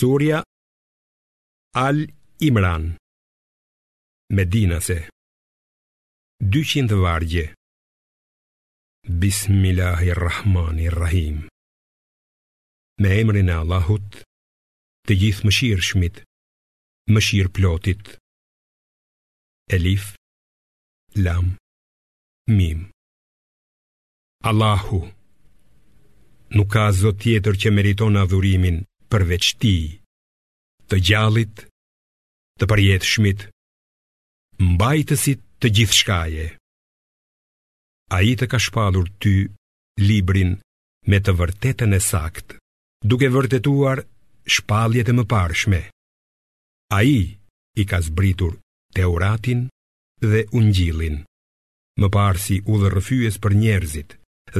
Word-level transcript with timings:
Surja 0.00 0.40
Al 1.76 1.96
Imran 2.40 2.96
Medinase 4.32 5.08
200 6.42 6.94
vargje 7.06 7.42
Bismillahirrahmanirrahim 9.24 11.36
Me 13.02 13.10
emrin 13.24 13.48
e 13.52 13.54
Allahut 13.62 14.16
Të 15.06 15.12
gjithë 15.24 15.44
më 15.48 15.52
shirë 15.58 15.86
shmit 15.90 16.16
Më 17.12 17.20
shirë 17.30 17.52
plotit 17.58 18.04
Elif 19.76 20.04
Lam 21.26 21.46
Mim 22.56 22.80
Allahu 24.52 25.00
Nuk 26.56 26.68
ka 26.72 26.84
zot 27.02 27.16
tjetër 27.26 27.54
që 27.60 27.68
meriton 27.76 28.14
adhurimin 28.24 28.78
përveç 29.12 29.46
ti 29.62 29.76
Të 30.90 30.98
gjallit, 31.06 31.64
të 32.58 32.66
përjetë 32.70 33.08
shmit 33.12 33.42
Mbajtësit 34.72 35.42
të 35.62 35.68
gjithë 35.76 35.98
shkaje 36.00 36.46
A 38.16 38.22
i 38.26 38.32
të 38.40 38.48
ka 38.52 38.58
shpalur 38.66 39.10
ty 39.22 39.34
librin 40.08 40.56
me 41.10 41.18
të 41.22 41.34
vërtetën 41.40 41.96
e 41.98 42.00
sakt 42.10 42.56
Duke 43.10 43.30
vërtetuar 43.36 44.02
shpaljet 44.56 45.10
e 45.12 45.16
më 45.18 45.24
parshme 45.34 45.82
A 46.98 47.02
i 47.16 47.20
i 47.82 47.86
ka 47.90 48.00
zbritur 48.06 48.56
te 48.94 49.04
dhe 50.30 50.40
ungjilin 50.58 51.18
Më 52.00 52.08
parë 52.16 52.56
u 52.70 52.74
dhe 52.80 52.88
rëfyjes 52.96 53.36
për 53.44 53.52
njerëzit 53.62 54.10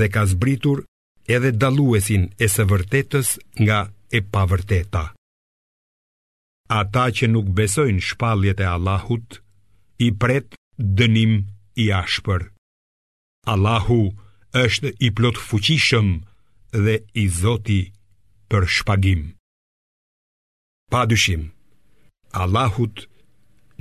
Dhe 0.01 0.07
ka 0.15 0.23
zbritur 0.31 0.79
edhe 1.37 1.51
daluesin 1.61 2.23
e 2.45 2.47
së 2.55 2.63
vërtetës 2.73 3.29
nga 3.65 3.79
e 4.17 4.21
pavërteta. 4.35 5.05
Ata 6.81 7.05
që 7.17 7.25
nuk 7.35 7.49
besojnë 7.59 8.03
shpalljet 8.09 8.61
e 8.63 8.67
Allahut, 8.75 9.39
i 10.07 10.09
pret 10.23 10.55
dënim 10.99 11.33
i 11.85 11.91
ashpër. 12.03 12.43
Allahu 13.53 14.01
është 14.65 14.91
i 15.07 15.11
plot 15.17 15.37
fuqishëm 15.49 16.09
dhe 16.85 16.97
i 17.23 17.25
zoti 17.43 17.81
për 18.51 18.63
shpagim. 18.77 19.23
Pa 20.93 21.01
dyshim, 21.11 21.43
Allahut 22.43 22.97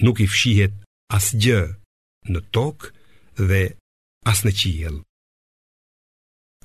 nuk 0.03 0.17
i 0.25 0.27
fshihet 0.33 0.73
asgjë 1.17 1.61
në 2.31 2.39
tokë 2.55 2.87
dhe 3.49 3.63
as 4.31 4.39
në 4.45 4.51
qiell. 4.59 4.97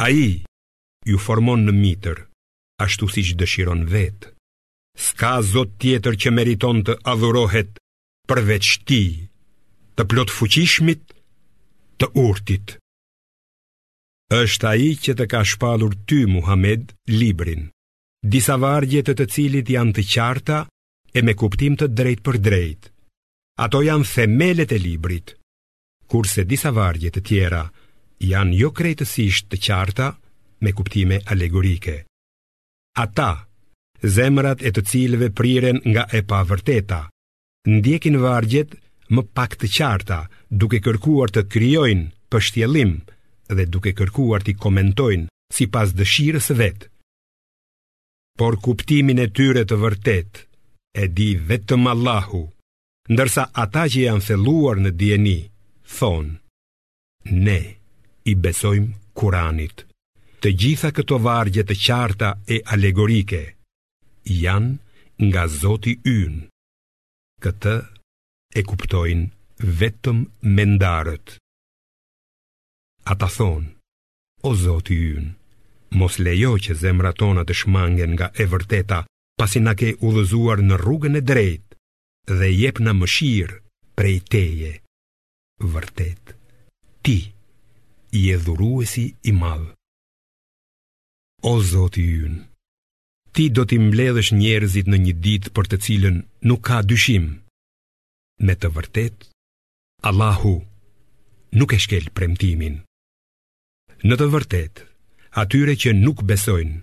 Ai 0.07 0.23
ju 1.11 1.17
formon 1.27 1.61
në 1.69 1.73
mitër 1.85 2.19
ashtu 2.83 3.07
si 3.13 3.23
që 3.29 3.35
dëshiron 3.41 3.85
vetë. 3.91 4.31
Ska 4.99 5.31
zot 5.43 5.75
tjetër 5.83 6.17
që 6.23 6.31
meriton 6.35 6.81
të 6.87 6.97
adhurohet 7.13 7.79
përveç 8.31 8.69
ti, 8.89 9.03
të 9.99 10.03
plot 10.11 10.31
fuqishmit, 10.35 11.03
të 11.99 12.07
urtit. 12.25 12.77
Êshtë 14.35 14.67
a 14.71 14.75
i 14.79 14.91
që 15.05 15.13
të 15.19 15.27
ka 15.33 15.43
shpalur 15.47 15.95
ty, 16.09 16.23
Muhammed, 16.31 16.95
librin, 17.11 17.67
disa 18.23 18.57
vargje 18.63 19.03
të 19.07 19.13
të 19.19 19.27
cilit 19.35 19.71
janë 19.77 19.95
të 19.99 20.05
qarta 20.15 20.61
e 21.19 21.23
me 21.23 21.35
kuptim 21.39 21.77
të 21.79 21.91
drejt 21.99 22.25
për 22.27 22.39
drejt. 22.47 22.83
Ato 23.67 23.83
janë 23.87 24.09
themelet 24.15 24.73
e 24.75 24.79
librit, 24.83 25.35
kurse 26.11 26.47
disa 26.51 26.71
vargje 26.75 27.11
të 27.15 27.21
tjera 27.29 27.65
janë 28.31 28.59
jo 28.63 28.71
krejtësisht 28.75 29.51
të 29.53 29.61
qarta 29.69 30.09
me 30.65 30.73
kuptime 30.73 31.21
alegorike. 31.35 32.01
Ata, 32.95 33.35
zemrat 34.17 34.63
e 34.63 34.71
të 34.77 34.83
cilëve 34.91 35.29
priren 35.39 35.81
nga 35.91 36.05
e 36.15 36.21
pavërteta, 36.31 37.01
ndjekin 37.77 38.21
vargjet 38.23 38.77
më 39.15 39.23
pak 39.37 39.57
të 39.59 39.67
qarta, 39.77 40.19
duke 40.61 40.79
kërkuar 40.85 41.33
të 41.35 41.43
kryojnë 41.53 42.07
për 42.31 42.45
shtjelim 42.47 42.93
dhe 43.57 43.65
duke 43.75 43.91
kërkuar 43.99 44.47
të 44.47 44.55
komentojnë 44.65 45.27
si 45.57 45.67
pas 45.75 45.91
dëshirës 45.99 46.47
vetë. 46.61 46.87
Por 48.39 48.55
kuptimin 48.67 49.19
e 49.25 49.27
tyre 49.37 49.63
të 49.67 49.77
vërtet, 49.83 50.33
e 51.03 51.05
di 51.17 51.29
vetëm 51.51 51.83
Allahu, 51.95 52.43
ndërsa 53.15 53.45
ata 53.65 53.85
që 53.91 54.07
janë 54.07 54.27
theluar 54.29 54.79
në 54.85 54.95
djeni, 55.01 55.39
thonë, 55.99 56.33
ne 57.47 57.61
i 58.31 58.35
besojmë 58.47 58.91
Kuranit 59.19 59.87
të 60.45 60.51
gjitha 60.61 60.89
këto 60.97 61.17
vargje 61.25 61.63
të 61.69 61.75
qarta 61.87 62.29
e 62.55 62.57
alegorike 62.75 63.39
janë 64.45 64.75
nga 65.27 65.43
Zoti 65.49 65.95
ynë. 66.13 66.41
Këtë 67.45 67.77
e 68.61 68.65
kuptojnë 68.69 69.71
vetëm 69.81 70.19
mendarët. 70.59 71.39
Ata 73.13 73.29
thonë, 73.37 73.71
o 74.51 74.53
Zoti 74.65 74.99
ynë, 75.17 75.33
mos 76.03 76.19
lejo 76.27 76.53
që 76.67 76.77
zemra 76.83 77.13
tona 77.23 77.45
të 77.49 77.57
shmangen 77.63 78.13
nga 78.17 78.29
e 78.37 78.45
vërteta 78.53 78.99
pasi 79.41 79.63
na 79.65 79.73
ke 79.81 79.95
udhëzuar 80.09 80.61
në 80.67 80.77
rrugën 80.85 81.17
e 81.21 81.23
drejtë 81.31 82.37
dhe 82.43 82.51
jep 82.61 82.83
na 82.85 82.93
mëshirë 83.01 83.63
prej 83.97 84.19
teje. 84.35 84.75
Vërtet, 85.73 86.37
ti 87.05 87.19
je 88.27 88.37
dhuruesi 88.49 89.07
i 89.33 89.35
madh. 89.41 89.73
O 91.47 91.61
Zoti 91.61 92.05
yn, 92.25 92.37
ti 93.37 93.45
do 93.57 93.67
t'i 93.69 93.77
mbledhësh 93.79 94.31
njerëzit 94.35 94.87
në 94.89 94.99
një 95.05 95.13
ditë 95.25 95.51
për 95.57 95.67
të 95.73 95.79
cilën 95.87 96.15
nuk 96.49 96.63
ka 96.69 96.79
dyshim. 96.93 97.27
Me 98.47 98.55
të 98.63 98.71
vërtet, 98.77 99.27
Allahu 100.11 100.53
nuk 101.59 101.75
e 101.77 101.79
shkel 101.85 102.09
premtimin. 102.17 102.79
Në 104.09 104.15
të 104.21 104.31
vërtet, 104.35 104.75
atyre 105.45 105.75
që 105.83 105.93
nuk 105.99 106.25
besojnë, 106.33 106.81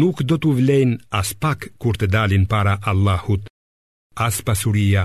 nuk 0.00 0.24
do 0.30 0.40
t'u 0.40 0.54
vlejnë 0.62 0.96
as 1.20 1.34
pak 1.44 1.68
kur 1.82 2.00
të 2.00 2.08
dalin 2.16 2.48
para 2.54 2.78
Allahut, 2.92 3.44
as 4.28 4.40
pasuria 4.48 5.04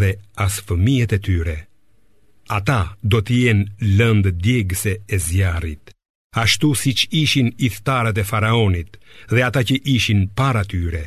dhe 0.00 0.14
as 0.46 0.56
fëmijet 0.66 1.12
e 1.12 1.20
tyre. 1.28 1.58
Ata 2.58 2.80
do 3.10 3.20
t'jen 3.26 3.66
lëndë 4.00 4.32
djegëse 4.40 4.96
e 5.14 5.22
zjarit 5.28 5.84
ashtu 6.42 6.70
si 6.80 6.90
që 6.98 7.06
ishin 7.24 7.48
i 7.66 7.68
thtarët 7.74 8.16
e 8.22 8.24
faraonit 8.30 8.90
dhe 9.32 9.40
ata 9.48 9.60
që 9.68 9.76
ishin 9.96 10.20
para 10.38 10.62
tyre. 10.70 11.04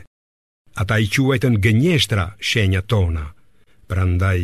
Ata 0.82 0.96
i 1.04 1.08
quajtën 1.16 1.56
gënjeshtra 1.64 2.26
shenja 2.50 2.82
tona, 2.92 3.26
pra 3.90 4.04
ndaj, 4.14 4.42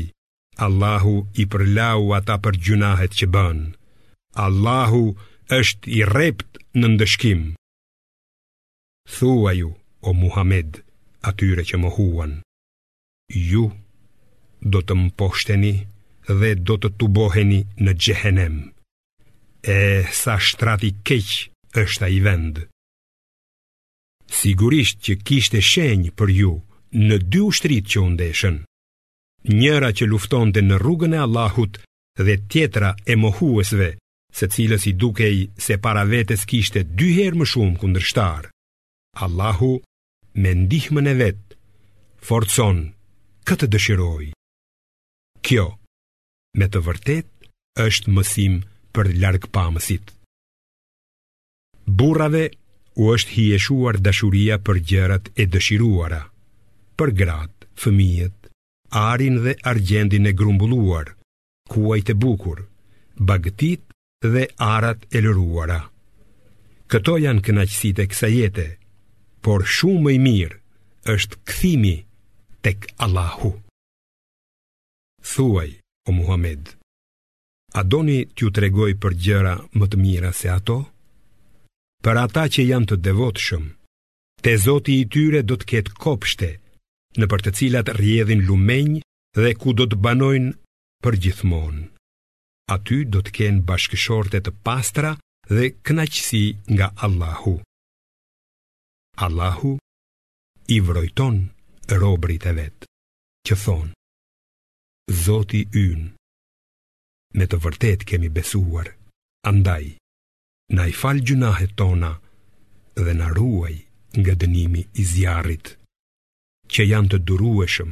Allahu 0.66 1.16
i 1.42 1.44
përlau 1.52 2.03
ata 2.20 2.36
për 2.44 2.53
gjunahet 2.66 3.12
që 3.20 3.28
bënë. 3.36 3.68
Allahu 4.46 5.03
është 5.59 5.88
i 5.98 6.00
rept 6.18 6.52
në 6.80 6.88
ndëshkim. 6.96 7.42
Thua 9.16 9.52
ju, 9.59 9.69
o 10.08 10.09
Muhammed, 10.22 10.69
atyre 11.30 11.64
që 11.69 11.75
më 11.81 11.90
huan, 11.98 12.34
ju 13.52 13.66
do 14.74 14.80
të 14.88 14.94
më 15.00 15.08
poshteni 15.19 15.75
dhe 16.40 16.50
do 16.68 16.75
të 16.81 16.90
tuboheni 17.00 17.62
në 17.86 17.92
gjehenem 18.04 18.56
e 19.68 20.06
sa 20.16 20.38
shtrati 20.40 20.90
keq 21.08 21.30
është 21.84 22.06
ai 22.08 22.18
vend 22.26 22.56
Sigurisht 24.40 25.00
që 25.06 25.14
kishte 25.28 25.60
shenjë 25.64 26.12
për 26.20 26.30
ju 26.40 26.54
në 27.08 27.18
dy 27.32 27.42
ushtrit 27.50 27.86
që 27.92 28.00
u 28.02 28.08
ndeshën 28.16 28.58
njëra 29.60 29.90
që 29.98 30.06
luftonte 30.12 30.64
në 30.64 30.80
rrugën 30.80 31.16
e 31.18 31.24
Allahut 31.26 31.80
dhe 32.28 32.36
tjetra 32.52 32.94
e 33.12 33.18
mohuesve 33.24 33.90
secilës 34.40 34.88
i 34.90 34.94
dukej 35.02 35.38
se 35.66 35.76
para 35.86 36.04
vetes 36.14 36.44
kishte 36.50 36.82
dy 36.98 37.10
herë 37.18 37.38
më 37.42 37.50
shumë 37.54 37.78
kundërshtar 37.82 38.48
Allahu 39.26 39.74
me 40.42 40.52
ndihmën 40.64 41.12
e 41.14 41.16
vet 41.24 41.44
forcon 42.28 42.80
këtë 43.48 43.68
dëshiroj 43.74 44.31
kjo 45.46 45.68
me 46.60 46.66
të 46.72 46.80
vërtetë 46.88 47.34
është 47.88 48.12
mësim 48.16 48.56
për 48.98 49.12
largë 49.22 49.50
pamësit. 49.54 50.14
Burrave 52.00 52.46
u 53.04 53.12
është 53.14 53.36
hieshuar 53.38 54.00
dashuria 54.08 54.58
për 54.68 54.80
gjërat 54.92 55.30
e 55.42 55.46
dëshiruara, 55.54 56.24
për 56.98 57.12
gratë, 57.20 57.68
fëmijët, 57.84 58.38
arin 59.06 59.38
dhe 59.44 59.54
argjendin 59.72 60.26
e 60.26 60.34
grumbulluar, 60.40 61.14
kuaj 61.74 62.00
të 62.08 62.16
bukur, 62.24 62.64
bagtit 63.30 63.84
dhe 64.34 64.48
arat 64.72 65.06
e 65.16 65.22
lëruara. 65.26 65.84
Këto 66.92 67.18
janë 67.22 67.44
kënaqësit 67.46 68.02
e 68.04 68.08
kësa 68.12 68.32
jete, 68.34 68.68
por 69.44 69.68
shumë 69.78 70.04
më 70.08 70.14
i 70.16 70.20
mirë 70.28 70.60
është 71.14 71.38
kthimi 71.52 71.98
tek 72.66 72.90
Allahu. 73.06 73.54
Thuaj, 75.36 75.70
o 76.08 76.12
Muhammed 76.18 76.76
A 77.77 77.83
doni 77.85 78.19
t'ju 78.33 78.50
tregoj 78.56 78.95
për 79.06 79.13
gjëra 79.24 79.51
më 79.77 79.85
të 79.89 79.97
mira 80.01 80.31
se 80.33 80.50
ato? 80.50 80.77
Për 82.01 82.19
ata 82.24 82.45
që 82.53 82.63
janë 82.65 82.88
të 82.91 82.95
devotshëm, 83.07 83.65
te 84.41 84.53
Zoti 84.63 84.95
i 85.01 85.06
tyre 85.13 85.44
do 85.45 85.57
të 85.62 85.68
ketë 85.71 85.94
kopshte, 86.01 86.50
në 87.21 87.25
për 87.29 87.44
të 87.45 87.53
cilat 87.59 87.91
rrjedhin 87.97 88.41
lumenj 88.47 88.95
dhe 89.38 89.53
ku 89.62 89.75
do 89.77 89.85
të 89.91 90.00
banojnë 90.07 90.51
për 91.03 91.19
gjithmonë. 91.24 91.85
Aty 92.75 92.97
do 93.13 93.21
të 93.21 93.33
kenë 93.38 93.63
bashkëshorte 93.69 94.41
të 94.41 94.51
pastra 94.65 95.13
dhe 95.53 95.69
kënaqësi 95.85 96.44
nga 96.74 96.89
Allahu. 97.06 97.56
Allahu 99.25 99.75
i 100.75 100.81
vrojton 100.88 101.38
robrit 102.01 102.45
e 102.45 102.53
vet, 102.57 102.89
që 103.47 103.56
thon: 103.65 103.89
Zoti 105.25 105.63
ynë 105.88 106.17
me 107.35 107.45
të 107.47 107.57
vërtet 107.63 108.06
kemi 108.07 108.29
besuar. 108.29 108.88
Andaj, 109.47 109.95
na 110.75 110.88
i 110.91 110.94
falë 110.94 111.24
gjunahet 111.27 111.75
tona 111.79 112.12
dhe 113.03 113.13
na 113.13 113.27
ruaj 113.33 113.75
nga 114.19 114.33
dënimi 114.41 114.83
i 115.01 115.03
zjarit, 115.06 115.74
që 116.71 116.81
janë 116.91 117.09
të 117.13 117.19
durueshëm, 117.27 117.91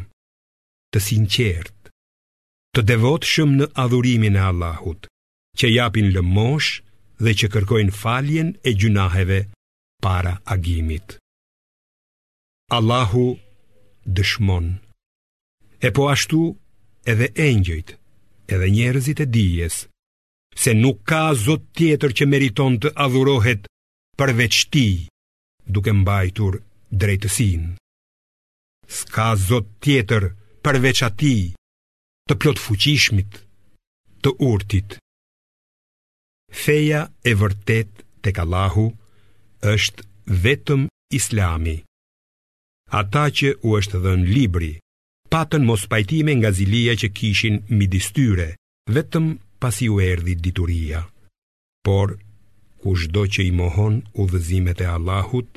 të 0.91 0.99
sinqert, 1.07 1.89
të 2.75 2.81
devotshëm 2.91 3.51
në 3.59 3.65
adhurimin 3.83 4.35
e 4.39 4.41
Allahut, 4.51 5.05
që 5.57 5.67
japin 5.71 6.09
lëmosh 6.15 6.71
dhe 7.23 7.31
që 7.41 7.47
kërkojnë 7.53 7.95
faljen 8.01 8.49
e 8.69 8.73
gjunaheve 8.79 9.39
para 10.03 10.33
agimit. 10.55 11.17
Allahu 12.77 13.25
dëshmon, 14.17 14.67
e 15.85 15.89
po 15.95 16.09
ashtu 16.11 16.41
edhe 17.11 17.29
engjëjtë, 17.47 17.93
edhe 18.53 18.67
njerëzit 18.77 19.19
e 19.25 19.25
dijes, 19.25 19.75
se 20.63 20.73
nuk 20.73 20.97
ka 21.09 21.21
zot 21.45 21.63
tjetër 21.77 22.11
që 22.17 22.25
meriton 22.31 22.77
të 22.83 22.89
adhurohet 23.05 23.65
përveç 24.19 24.55
ti, 24.73 24.87
duke 25.73 25.91
mbajtur 26.01 26.59
drejtësin. 27.01 27.75
Ska 28.97 29.27
zot 29.49 29.67
tjetër 29.83 30.29
përveç 30.65 30.99
ati 31.09 31.35
të 32.29 32.33
plot 32.41 32.59
fuqishmit 32.65 33.41
të 34.23 34.29
urtit. 34.51 34.97
Feja 36.63 37.01
e 37.29 37.33
vërtet 37.41 37.91
të 38.23 38.29
kalahu 38.37 38.87
është 39.73 40.05
vetëm 40.45 40.87
islami. 41.19 41.75
Ata 43.01 43.25
që 43.37 43.57
u 43.67 43.75
është 43.79 43.97
dhe 44.03 44.11
në 44.21 44.27
libri, 44.37 44.71
patën 45.31 45.63
mos 45.65 45.85
pajtime 45.91 46.33
nga 46.39 46.51
zilia 46.57 46.93
që 47.01 47.07
kishin 47.17 47.57
midis 47.77 48.09
tyre, 48.15 48.49
vetëm 48.95 49.25
pasi 49.61 49.87
u 49.89 49.99
erdhi 50.11 50.35
dituria. 50.43 51.01
Por, 51.85 52.17
ku 52.81 52.95
shdo 52.99 53.25
që 53.33 53.41
i 53.49 53.51
mohon 53.59 54.01
u 54.21 54.27
dhezimet 54.31 54.81
e 54.85 54.87
Allahut, 54.97 55.49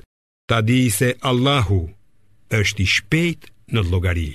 ta 0.49 0.61
di 0.67 0.81
se 0.91 1.15
Allahu 1.31 1.83
është 2.61 2.81
i 2.85 2.89
shpejt 2.95 3.51
në 3.75 3.81
logari. 3.93 4.31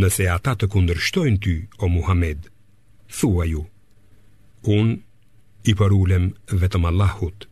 Nëse 0.00 0.26
ata 0.36 0.54
të 0.58 0.66
kundërshtojnë 0.72 1.40
ty, 1.44 1.54
o 1.78 1.86
Muhammed, 1.94 2.40
thua 3.18 3.44
ju, 3.46 3.62
unë 4.76 4.98
i 5.70 5.74
përulem 5.78 6.24
vetëm 6.62 6.84
Allahut, 6.90 7.46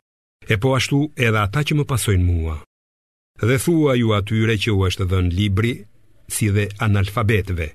e 0.52 0.55
po 0.60 0.72
ashtu 0.78 1.02
edhe 1.26 1.38
ata 1.44 1.60
që 1.66 1.76
më 1.78 1.84
pasojnë 1.93 2.26
mua. 2.32 2.56
Dhe 3.48 3.56
thua 3.64 3.94
ju 4.00 4.10
atyre 4.19 4.56
që 4.62 4.70
u 4.75 4.81
është 4.88 5.06
dhënë 5.12 5.32
libri 5.38 5.72
si 6.37 6.46
dhe 6.56 6.67
analfabetve. 6.87 7.67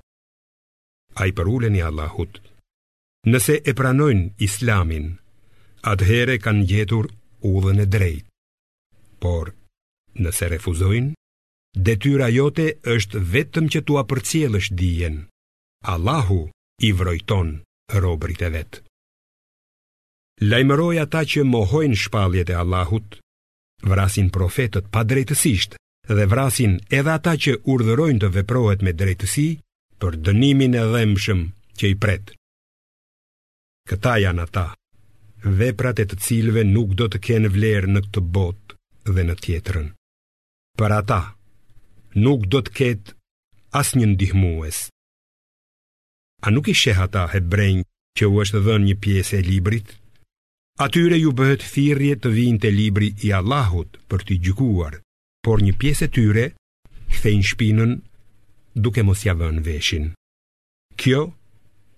A 1.21 1.29
i 1.29 1.31
përullën 1.37 1.75
i 1.77 1.81
Allahut, 1.89 2.33
nëse 3.31 3.55
e 3.69 3.73
pranojnë 3.79 4.27
islamin, 4.47 5.05
atëhere 5.91 6.35
kanë 6.45 6.65
gjetur 6.71 7.07
udhën 7.51 7.79
e 7.85 7.87
drejt. 7.95 8.25
Por, 9.23 9.53
nëse 10.23 10.49
refuzojnë, 10.53 11.13
detyra 11.87 12.27
jote 12.33 12.67
është 12.95 13.21
vetëm 13.33 13.69
që 13.73 13.81
tua 13.87 14.03
për 14.09 14.21
cjelësht 14.29 14.75
dijen. 14.81 15.15
Allahu 15.93 16.41
i 16.87 16.91
vrojton 16.99 17.55
robrit 18.03 18.41
e 18.41 18.49
vetë. 18.57 18.81
Lajmëroj 20.51 20.95
ata 21.05 21.21
që 21.31 21.43
mohojnë 21.51 21.97
shpaljet 22.03 22.49
e 22.53 22.55
Allahut, 22.61 23.09
vrasin 23.89 24.29
profetët 24.35 24.85
pa 24.93 25.01
drejtësisht 25.09 25.73
dhe 26.15 26.25
vrasin 26.31 26.77
edhe 26.97 27.11
ata 27.17 27.33
që 27.43 27.53
urdhërojnë 27.73 28.21
të 28.23 28.27
veprohet 28.39 28.83
me 28.87 28.93
drejtësi 28.99 29.45
për 30.03 30.15
dënimin 30.27 30.75
e 30.79 30.83
dhëmshëm 30.93 31.41
që 31.81 31.91
i 31.93 31.95
pret. 32.03 32.31
Këta 33.89 34.13
janë 34.23 34.43
ata, 34.47 34.65
veprat 35.61 35.99
e 36.03 36.07
të 36.09 36.19
cilve 36.27 36.63
nuk 36.67 36.95
do 36.99 37.07
të 37.11 37.21
kenë 37.27 37.51
vlerë 37.57 37.91
në 37.93 38.03
këtë 38.07 38.23
botë 38.37 38.77
dhe 39.17 39.25
në 39.27 39.35
tjetërën. 39.43 39.89
Për 40.79 40.91
ata, 40.99 41.19
nuk 42.23 42.47
do 42.51 42.63
të 42.63 42.75
ketë 42.79 43.15
as 43.81 43.93
një 43.99 44.11
ndihmues. 44.13 44.79
A 46.47 46.53
nuk 46.53 46.69
i 46.71 46.75
sheh 46.83 46.99
ata 47.07 47.25
hebrejnë 47.33 47.87
që 48.17 48.29
u 48.31 48.39
është 48.43 48.61
dhënë 48.67 48.87
një 48.91 48.99
pjesë 49.03 49.39
e 49.41 49.45
librit? 49.49 49.87
Atyre 50.87 51.17
ju 51.19 51.33
bëhet 51.33 51.65
thirrje 51.73 52.19
të 52.21 52.31
vinë 52.37 52.61
te 52.63 52.71
libri 52.77 53.11
i 53.25 53.33
Allahut 53.39 53.95
për 54.09 54.27
t'i 54.27 54.37
gjykuar 54.45 54.99
por 55.45 55.61
një 55.63 55.73
pjesë 55.81 56.05
e 56.07 56.11
tyre 56.15 56.45
kthejnë 57.13 57.47
shpinën 57.51 57.91
duke 58.85 59.03
mos 59.05 59.23
ia 59.25 59.35
vënë 59.37 59.63
veshin. 59.65 60.09
Kjo 60.97 61.27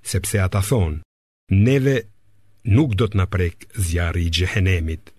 sepse 0.06 0.42
ata 0.44 0.62
thonë, 0.66 1.02
neve 1.56 1.96
nuk 2.76 2.96
do 3.00 3.08
të 3.08 3.18
na 3.20 3.26
prek 3.32 3.68
zjarri 3.88 4.26
i 4.28 4.34
xhehenemit 4.38 5.14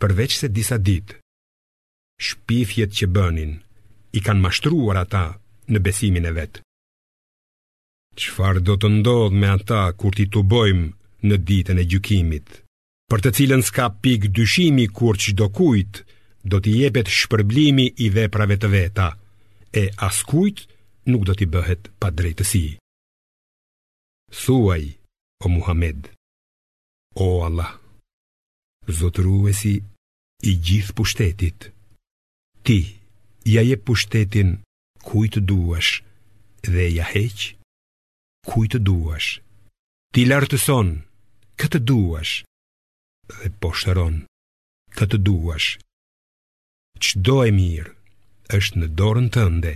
përveç 0.00 0.36
se 0.40 0.48
disa 0.52 0.78
ditë. 0.78 1.18
Shpifjet 2.26 2.94
që 2.96 3.08
bënin 3.16 3.52
i 4.16 4.20
kanë 4.24 4.40
mashtruar 4.42 5.02
ata 5.02 5.24
në 5.72 5.78
besimin 5.84 6.28
e 6.30 6.32
vet. 6.36 6.60
Çfarë 8.16 8.62
do 8.64 8.74
të 8.80 8.88
ndodh 9.00 9.34
me 9.36 9.50
ata 9.52 9.90
kur 10.00 10.14
ti 10.16 10.24
tubojmë 10.32 10.86
në 11.26 11.36
ditën 11.48 11.80
e 11.80 11.84
gjykimit, 11.90 12.46
për 13.12 13.18
të 13.24 13.30
cilën 13.36 13.62
s'ka 13.66 13.90
pik 14.02 14.30
dyshimi 14.36 14.86
kur 14.96 15.18
çdo 15.20 15.50
kujt 15.56 15.94
do 16.50 16.58
t'i 16.62 16.72
jepet 16.82 17.08
shpërblimi 17.18 17.86
i 18.04 18.10
veprave 18.16 18.56
të 18.62 18.68
veta, 18.74 19.06
e 19.80 19.82
askujt 20.08 20.58
nuk 21.10 21.22
do 21.26 21.32
t'i 21.36 21.46
bëhet 21.54 21.82
pa 22.00 22.08
drejtësi. 22.18 22.66
Thuaj, 24.42 24.84
o 25.44 25.46
Muhammed, 25.56 26.02
o 27.24 27.26
Allah, 27.46 27.72
zotruesi 28.98 29.74
i 30.48 30.52
gjithë 30.66 30.94
pushtetit, 30.98 31.68
ti 32.66 32.78
ja 33.54 33.62
je 33.66 33.76
pushtetin 33.88 34.50
kujt 35.08 35.38
duash 35.48 35.92
dhe 36.72 36.84
ja 36.98 37.06
heq 37.14 37.40
kujt 38.50 38.74
duash. 38.86 39.30
Ti 40.14 40.20
lartëson 40.30 40.88
këtë 41.60 41.78
duash 41.90 42.34
dhe 43.38 43.48
poshtëron 43.62 44.22
këtë 44.98 45.18
duash. 45.26 45.70
Qdo 47.04 47.42
e 47.44 47.52
mirë 47.56 47.92
është 48.58 48.80
në 48.80 48.86
dorën 48.98 49.26
të 49.34 49.42
ndë 49.56 49.72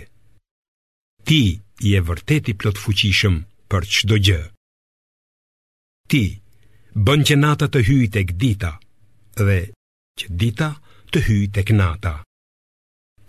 Ti 1.29 1.41
i 1.87 1.89
e 1.97 2.01
vërteti 2.07 2.55
plot 2.61 2.79
fuqishëm 2.81 3.35
për 3.71 3.87
qdo 3.95 4.17
gjë 4.27 4.39
Ti 6.11 6.21
bën 7.07 7.21
që 7.29 7.35
nata 7.43 7.67
të 7.71 7.83
hyjt 7.87 8.17
e 8.21 8.23
këdita 8.31 8.71
Dhe 9.47 9.59
që 10.19 10.31
dita 10.41 10.69
të 11.13 11.23
hyjt 11.27 11.61
e 11.61 11.63
kënata 11.69 12.15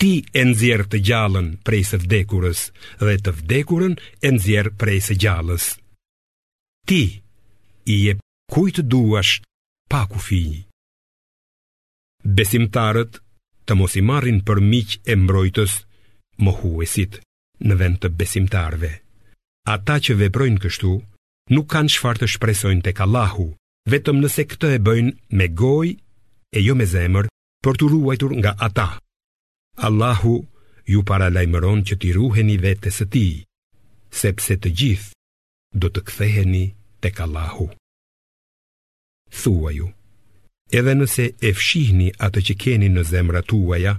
Ti 0.00 0.12
e 0.40 0.42
nëzjerë 0.48 0.88
të 0.92 1.00
gjallën 1.08 1.48
prej 1.66 1.82
së 1.90 2.00
vdekurës 2.04 2.60
Dhe 3.04 3.16
të 3.26 3.34
vdekurën 3.40 3.94
e 4.26 4.30
nëzjerë 4.36 4.76
prej 4.80 4.98
së 5.08 5.18
gjallës 5.24 5.66
Ti 6.88 7.02
i 7.92 7.96
e 8.12 8.16
kujtë 8.54 8.86
duash 8.92 9.34
pa 9.92 10.02
ku 10.10 10.22
fi 10.28 10.40
Besimtarët 12.38 13.20
të 13.66 13.74
mos 13.78 13.94
i 13.96 14.02
marrin 14.02 14.40
për 14.46 14.60
miq 14.72 14.96
e 15.10 15.14
mbrojtës 15.22 15.74
mohuesit 16.46 17.18
në 17.62 17.74
vend 17.82 18.00
të 18.02 18.10
besimtarve. 18.18 18.90
Ata 19.76 19.96
që 20.04 20.16
veprojnë 20.22 20.62
kështu 20.64 20.92
nuk 21.54 21.68
kanë 21.74 21.92
çfarë 21.94 22.22
të 22.22 22.30
shpresojnë 22.34 22.84
tek 22.88 23.02
Allahu, 23.04 23.46
vetëm 23.92 24.22
nëse 24.24 24.46
këtë 24.50 24.72
e 24.78 24.80
bëjnë 24.86 25.14
me 25.38 25.46
gojë 25.62 25.94
e 26.58 26.64
jo 26.66 26.74
me 26.78 26.86
zemër 26.94 27.30
për 27.62 27.78
të 27.78 27.90
ruajtur 27.94 28.32
nga 28.42 28.52
ata. 28.66 28.88
Allahu 29.88 30.36
ju 30.92 31.04
paralajmëron 31.08 31.84
që 31.86 31.94
t'i 32.00 32.10
ruheni 32.18 32.58
vetes 32.64 32.98
së 33.00 33.06
ti, 33.14 33.26
sepse 34.22 34.58
të 34.62 34.74
gjithë 34.80 35.78
do 35.80 35.88
të 35.88 36.00
ktheheni 36.10 36.66
tek 37.02 37.22
Allahu. 37.24 37.70
Thuaju 39.42 39.86
ju 39.88 39.88
edhe 40.78 40.94
nëse 40.98 41.24
e 41.48 41.50
fshihni 41.58 42.06
atë 42.26 42.40
që 42.46 42.54
keni 42.62 42.88
në 42.92 43.02
zemra 43.10 43.40
tuaja, 43.50 43.92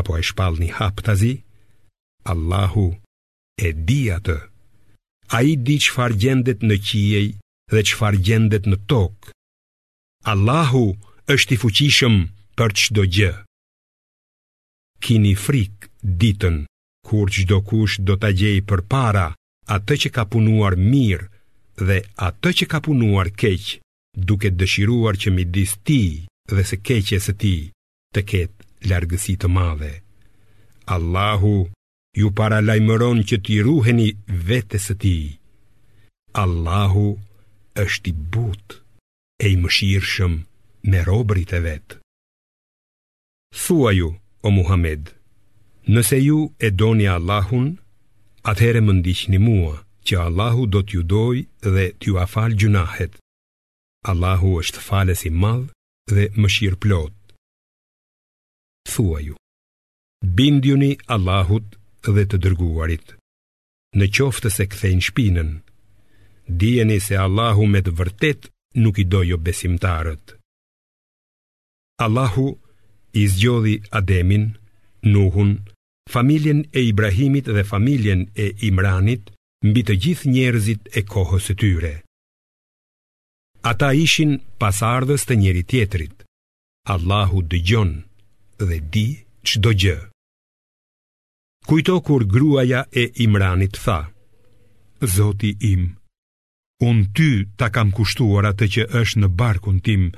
apo 0.00 0.16
e 0.20 0.22
shpalni 0.28 0.68
haptazi, 0.78 1.32
Allahu 2.32 2.86
e 3.66 3.68
di 3.86 4.02
atë, 4.16 4.38
a 5.36 5.38
i 5.50 5.54
di 5.66 5.76
që 5.84 5.90
farë 5.96 6.18
gjendet 6.22 6.60
në 6.66 6.76
qiej 6.88 7.26
dhe 7.74 7.82
që 7.88 7.94
farë 8.00 8.22
gjendet 8.26 8.64
në 8.70 8.76
tokë, 8.92 9.32
Allahu 10.32 10.84
është 11.34 11.54
i 11.54 11.60
fuqishëm 11.62 12.16
për 12.58 12.70
që 12.78 12.86
do 12.96 13.04
gjë. 13.16 13.32
Kini 15.04 15.34
frikë 15.44 15.90
ditën, 16.20 16.56
kur 17.08 17.26
që 17.32 17.42
do 17.50 17.58
do 18.08 18.14
të 18.20 18.30
gjejë 18.40 18.66
për 18.70 18.80
para, 18.92 19.26
atë 19.76 19.94
që 20.02 20.08
ka 20.16 20.24
punuar 20.32 20.74
mirë 20.92 21.28
dhe 21.86 21.98
atë 22.28 22.50
që 22.58 22.64
ka 22.72 22.78
punuar 22.86 23.28
keqë, 23.40 23.78
duke 24.16 24.50
dëshiruar 24.50 25.16
që 25.20 25.30
mi 25.34 25.44
disë 25.44 25.78
ti 25.86 26.00
dhe 26.54 26.62
se 26.68 26.76
keqes 26.82 27.26
së 27.28 27.34
ti 27.42 27.54
të 28.14 28.20
ketë 28.30 28.88
largësi 28.90 29.36
të 29.40 29.48
madhe. 29.48 29.92
Allahu 30.94 31.54
ju 32.20 32.30
para 32.38 32.58
lajmëron 32.60 33.18
që 33.28 33.36
t'i 33.44 33.60
ruheni 33.62 34.08
vetës 34.48 34.88
së 34.90 34.94
ti. 35.02 35.16
Allahu 36.42 37.08
është 37.84 38.10
i 38.10 38.14
but 38.32 38.80
e 39.44 39.54
i 39.54 39.56
mëshirëshëm 39.62 40.32
me 40.90 40.98
robrit 41.06 41.52
e 41.52 41.60
vetë. 41.66 41.98
Sua 43.64 43.90
ju, 43.94 44.08
o 44.46 44.48
Muhammed, 44.54 45.10
nëse 45.94 46.18
ju 46.24 46.52
e 46.66 46.70
doni 46.70 47.06
Allahun, 47.10 47.68
atëhere 48.50 48.80
më 48.84 48.92
ndishtë 48.98 49.30
një 49.34 49.40
mua 49.46 49.74
që 50.06 50.14
Allahu 50.26 50.62
do 50.74 50.80
t'ju 50.82 51.02
doj 51.12 51.38
dhe 51.74 51.84
t'ju 51.98 52.12
afal 52.24 52.50
gjunahet. 52.60 53.12
Allahu 54.08 54.50
është 54.62 54.80
falës 54.82 55.22
i 55.28 55.30
madhë 55.44 56.14
dhe 56.14 56.24
më 56.40 56.48
shirë 56.54 56.78
plot. 56.84 57.12
Thua 58.88 59.20
ju, 59.22 59.34
bindjuni 60.38 60.88
Allahut 61.16 61.76
dhe 62.16 62.24
të 62.30 62.40
dërguarit. 62.46 63.12
Në 64.00 64.06
qoftë 64.16 64.48
se 64.56 64.66
kthejnë 64.72 65.04
shpinën, 65.08 65.50
dijeni 66.60 66.98
se 67.06 67.16
Allahu 67.26 67.68
me 67.72 67.80
të 67.84 67.92
vërtet 68.00 68.48
nuk 68.82 68.96
i 69.02 69.04
dojo 69.12 69.36
besimtarët. 69.46 70.32
Allahu 72.06 72.46
i 73.12 73.26
zgjodhi 73.28 73.76
Ademin, 74.00 74.44
Nuhun, 75.12 75.52
familjen 76.14 76.60
e 76.78 76.86
Ibrahimit 76.92 77.46
dhe 77.56 77.64
familjen 77.72 78.20
e 78.36 78.46
Imranit 78.68 79.24
mbi 79.68 79.80
të 79.84 79.94
gjithë 80.04 80.28
njerëzit 80.34 80.82
e 80.98 81.04
kohës 81.12 81.48
të 81.50 81.54
tyre. 81.62 81.94
Ata 83.60 83.92
ishin 83.92 84.38
pasardhës 84.60 85.26
të 85.28 85.34
njëri 85.40 85.62
tjetrit. 85.68 86.16
Allahu 86.92 87.42
dëgjon 87.52 87.90
dhe 88.64 88.78
di 88.92 89.04
çdo 89.44 89.74
gjë. 89.76 89.96
Kujto 91.68 91.98
kur 92.06 92.24
gruaja 92.24 92.80
e 92.92 93.04
Imranit 93.24 93.76
tha: 93.84 93.98
Zoti 95.14 95.50
im, 95.72 95.82
un 96.88 97.04
ty 97.14 97.28
ta 97.58 97.68
kam 97.74 97.92
kushtuar 97.96 98.48
atë 98.52 98.66
që 98.74 98.82
është 99.00 99.20
në 99.20 99.28
barkun 99.38 99.78
tim 99.86 100.08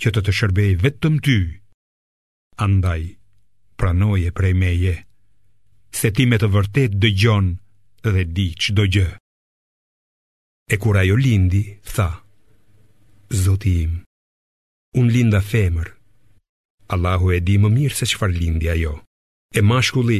që 0.00 0.08
të 0.14 0.20
të 0.24 0.32
shërbej 0.38 0.72
vetëm 0.84 1.20
ty. 1.24 1.36
Andaj 2.66 3.02
pranoje 3.78 4.32
prej 4.38 4.54
meje 4.62 4.94
se 5.98 6.08
ti 6.16 6.24
me 6.30 6.40
të 6.40 6.48
vërtet 6.56 6.96
dëgjon 7.02 7.46
dhe 8.08 8.24
di 8.36 8.48
çdo 8.62 8.88
gjë. 8.94 9.10
E 10.72 10.76
kur 10.80 10.96
ajo 11.02 11.16
lindi, 11.20 11.64
tha: 11.94 12.08
Zoti 13.30 13.76
im, 13.84 13.92
unë 14.98 15.12
linda 15.14 15.38
femër. 15.40 15.88
Allahu 16.90 17.30
e 17.30 17.38
di 17.46 17.54
më 17.62 17.68
mirë 17.70 17.96
se 18.00 18.08
qëfar 18.10 18.32
lindja 18.34 18.74
jo. 18.74 18.96
E 19.54 19.62
mashkulli 19.62 20.18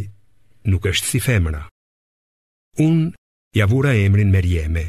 nuk 0.71 0.87
është 0.87 1.09
si 1.12 1.19
femëra. 1.26 1.64
Unë 2.87 3.11
javura 3.59 3.97
emrin 4.05 4.31
Merjeme 4.31 4.85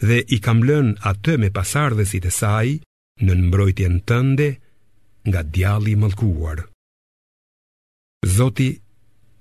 dhe 0.00 0.18
i 0.24 0.38
kam 0.44 0.64
lënë 0.68 0.96
atë 1.12 1.36
me 1.42 1.50
pasardhësit 1.58 2.28
e 2.30 2.32
saj 2.38 2.68
në 3.24 3.32
nëmbrojtjen 3.36 4.00
tënde 4.08 4.48
nga 5.28 5.44
djali 5.54 5.92
mëlkuar. 6.00 6.64
Zoti 8.38 8.70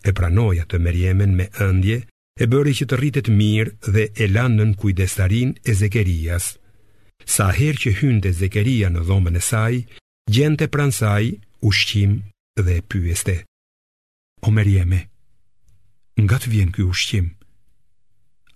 e 0.03 0.11
pranoja 0.17 0.67
të 0.67 0.81
Merjemen 0.83 1.31
me 1.39 1.47
ëndje, 1.63 1.97
e 2.37 2.43
bëri 2.51 2.75
që 2.77 2.85
të 2.89 2.97
rritet 2.99 3.27
mirë 3.39 3.91
dhe 3.95 4.03
e 4.13 4.25
lanë 4.35 4.57
në 4.67 4.73
kujdestarin 4.81 5.55
e 5.69 5.73
zekerijas. 5.79 6.51
Sa 7.25 7.49
her 7.51 7.77
që 7.81 7.91
hynde 8.01 8.31
zekeria 8.37 8.89
në 8.93 9.01
dhomën 9.07 9.37
e 9.37 9.41
saj 9.45 9.75
Gjente 10.29 10.67
pran 10.75 10.91
saj 10.91 11.23
ushqim 11.69 12.17
dhe 12.59 12.81
pyeste 12.89 13.37
O 14.45 14.51
Merieme, 14.53 14.99
nga 16.21 16.37
të 16.43 16.51
vjen 16.51 16.71
ky 16.75 16.83
ushqim 16.91 17.31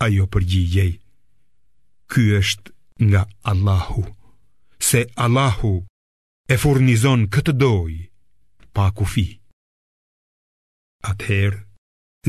Ajo 0.06 0.28
përgjigjej 0.34 1.00
Ky 2.12 2.24
është 2.42 2.76
nga 3.10 3.24
Allahu 3.52 4.04
Se 4.92 5.06
Allahu 5.26 5.74
e 6.54 6.58
furnizon 6.62 7.26
këtë 7.34 7.56
doj 7.64 7.94
Pa 8.76 8.92
ku 8.98 9.06
fi 9.14 9.26
Ather, 11.10 11.56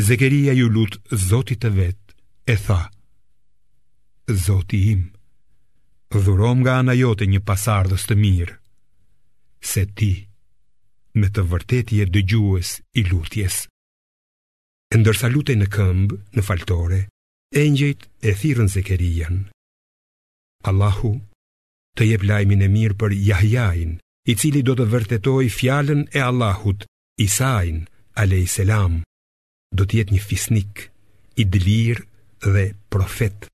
zekeria 0.09 0.53
ju 0.57 0.71
lutë 0.75 1.19
zotit 1.29 1.61
të 1.65 1.75
vetë 1.77 2.55
E 2.55 2.57
tha 2.69 2.81
Zoti 4.47 4.79
im 4.95 5.03
dhurom 6.21 6.61
nga 6.61 6.81
ana 6.83 6.93
jote 6.99 7.25
një 7.31 7.41
pasardhës 7.47 8.05
të 8.09 8.15
mirë, 8.19 8.57
se 9.65 9.85
ti, 9.97 10.27
me 11.17 11.29
të 11.31 11.45
vërteti 11.53 12.01
e 12.05 12.09
dëgjues 12.11 12.69
i 13.01 13.07
lutjes. 13.09 13.57
E 14.93 14.97
ndërsa 15.01 15.31
lutej 15.33 15.57
në 15.57 15.67
këmbë, 15.73 16.17
në 16.37 16.43
faltore, 16.45 17.03
e 17.57 17.61
njëjt 17.73 18.07
e 18.29 18.33
thirën 18.41 18.69
zekerian. 18.73 19.47
Allahu, 20.69 21.15
të 21.97 22.03
jep 22.11 22.25
lajmin 22.27 22.65
e 22.67 22.69
mirë 22.69 22.97
për 23.01 23.15
Jahjain, 23.29 23.99
i 24.29 24.33
cili 24.39 24.61
do 24.67 24.75
të 24.79 24.85
vërtetoj 24.93 25.47
fjallën 25.51 26.03
e 26.17 26.21
Allahut, 26.29 26.85
Isain, 27.21 27.87
ale 28.17 28.39
i 28.45 28.49
selam, 28.51 29.01
do 29.73 29.85
të 29.87 29.99
jetë 30.03 30.15
një 30.17 30.21
fisnik, 30.31 30.89
i 31.41 31.45
dëlir 31.49 32.01
dhe 32.45 32.67
profet, 32.93 33.49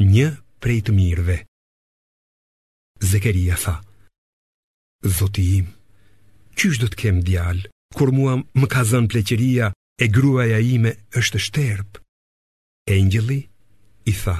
një 0.00 0.30
prej 0.60 0.80
të 0.86 0.92
mirëve. 0.96 1.38
Zekeria 3.02 3.56
tha 3.56 3.74
Zoti 5.18 5.44
im, 5.58 5.68
qysh 6.58 6.76
do 6.82 6.88
të 6.92 6.98
kem 7.02 7.18
djalë 7.24 7.68
Kur 7.96 8.10
mua 8.14 8.34
më 8.60 8.66
ka 8.70 8.82
zënë 8.90 9.10
pleqeria 9.10 9.70
e 9.98 10.06
gruaja 10.14 10.58
ime 10.74 10.92
është 11.20 11.38
shterp 11.46 11.98
Engjëli 12.96 13.40
i 14.06 14.12
tha 14.22 14.36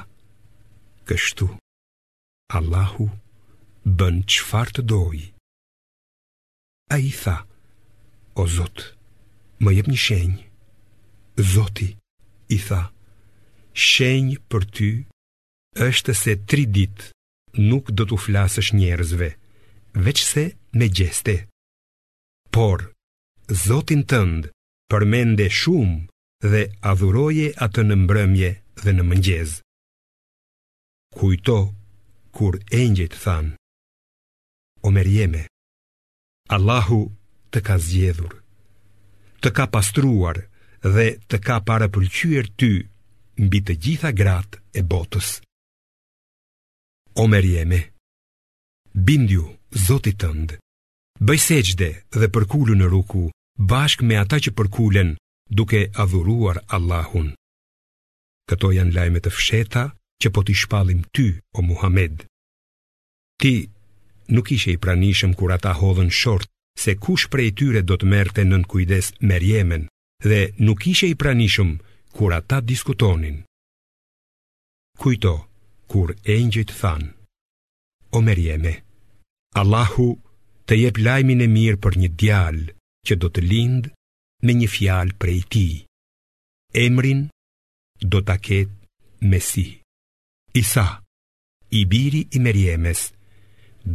Kështu, 1.09 1.49
Allahu 2.59 3.09
bën 3.99 4.21
qëfar 4.31 4.75
të 4.77 4.85
doj 4.93 5.23
A 6.95 6.99
i 7.01 7.11
tha 7.23 7.39
O 8.39 8.45
Zot, 8.57 8.85
më 9.65 9.75
jep 9.79 9.89
një 9.91 10.01
shenjë 10.05 11.47
Zoti 11.55 11.89
i 12.57 12.61
tha 12.69 12.83
Shenjë 13.89 14.37
për 14.53 14.69
ty 14.77 14.91
është 15.89 16.15
se 16.21 16.37
tri 16.51 16.67
ditë 16.77 17.11
nuk 17.59 17.91
do 17.91 18.05
t'u 18.07 18.17
flasësh 18.19 18.73
njerëzve, 18.75 19.29
veç 19.95 20.21
me 20.79 20.87
gjeste. 20.89 21.47
Por, 22.51 22.91
Zotin 23.49 24.07
tënd 24.07 24.47
përmende 24.91 25.49
shumë 25.51 26.09
dhe 26.51 26.63
adhuroje 26.91 27.51
atë 27.65 27.81
në 27.85 27.97
mbrëmje 28.07 28.51
dhe 28.83 28.91
në 28.95 29.03
mëngjez. 29.09 29.51
Kujto 31.19 31.59
kur 32.33 32.59
engjit 32.71 33.15
than, 33.25 33.57
O 34.83 34.91
merjeme, 34.91 35.47
Allahu 36.49 37.03
të 37.53 37.59
ka 37.67 37.77
zgjedhur, 37.79 38.33
të 39.43 39.49
ka 39.57 39.67
pastruar 39.75 40.39
dhe 40.95 41.07
të 41.29 41.37
ka 41.47 41.57
para 41.67 41.91
pëlqyer 41.93 42.47
ty 42.59 42.73
mbi 43.45 43.59
të 43.67 43.75
gjitha 43.83 44.11
gratë 44.21 44.57
e 44.73 44.81
botës. 44.91 45.41
O 47.13 47.27
Merjemi, 47.27 47.91
bindju 48.95 49.57
Zotit 49.75 50.17
tënd. 50.23 50.53
Bëj 51.21 51.39
sejdë 51.43 51.89
dhe 52.19 52.29
përkullu 52.35 52.75
në 52.79 52.87
ruku 52.91 53.25
bashkë 53.71 54.07
me 54.07 54.15
ata 54.21 54.39
që 54.43 54.51
përkulen 54.59 55.13
duke 55.51 55.85
adhuruar 56.03 56.59
Allahun. 56.75 57.29
Këto 58.51 58.71
janë 58.75 58.95
lajme 58.97 59.21
të 59.27 59.31
fsheta 59.35 59.83
që 60.23 60.33
po 60.35 60.43
t'i 60.47 60.55
shpallim 60.59 61.03
ty, 61.15 61.27
o 61.59 61.63
Muhammed. 61.67 62.23
Ti 63.43 63.53
nuk 64.35 64.51
ishe 64.55 64.75
i 64.75 64.81
pranishëm 64.83 65.35
kur 65.39 65.51
ata 65.55 65.75
hodhën 65.81 66.11
short 66.15 66.47
se 66.79 66.95
kush 66.99 67.27
prej 67.31 67.53
tyre 67.59 67.83
do 67.87 67.95
të 67.99 68.07
merrte 68.11 68.43
nën 68.47 68.63
kujdes 68.71 69.13
Merjemen 69.23 69.87
dhe 70.27 70.41
nuk 70.67 70.83
ishe 70.95 71.11
i 71.13 71.15
pranishëm 71.19 71.75
kur 72.17 72.35
ata 72.39 72.59
diskutonin. 72.63 73.39
Kujto, 75.03 75.37
kur 75.93 76.11
e 76.35 76.35
njëjtë 76.47 76.75
than 76.81 77.03
O 78.17 78.21
merjeme, 78.29 78.73
Allahu 79.61 80.07
të 80.69 80.75
jep 80.83 80.97
lajmin 81.07 81.43
e 81.47 81.49
mirë 81.57 81.81
për 81.85 81.95
një 82.03 82.11
djalë 82.23 82.67
që 83.07 83.15
do 83.23 83.29
të 83.35 83.41
lindë 83.51 83.93
me 84.47 84.53
një 84.61 84.69
fjalë 84.77 85.17
prej 85.23 85.41
ti 85.53 85.67
Emrin 86.87 87.23
do 88.13 88.19
të 88.29 88.37
ketë 88.47 89.33
si. 89.51 89.65
Isa, 90.63 90.87
i 91.79 91.81
biri 91.93 92.21
i 92.37 92.39
merjemes, 92.45 93.01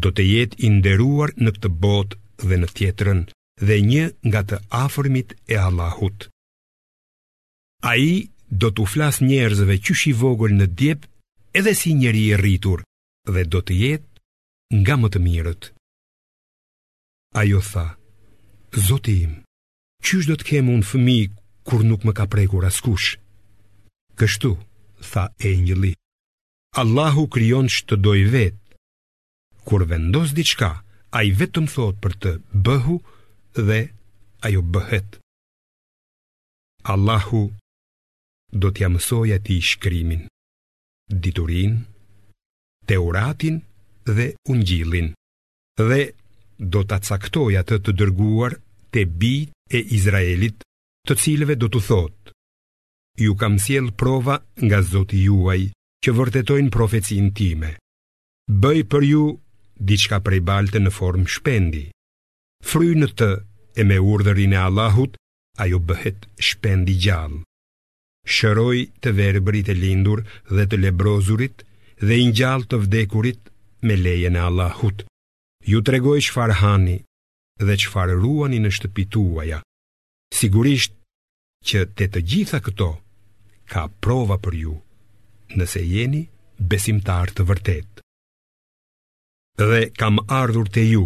do 0.03 0.09
të 0.15 0.23
jetë 0.31 0.59
inderuar 0.67 1.29
në 1.43 1.49
këtë 1.55 1.69
botë 1.85 2.17
dhe 2.49 2.55
në 2.59 2.67
tjetërën 2.77 3.21
dhe 3.67 3.75
një 3.89 4.05
nga 4.29 4.41
të 4.49 4.57
afërmit 4.83 5.33
e 5.53 5.57
Allahut. 5.67 6.19
A 7.89 7.91
i 8.09 8.13
do 8.61 8.69
të 8.75 8.85
flas 8.93 9.17
njerëzve 9.29 9.79
qysh 9.85 10.05
i 10.11 10.13
vogël 10.21 10.53
në 10.59 10.67
djep 10.79 11.01
edhe 11.59 11.73
si 11.81 11.89
njeri 12.01 12.21
e 12.31 12.35
rritur 12.41 12.79
dhe 13.33 13.41
do 13.53 13.59
të 13.67 13.73
jetë 13.83 14.81
nga 14.81 14.95
më 14.99 15.07
të 15.13 15.19
mirët. 15.27 15.63
Ajo 17.41 17.59
tha, 17.71 17.85
Zotim, 18.87 19.31
qysh 20.05 20.27
do 20.29 20.35
të 20.37 20.45
kemë 20.49 20.71
unë 20.75 20.87
fëmi 20.91 21.17
kur 21.67 21.81
nuk 21.89 22.01
më 22.05 22.13
ka 22.17 22.25
prekur 22.33 22.67
askush? 22.69 23.07
Kështu, 24.19 24.51
tha 25.11 25.23
e 25.39 25.49
njëli, 25.63 25.93
Allahu 26.81 27.23
kryon 27.33 27.67
që 27.73 27.79
të 27.87 27.95
doj 28.05 28.21
vetë, 28.35 28.63
kur 29.67 29.81
vendos 29.91 30.29
diçka, 30.37 30.69
a 31.15 31.19
i 31.27 31.31
vetë 31.39 31.53
të 31.55 31.63
më 31.63 31.69
thotë 31.75 31.99
për 32.03 32.13
të 32.21 32.31
bëhu 32.65 32.95
dhe 33.67 33.79
ajo 34.47 34.61
bëhet. 34.73 35.09
Allahu 36.93 37.43
do 38.61 38.67
t'ja 38.71 38.87
mësoj 38.93 39.27
ati 39.37 39.61
shkrymin 39.71 40.27
diturin, 41.07 41.85
te 42.85 42.97
uratin 42.97 43.61
dhe 44.05 44.35
ungjilin, 44.49 45.11
dhe 45.79 46.01
do 46.59 46.83
të 46.83 46.97
caktoj 47.07 47.53
atë 47.61 47.77
të 47.83 47.91
dërguar 47.99 48.53
të 48.93 49.05
bi 49.19 49.35
e 49.69 49.79
Izraelit 49.97 50.61
të 51.07 51.13
cilve 51.21 51.55
do 51.55 51.67
të 51.69 51.79
thot. 51.87 52.31
Ju 53.19 53.35
kam 53.39 53.57
siel 53.59 53.91
prova 53.97 54.41
nga 54.61 54.81
zoti 54.81 55.17
juaj 55.25 55.61
që 56.03 56.11
vërtetojnë 56.17 56.71
profecin 56.71 57.31
time. 57.33 57.73
Bëj 58.61 58.79
për 58.91 59.01
ju 59.11 59.23
diçka 59.79 60.19
prej 60.25 60.41
balte 60.47 60.79
në 60.79 60.91
form 60.93 61.25
shpendi. 61.25 61.85
Fry 62.65 62.91
në 62.97 63.07
të 63.17 63.29
e 63.75 63.83
me 63.87 63.97
urderin 64.13 64.53
e 64.53 64.61
Allahut, 64.67 65.15
ajo 65.63 65.79
bëhet 65.81 66.27
shpendi 66.39 66.95
gjallë. 67.05 67.41
Shëroj 68.33 68.77
të 69.05 69.11
verbrit 69.17 69.67
e 69.69 69.73
lindur 69.79 70.21
dhe 70.49 70.63
të 70.69 70.79
lebrozurit 70.81 71.59
dhe 72.01 72.15
i 72.21 72.25
ngjall 72.31 72.63
të 72.69 72.79
vdekurit 72.85 73.51
me 73.85 73.95
lejen 73.99 74.35
e 74.35 74.41
Allahut. 74.47 75.03
Ju 75.69 75.81
tregoj 75.89 76.17
çfarë 76.27 76.57
hani 76.63 76.95
dhe 77.61 77.75
çfarë 77.83 78.17
ruani 78.23 78.59
në 78.65 78.71
shtëpituaja. 78.79 79.61
Sigurisht 80.39 80.93
që 81.69 81.85
të 82.01 82.21
gjitha 82.31 82.59
këto 82.65 82.89
ka 83.71 83.85
prova 84.01 84.37
për 84.45 84.55
ju, 84.63 84.73
nëse 85.57 85.81
jeni 85.85 86.25
besimtar 86.73 87.31
të 87.35 87.45
vërtet. 87.51 88.01
Dhe 89.61 89.81
kam 90.01 90.17
ardhur 90.41 90.67
te 90.75 90.81
ju 90.89 91.05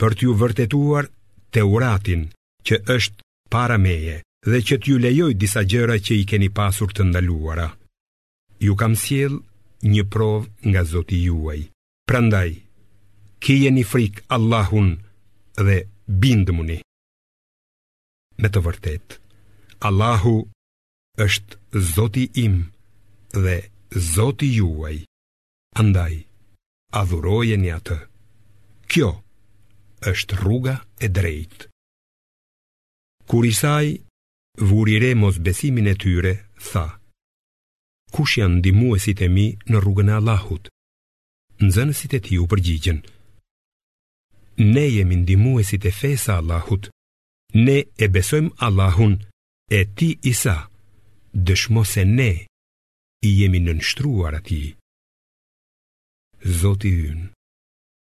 për 0.00 0.18
t'ju 0.18 0.36
vërtetuar 0.42 1.08
Teuratin 1.52 2.28
që 2.66 2.76
është 2.98 3.26
para 3.52 3.76
meje 3.78 4.20
dhe 4.50 4.60
që 4.66 4.74
t'ju 4.82 4.96
lejoj 4.98 5.32
disa 5.42 5.62
gjëra 5.70 5.96
që 6.06 6.12
i 6.22 6.26
keni 6.30 6.48
pasur 6.58 6.90
të 6.92 7.02
ndaluara. 7.10 7.68
Ju 8.64 8.72
kam 8.80 8.94
sjell 9.02 9.34
një 9.92 10.04
provë 10.12 10.46
nga 10.70 10.82
Zoti 10.92 11.18
juaj. 11.26 11.60
Prandaj, 12.08 12.50
kijeni 13.42 13.84
frik 13.90 14.22
Allahun 14.34 14.90
dhe 15.66 15.78
bindmuni. 16.20 16.78
Me 18.40 18.48
të 18.52 18.60
vërtet, 18.66 19.18
Allahu 19.88 20.36
është 21.24 21.54
Zoti 21.94 22.26
im 22.44 22.56
dhe 23.42 23.56
Zoti 24.14 24.48
juaj. 24.58 24.96
Andaj, 25.82 26.14
adhurojeni 27.00 27.70
atë. 27.78 27.98
Kjo 28.90 29.10
është 30.10 30.36
rruga 30.42 30.74
e 30.98 31.06
drejtë. 31.16 31.68
Kur 33.30 33.46
Isai 33.48 33.96
vurire 34.58 35.14
mos 35.14 35.38
besimin 35.38 35.86
e 35.86 35.94
tyre, 35.96 36.34
tha 36.60 36.98
Kush 38.12 38.38
janë 38.42 38.60
dimu 38.60 38.92
e 38.96 39.00
si 39.00 39.14
mi 39.28 39.46
në 39.68 39.80
rrugën 39.80 40.10
e 40.12 40.12
Allahut? 40.12 40.68
Në 41.64 41.70
zënë 41.72 41.94
si 41.96 42.06
ti 42.12 42.36
u 42.38 42.46
përgjigjen 42.46 43.00
Ne 44.58 44.84
jemi 44.88 45.16
ndimu 45.16 45.60
e 45.60 45.64
si 45.64 45.78
fesa 45.78 46.36
Allahut 46.36 46.90
Ne 47.54 47.78
e 47.96 48.08
besojmë 48.08 48.52
Allahun 48.58 49.14
e 49.70 49.84
ti 49.96 50.18
isa 50.22 50.68
Dëshmo 51.34 51.84
se 51.84 52.04
ne 52.04 52.30
i 53.24 53.30
jemi 53.40 53.58
në 53.60 53.72
nështruar 53.78 54.34
ati 54.40 54.76
Zoti 56.44 56.92
yn 57.08 57.30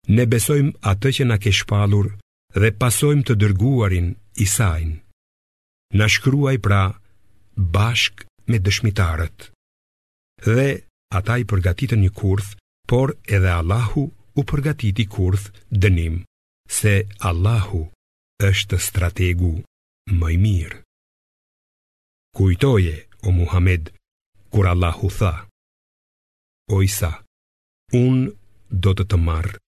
Ne 0.08 0.24
besojmë 0.26 0.74
atë 0.82 1.08
që 1.16 1.24
na 1.30 1.38
ke 1.38 1.52
shpalur 1.52 2.10
dhe 2.54 2.70
pasojmë 2.78 3.22
të 3.28 3.34
dërguarin 3.40 4.14
Isajnë. 4.38 5.03
Na 5.94 6.08
shkruaj 6.10 6.58
pra 6.64 6.80
bashk 7.74 8.24
me 8.50 8.58
dëshmitarët 8.66 9.44
Dhe 10.44 10.66
ata 11.18 11.36
i 11.42 11.46
përgatitën 11.52 12.00
një 12.02 12.10
kurth 12.20 12.50
Por 12.92 13.12
edhe 13.36 13.50
Allahu 13.60 14.02
u 14.38 14.44
përgatiti 14.52 15.06
kurth 15.14 15.46
dënim 15.84 16.16
Se 16.78 16.94
Allahu 17.30 17.82
është 18.50 18.78
strategu 18.88 19.52
më 20.18 20.28
i 20.36 20.38
mirë 20.46 20.80
Kujtoje, 22.34 22.96
o 23.30 23.30
Muhammed, 23.38 23.92
kur 24.50 24.66
Allahu 24.72 25.08
tha 25.20 25.32
O 26.74 26.82
Isa, 26.88 27.12
unë 28.02 28.24
do 28.86 28.96
të 28.98 29.04
të 29.12 29.18
marë 29.30 29.60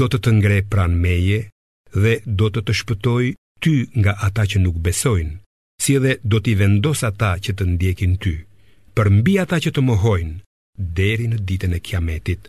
Do 0.00 0.08
të 0.08 0.22
të 0.24 0.30
ngre 0.40 0.58
pran 0.72 0.96
meje 1.04 1.42
dhe 2.00 2.16
do 2.40 2.48
të 2.56 2.64
të 2.66 2.78
shpëtoj 2.80 3.26
ty 3.62 3.88
nga 4.00 4.12
ata 4.26 4.44
që 4.50 4.58
nuk 4.64 4.76
besojnë, 4.82 5.36
si 5.80 5.96
edhe 5.98 6.18
do 6.24 6.38
t'i 6.44 6.54
vendos 6.58 7.02
ata 7.08 7.36
që 7.44 7.52
të 7.56 7.64
ndjekin 7.72 8.14
ty, 8.22 8.34
për 8.96 9.06
mbi 9.18 9.34
ata 9.44 9.56
që 9.64 9.70
të 9.74 9.82
mohojnë, 9.88 10.36
deri 10.98 11.26
në 11.32 11.38
ditën 11.48 11.76
e 11.78 11.82
kiametit. 11.86 12.48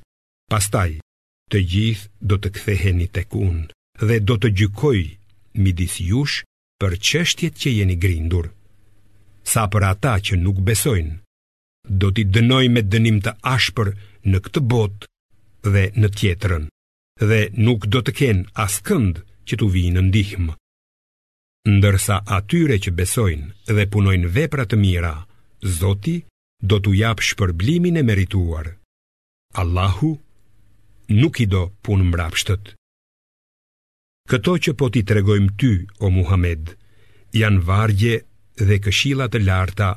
Pastaj, 0.52 1.00
të 1.52 1.58
gjithë 1.72 2.30
do 2.30 2.36
të 2.39 2.50
ktheheni 2.56 3.08
tek 3.15 3.34
unë 3.36 4.08
dhe 4.08 4.17
do 4.28 4.36
të 4.39 4.50
gjykoj 4.60 5.00
midis 5.63 5.96
jush 6.08 6.41
për 6.82 6.96
çështjet 7.08 7.54
që 7.62 7.70
jeni 7.78 7.96
grindur. 8.04 8.48
Sa 9.48 9.63
për 9.72 9.84
ata 9.91 10.17
që 10.26 10.39
nuk 10.43 10.60
besojnë, 10.67 11.15
do 12.00 12.12
t'i 12.12 12.28
dënoj 12.36 12.65
me 12.76 12.82
dënim 12.93 13.22
të 13.24 13.32
ashpër 13.56 13.93
në 14.28 14.39
këtë 14.43 14.63
botë 14.72 15.08
dhe 15.74 15.84
në 16.00 16.08
tjetrën, 16.20 16.67
dhe 17.30 17.41
nuk 17.65 17.88
do 17.93 18.04
të 18.04 18.12
kenë 18.20 18.48
askënd 18.65 19.24
që 19.48 19.54
t'u 19.60 19.67
vijë 19.76 19.96
në 19.96 20.04
ndihmë 20.12 20.56
ndërsa 21.75 22.15
atyre 22.39 22.77
që 22.84 22.91
besojnë 22.97 23.73
dhe 23.75 23.86
punojnë 23.93 24.32
vepra 24.36 24.65
të 24.71 24.77
mira, 24.84 25.13
Zoti 25.77 26.15
do 26.71 26.77
t'u 26.80 26.93
jap 26.95 27.21
shpërblimin 27.27 27.97
e 27.99 28.03
merituar. 28.10 28.69
Allahu 29.63 30.12
nuk 31.21 31.39
i 31.43 31.47
do 31.53 31.62
punë 31.86 32.08
mbrapshtët. 32.10 32.63
Këto 34.30 34.53
që 34.63 34.71
po 34.80 34.89
ti 34.93 35.01
tregojmë 35.10 35.51
ty, 35.60 35.71
o 36.03 36.10
Muhammed, 36.17 36.73
janë 37.41 37.62
vargje 37.69 38.15
dhe 38.67 38.77
këshilla 38.86 39.27
të 39.32 39.43
larta 39.47 39.89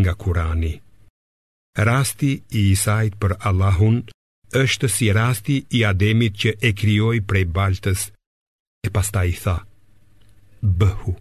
nga 0.00 0.12
Kurani. 0.22 0.74
Rasti 1.88 2.32
i 2.60 2.68
Isait 2.72 3.14
për 3.20 3.36
Allahun 3.48 4.02
është 4.62 4.88
si 4.96 5.10
rasti 5.12 5.56
i 5.78 5.84
Ademit 5.92 6.34
që 6.42 6.50
e 6.68 6.76
krijoi 6.80 7.20
prej 7.28 7.46
baltës 7.56 8.08
e 8.86 8.92
pastaj 8.96 9.26
i 9.34 9.38
tha: 9.42 9.56
bëhu 10.62 11.16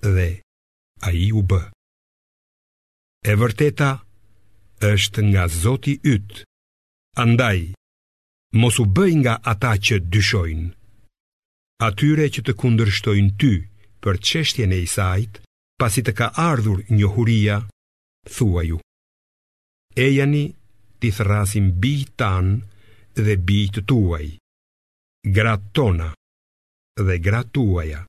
dhe 0.00 0.40
a 1.00 1.12
i 1.12 1.30
u 1.32 1.42
bë. 1.42 1.60
E 3.28 3.34
vërteta 3.36 3.90
është 4.88 5.20
nga 5.32 5.44
Zoti 5.50 5.98
ytë, 6.14 6.42
andaj, 7.22 7.58
mos 8.54 8.78
u 8.80 8.86
bëj 8.86 9.12
nga 9.22 9.34
ata 9.52 9.72
që 9.84 9.96
dyshojnë. 10.12 10.68
Atyre 11.86 12.26
që 12.34 12.40
të 12.46 12.52
kundërshtojnë 12.60 13.32
ty 13.38 13.52
për 14.02 14.16
qeshtjen 14.26 14.72
e 14.74 14.78
isajt, 14.86 15.42
pasi 15.78 16.02
të 16.02 16.12
ka 16.18 16.28
ardhur 16.50 16.78
një 16.90 17.08
huria, 17.14 17.58
thua 18.34 18.62
ju. 18.66 18.78
Ejani, 19.94 20.50
ti 20.98 21.10
thrasim 21.14 21.66
bi 21.80 22.06
tanë 22.06 22.54
dhe 23.24 23.34
bi 23.46 23.60
të 23.70 23.80
tuaj, 23.88 24.26
gratë 25.34 25.68
tona 25.74 26.08
dhe 27.06 27.14
gratuaja 27.22 28.07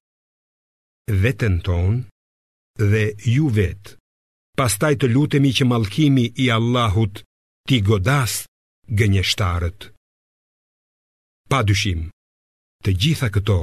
veten 1.13 1.61
ton 1.61 2.05
dhe 2.77 3.13
ju 3.35 3.49
vet. 3.49 3.95
Pastaj 4.59 4.95
të 4.99 5.09
lutemi 5.13 5.51
që 5.55 5.65
mallkimi 5.67 6.25
i 6.43 6.49
Allahut 6.51 7.21
ti 7.67 7.79
godas 7.85 8.43
gënjeshtarët. 8.99 9.89
Pa 11.49 11.61
të 12.83 12.91
gjitha 13.01 13.27
këto 13.35 13.57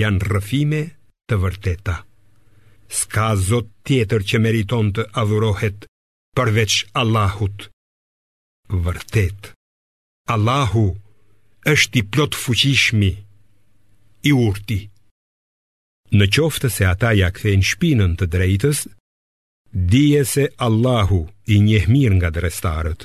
janë 0.00 0.24
rëfime 0.32 0.80
të 1.28 1.34
vërteta. 1.42 1.96
Ska 3.00 3.34
zot 3.36 3.68
tjetër 3.86 4.22
që 4.28 4.36
meriton 4.44 4.92
të 4.94 5.02
adhurohet 5.20 5.84
përveç 6.36 6.72
Allahut. 7.00 7.66
Vërtet, 8.84 9.52
Allahu 10.34 10.86
është 11.72 11.98
i 12.00 12.02
plot 12.12 12.34
fuqishmi, 12.44 13.12
i 14.28 14.30
urti. 14.32 14.80
Në 16.12 16.26
qoftë 16.34 16.68
se 16.74 16.86
ata 16.90 17.12
ja 17.14 17.28
kthejnë 17.30 17.66
shpinën 17.68 18.14
të 18.18 18.26
drejtës, 18.32 18.78
dije 19.92 20.24
se 20.26 20.46
Allahu 20.66 21.20
i 21.46 21.60
njeh 21.62 21.84
mirë 21.88 22.16
nga 22.18 22.30
drestarët. 22.34 23.04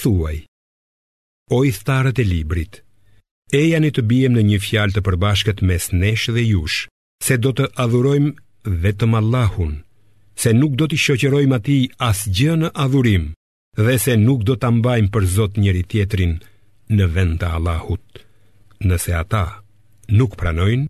Thuaj, 0.00 0.36
o 1.50 1.58
i 1.66 1.72
thtarët 1.74 2.20
e 2.22 2.26
librit, 2.28 2.80
e 3.58 3.62
janë 3.66 3.90
i 3.90 3.94
të 3.96 4.06
biem 4.10 4.36
në 4.36 4.44
një 4.52 4.60
fjalë 4.66 4.94
të 4.96 5.04
përbashkët 5.08 5.64
mes 5.66 5.88
nesh 5.98 6.28
dhe 6.34 6.46
jush, 6.52 6.86
se 7.26 7.34
do 7.42 7.50
të 7.56 7.66
adhurojmë 7.84 8.32
vetëm 8.86 9.18
Allahun, 9.18 9.74
se 10.38 10.54
nuk 10.54 10.78
do 10.78 10.86
të 10.90 11.00
shoqërojmë 11.06 11.58
ati 11.58 11.78
asgjë 12.12 12.56
në 12.62 12.70
adhurim, 12.84 13.26
dhe 13.82 13.98
se 14.04 14.14
nuk 14.22 14.46
do 14.46 14.54
t'a 14.56 14.70
mbajmë 14.78 15.10
për 15.14 15.26
zot 15.36 15.58
njëri 15.62 15.82
tjetrin 15.90 16.38
në 16.94 17.10
vend 17.16 17.40
të 17.42 17.50
Allahut. 17.58 18.04
Nëse 18.86 19.12
ata 19.22 19.42
nuk 20.20 20.36
pranojnë, 20.40 20.86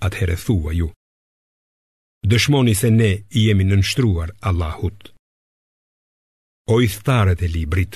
atëherë 0.00 0.36
thua 0.44 0.72
ju. 0.76 0.88
Dëshmoni 2.30 2.74
se 2.78 2.90
ne 2.90 3.10
i 3.38 3.46
jemi 3.48 3.64
nënshtruar 3.64 4.34
Allahut. 4.48 5.00
O 6.74 6.80
i 6.84 6.88
thtarët 6.92 7.40
e 7.42 7.48
librit, 7.48 7.92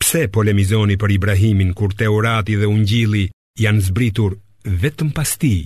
pse 0.00 0.22
polemizoni 0.34 0.96
për 0.98 1.14
Ibrahimin 1.18 1.72
kur 1.78 1.92
Teurati 2.00 2.56
dhe 2.60 2.68
Ungjilli 2.72 3.24
janë 3.62 3.84
zbritur 3.88 4.32
vetëm 4.82 5.10
pas 5.16 5.30
tij? 5.40 5.64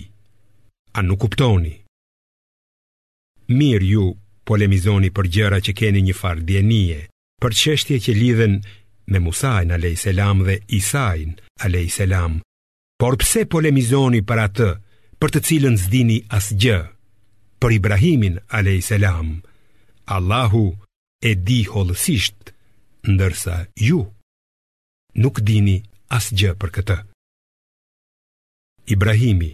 A 0.97 1.01
nuk 1.05 1.21
kuptoni? 1.23 1.73
Mirë 3.57 3.89
ju 3.93 4.05
polemizoni 4.47 5.09
për 5.15 5.25
gjëra 5.33 5.59
që 5.65 5.73
keni 5.79 6.01
një 6.07 6.15
farë 6.21 6.43
djenie, 6.49 6.99
për 7.41 7.55
qështje 7.61 7.97
që 8.05 8.13
lidhen 8.21 8.55
me 9.11 9.19
Musajn 9.23 9.71
a.s. 9.75 10.03
dhe 10.45 10.55
Isajn 10.77 11.31
a.s. 11.65 12.09
Por 12.99 13.13
pse 13.21 13.45
polemizoni 13.53 14.21
për 14.29 14.39
atë 14.47 14.69
për 15.21 15.31
të 15.33 15.39
cilën 15.47 15.77
zdini 15.81 16.19
asgjë. 16.35 16.77
Për 17.61 17.71
Ibrahimin 17.77 18.35
a.s. 18.53 18.97
Allahu 20.15 20.65
e 21.23 21.31
di 21.47 21.63
holësisht, 21.65 22.53
ndërsa 23.09 23.55
ju 23.87 23.99
nuk 25.17 25.39
dini 25.41 25.77
asgjë 26.13 26.53
për 26.61 26.69
këtë. 26.75 26.97
Ibrahimi 28.93 29.49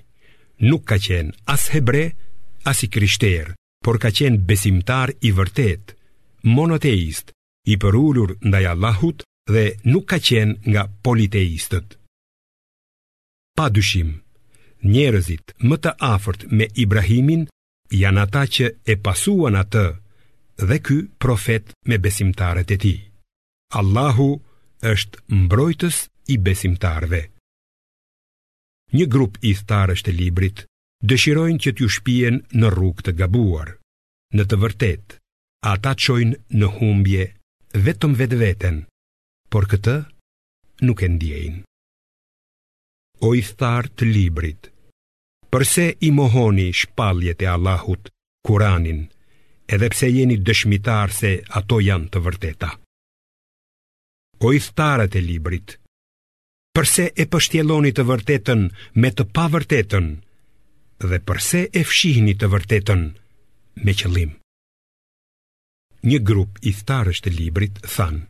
nuk 0.68 0.84
ka 0.92 0.98
qenë 1.02 1.32
as 1.50 1.70
hebre, 1.74 2.04
as 2.70 2.84
i 2.86 2.90
krishterë, 2.94 3.56
por 3.84 3.98
ka 4.04 4.12
qenë 4.14 4.44
besimtar 4.50 5.16
i 5.28 5.32
vërtet, 5.36 5.96
monoteist, 6.44 7.32
i 7.72 7.80
përullur 7.80 8.36
ndaj 8.44 8.66
Allahut 8.76 9.24
dhe 9.50 9.66
nuk 9.90 10.06
ka 10.12 10.20
qenë 10.20 10.60
nga 10.70 10.86
politeistët. 11.08 11.96
Pa 13.58 13.70
dyshim, 13.72 14.20
Njerëzit 14.84 15.54
më 15.64 15.76
të 15.84 15.92
afërt 16.06 16.42
me 16.52 16.66
Ibrahimin 16.84 17.46
janë 18.02 18.24
ata 18.26 18.42
që 18.56 18.66
e 18.92 18.96
pasuan 19.06 19.56
atë 19.56 19.84
dhe 20.68 20.78
ky 20.86 20.98
profet 21.24 21.72
me 21.88 21.98
besimtarët 22.04 22.74
e 22.76 22.78
tij. 22.84 23.00
Allahu 23.80 24.28
është 24.94 25.24
mbrojtës 25.44 25.98
i 26.36 26.36
besimtarëve. 26.46 27.22
Një 28.94 29.06
grup 29.14 29.40
i 29.48 29.54
tharësh 29.64 30.04
të 30.06 30.12
librit 30.20 30.60
dëshirojnë 31.10 31.64
që 31.64 31.72
t'ju 31.76 31.88
shpijen 31.96 32.36
në 32.60 32.68
rrugë 32.76 33.06
të 33.08 33.12
gabuar. 33.24 33.70
Në 34.36 34.44
të 34.50 34.56
vërtetë, 34.64 35.16
ata 35.74 35.92
çojnë 35.96 36.40
në 36.60 36.68
humbje 36.76 37.24
vetëm 37.88 38.18
vetëveten, 38.20 38.78
por 39.50 39.66
këtë 39.72 39.96
nuk 40.90 41.06
e 41.06 41.10
ndjejnë. 41.16 41.62
O 43.24 43.32
i 43.40 43.44
tharësh 43.48 43.94
të 43.98 44.10
librit, 44.12 44.73
përse 45.54 45.84
i 46.02 46.10
mohoni 46.12 46.72
shpaljet 46.74 47.40
e 47.46 47.48
Allahut, 47.56 48.08
Kuranin, 48.48 49.02
edhe 49.74 49.90
pse 49.94 50.08
jeni 50.10 50.40
dëshmitar 50.48 51.12
se 51.14 51.30
ato 51.60 51.78
janë 51.90 52.08
të 52.14 52.22
vërteta. 52.28 52.70
O 54.46 54.50
i 54.58 54.60
thtarët 54.66 55.14
e 55.20 55.22
librit, 55.22 55.70
përse 56.74 57.06
e 57.22 57.28
pështjeloni 57.34 57.92
të 57.94 58.04
vërtetën 58.12 58.66
me 59.02 59.12
të 59.14 59.28
pa 59.36 59.46
vërtetën, 59.56 60.08
dhe 61.10 61.20
përse 61.28 61.62
e 61.80 61.84
fshihni 61.90 62.34
të 62.40 62.50
vërtetën 62.54 63.04
me 63.86 63.94
qëllim. 64.00 64.32
Një 66.10 66.20
grup 66.30 66.58
i 66.70 66.74
thtarës 66.80 67.22
të 67.24 67.36
librit 67.40 67.78
thanë, 67.94 68.26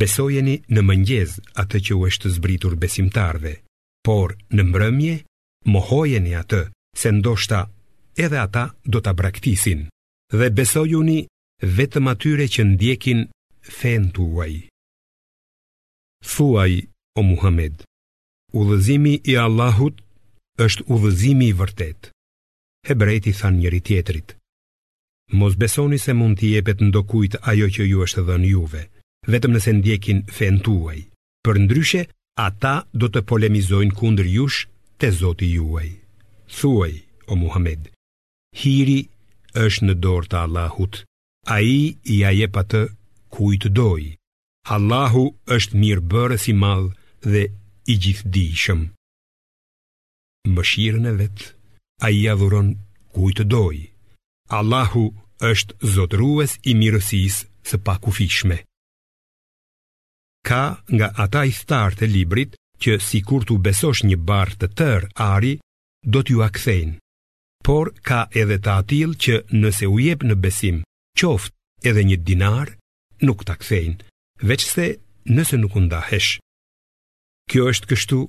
besojeni 0.00 0.60
në 0.74 0.80
mëngjez 0.88 1.32
atë 1.62 1.78
që 1.86 1.94
u 1.98 2.06
është 2.10 2.30
zbritur 2.38 2.76
besimtarve, 2.84 3.54
por 4.06 4.38
në 4.56 4.64
mbrëmje, 4.70 5.16
mohojeni 5.74 6.32
atë, 6.42 6.60
se 7.00 7.10
ndoshta 7.18 7.58
edhe 8.24 8.38
ata 8.46 8.64
do 8.92 8.98
të 9.04 9.12
braktisin, 9.20 9.84
dhe 10.38 10.48
besojuni 10.58 11.18
vetëm 11.78 12.06
atyre 12.12 12.46
që 12.54 12.62
ndjekin 12.72 13.20
fen 13.78 14.04
tuaj. 14.16 14.52
Thuaj, 16.32 16.72
o 17.18 17.22
Muhammed, 17.30 17.82
udhëzimi 18.58 19.14
i 19.32 19.36
Allahut 19.44 20.00
është 20.66 20.86
udhëzimi 20.94 21.46
i 21.52 21.56
vërtet. 21.60 22.08
Hebrejti 22.88 23.32
than 23.38 23.58
njëri 23.60 23.80
tjetrit, 23.86 24.28
mos 25.38 25.56
besoni 25.60 25.98
se 26.00 26.14
mund 26.18 26.38
t'i 26.38 26.54
jepet 26.54 26.78
ndokujt 26.88 27.34
ajo 27.50 27.66
që 27.74 27.82
ju 27.90 27.98
është 28.06 28.22
dhën 28.28 28.44
juve, 28.52 28.82
vetëm 29.32 29.52
nëse 29.54 29.72
ndjekin 29.78 30.20
fen 30.36 30.56
tuaj. 30.64 30.98
Për 31.44 31.56
ndryshe, 31.64 32.02
ata 32.46 32.74
do 33.00 33.06
të 33.10 33.20
polemizojnë 33.30 33.96
kundër 33.98 34.28
jush 34.36 34.60
te 34.98 35.08
Zoti 35.10 35.50
juaj. 35.52 35.90
Thuaj, 36.58 36.92
o 37.30 37.36
Muhammed, 37.38 37.86
hiri 38.58 38.98
është 39.66 39.86
në 39.88 39.94
dorë 40.04 40.30
të 40.32 40.38
Allahut, 40.46 40.98
a 41.54 41.58
i 41.62 41.78
i 42.14 42.16
a 42.28 42.32
je 42.36 42.48
pa 42.56 42.62
të 42.70 42.80
kujt 43.36 43.68
doj. 43.78 44.02
Allahu 44.76 45.24
është 45.56 45.78
mirë 45.82 46.04
bërë 46.12 46.38
i 46.52 46.54
madhë 46.62 46.90
dhe 47.32 47.44
i 47.92 47.96
gjithë 48.04 48.30
di 48.34 48.46
shëm. 48.62 48.82
Mëshirën 50.56 51.06
e 51.12 51.14
vetë, 51.20 51.44
a 52.06 52.10
i 52.18 52.22
adhuron 52.32 52.74
kujt 53.14 53.40
doj. 53.54 53.76
Allahu 54.58 55.04
është 55.50 55.78
zotrues 55.94 56.58
i 56.70 56.74
mirësis 56.80 57.36
së 57.68 57.76
pakufishme. 57.86 58.58
Ka 60.48 60.64
nga 60.96 61.08
ata 61.24 61.44
i 61.44 61.52
start 61.60 62.02
e 62.02 62.06
librit 62.16 62.54
që 62.84 62.92
si 63.06 63.18
kur 63.26 63.42
të 63.46 63.56
besosh 63.66 64.04
një 64.06 64.16
barë 64.30 64.58
të 64.60 64.68
tërë 64.78 65.08
ari, 65.26 65.54
do 66.12 66.20
t'ju 66.22 66.42
akthejnë. 66.46 66.96
Por, 67.66 67.90
ka 68.06 68.20
edhe 68.40 68.56
ta 68.64 68.78
atil 68.82 69.10
që 69.22 69.34
nëse 69.60 69.88
u 69.92 69.96
jebë 70.00 70.26
në 70.30 70.36
besim, 70.44 70.76
qoftë 71.18 71.90
edhe 71.90 72.02
një 72.08 72.18
dinar, 72.28 72.70
nuk 73.26 73.44
t'a 73.46 73.56
kthejnë, 73.60 73.98
veç 74.48 74.62
se 74.72 74.86
nëse 75.34 75.56
nuk 75.60 75.74
undahesh. 75.80 76.30
Kjo 77.50 77.66
është 77.72 77.88
kështu 77.90 78.20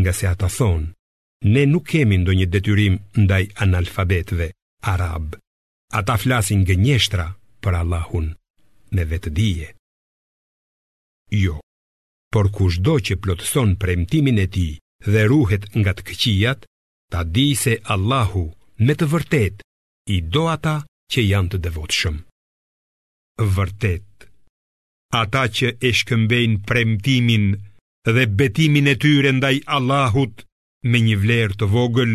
nga 0.00 0.12
se 0.16 0.26
ata 0.32 0.50
thonë, 0.58 0.90
ne 1.54 1.62
nuk 1.70 1.86
kemi 1.92 2.18
ndo 2.20 2.34
një 2.34 2.46
detyrim 2.52 2.96
ndaj 3.16 3.44
analfabetve, 3.62 4.50
arab. 4.94 5.38
Ata 5.96 6.18
flasin 6.20 6.66
gënjeshtra 6.68 7.24
njështra 7.24 7.26
për 7.64 7.78
Allahun, 7.80 8.26
me 8.94 9.02
vetë 9.08 9.30
dije. 9.38 9.68
Jo 11.44 11.56
por 12.32 12.46
kushdo 12.56 12.94
që 13.06 13.14
plotëson 13.24 13.70
premtimin 13.82 14.38
e 14.44 14.46
ti 14.54 14.66
dhe 15.12 15.22
ruhet 15.30 15.64
nga 15.80 15.92
të 15.96 16.02
këqijat, 16.08 16.60
ta 17.12 17.20
di 17.34 17.46
se 17.62 17.74
Allahu, 17.94 18.44
me 18.86 18.92
të 18.98 19.06
vërtet, 19.12 19.56
i 20.14 20.16
do 20.34 20.42
ata 20.54 20.76
që 21.12 21.20
janë 21.32 21.50
të 21.54 21.58
devotëshëm. 21.66 22.16
Vërtet, 23.56 24.10
ata 25.22 25.42
që 25.56 25.66
e 25.80 25.90
shkëmbejnë 26.00 26.58
premtimin 26.68 27.46
dhe 28.14 28.24
betimin 28.40 28.90
e 28.92 28.96
tyre 29.04 29.30
ndaj 29.38 29.56
Allahut 29.78 30.36
me 30.90 30.98
një 31.06 31.16
vlerë 31.22 31.56
të 31.60 31.66
vogël, 31.74 32.12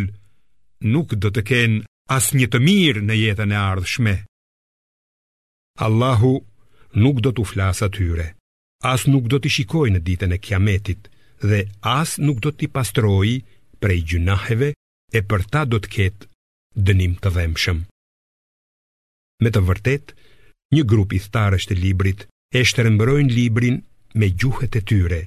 nuk 0.94 1.10
do 1.22 1.30
të 1.34 1.42
kenë 1.50 1.80
as 2.18 2.26
një 2.38 2.48
të 2.54 2.60
mirë 2.68 3.04
në 3.08 3.16
jetën 3.24 3.56
e 3.56 3.60
ardhshme. 3.72 4.16
Allahu 5.88 6.34
nuk 7.04 7.18
do 7.24 7.32
t'u 7.34 7.46
flasë 7.52 7.84
atyre 7.90 8.26
as 8.92 9.04
nuk 9.12 9.30
do 9.32 9.40
t'i 9.40 9.48
shikoj 9.56 9.90
në 9.96 10.00
ditën 10.08 10.36
e 10.36 10.40
kiametit 10.46 11.06
dhe 11.50 11.60
as 11.98 12.18
nuk 12.26 12.40
do 12.44 12.52
t'i 12.52 12.68
pastroj 12.76 13.30
prej 13.84 14.00
gjunaheve 14.14 14.70
e 15.18 15.20
për 15.30 15.42
ta 15.54 15.62
do 15.72 15.80
t'ket 15.84 16.28
dënim 16.88 17.14
të 17.24 17.32
dhemshëm. 17.36 17.80
Me 19.44 19.50
të 19.52 19.62
vërtet, 19.68 20.06
një 20.76 20.84
grup 20.92 21.16
i 21.16 21.20
tharësh 21.36 21.68
të 21.70 21.78
librit 21.84 22.26
e 22.52 22.64
shtërëmbërojnë 22.70 23.34
librin 23.38 23.80
me 24.20 24.30
gjuhet 24.42 24.76
e 24.80 24.82
tyre, 24.92 25.22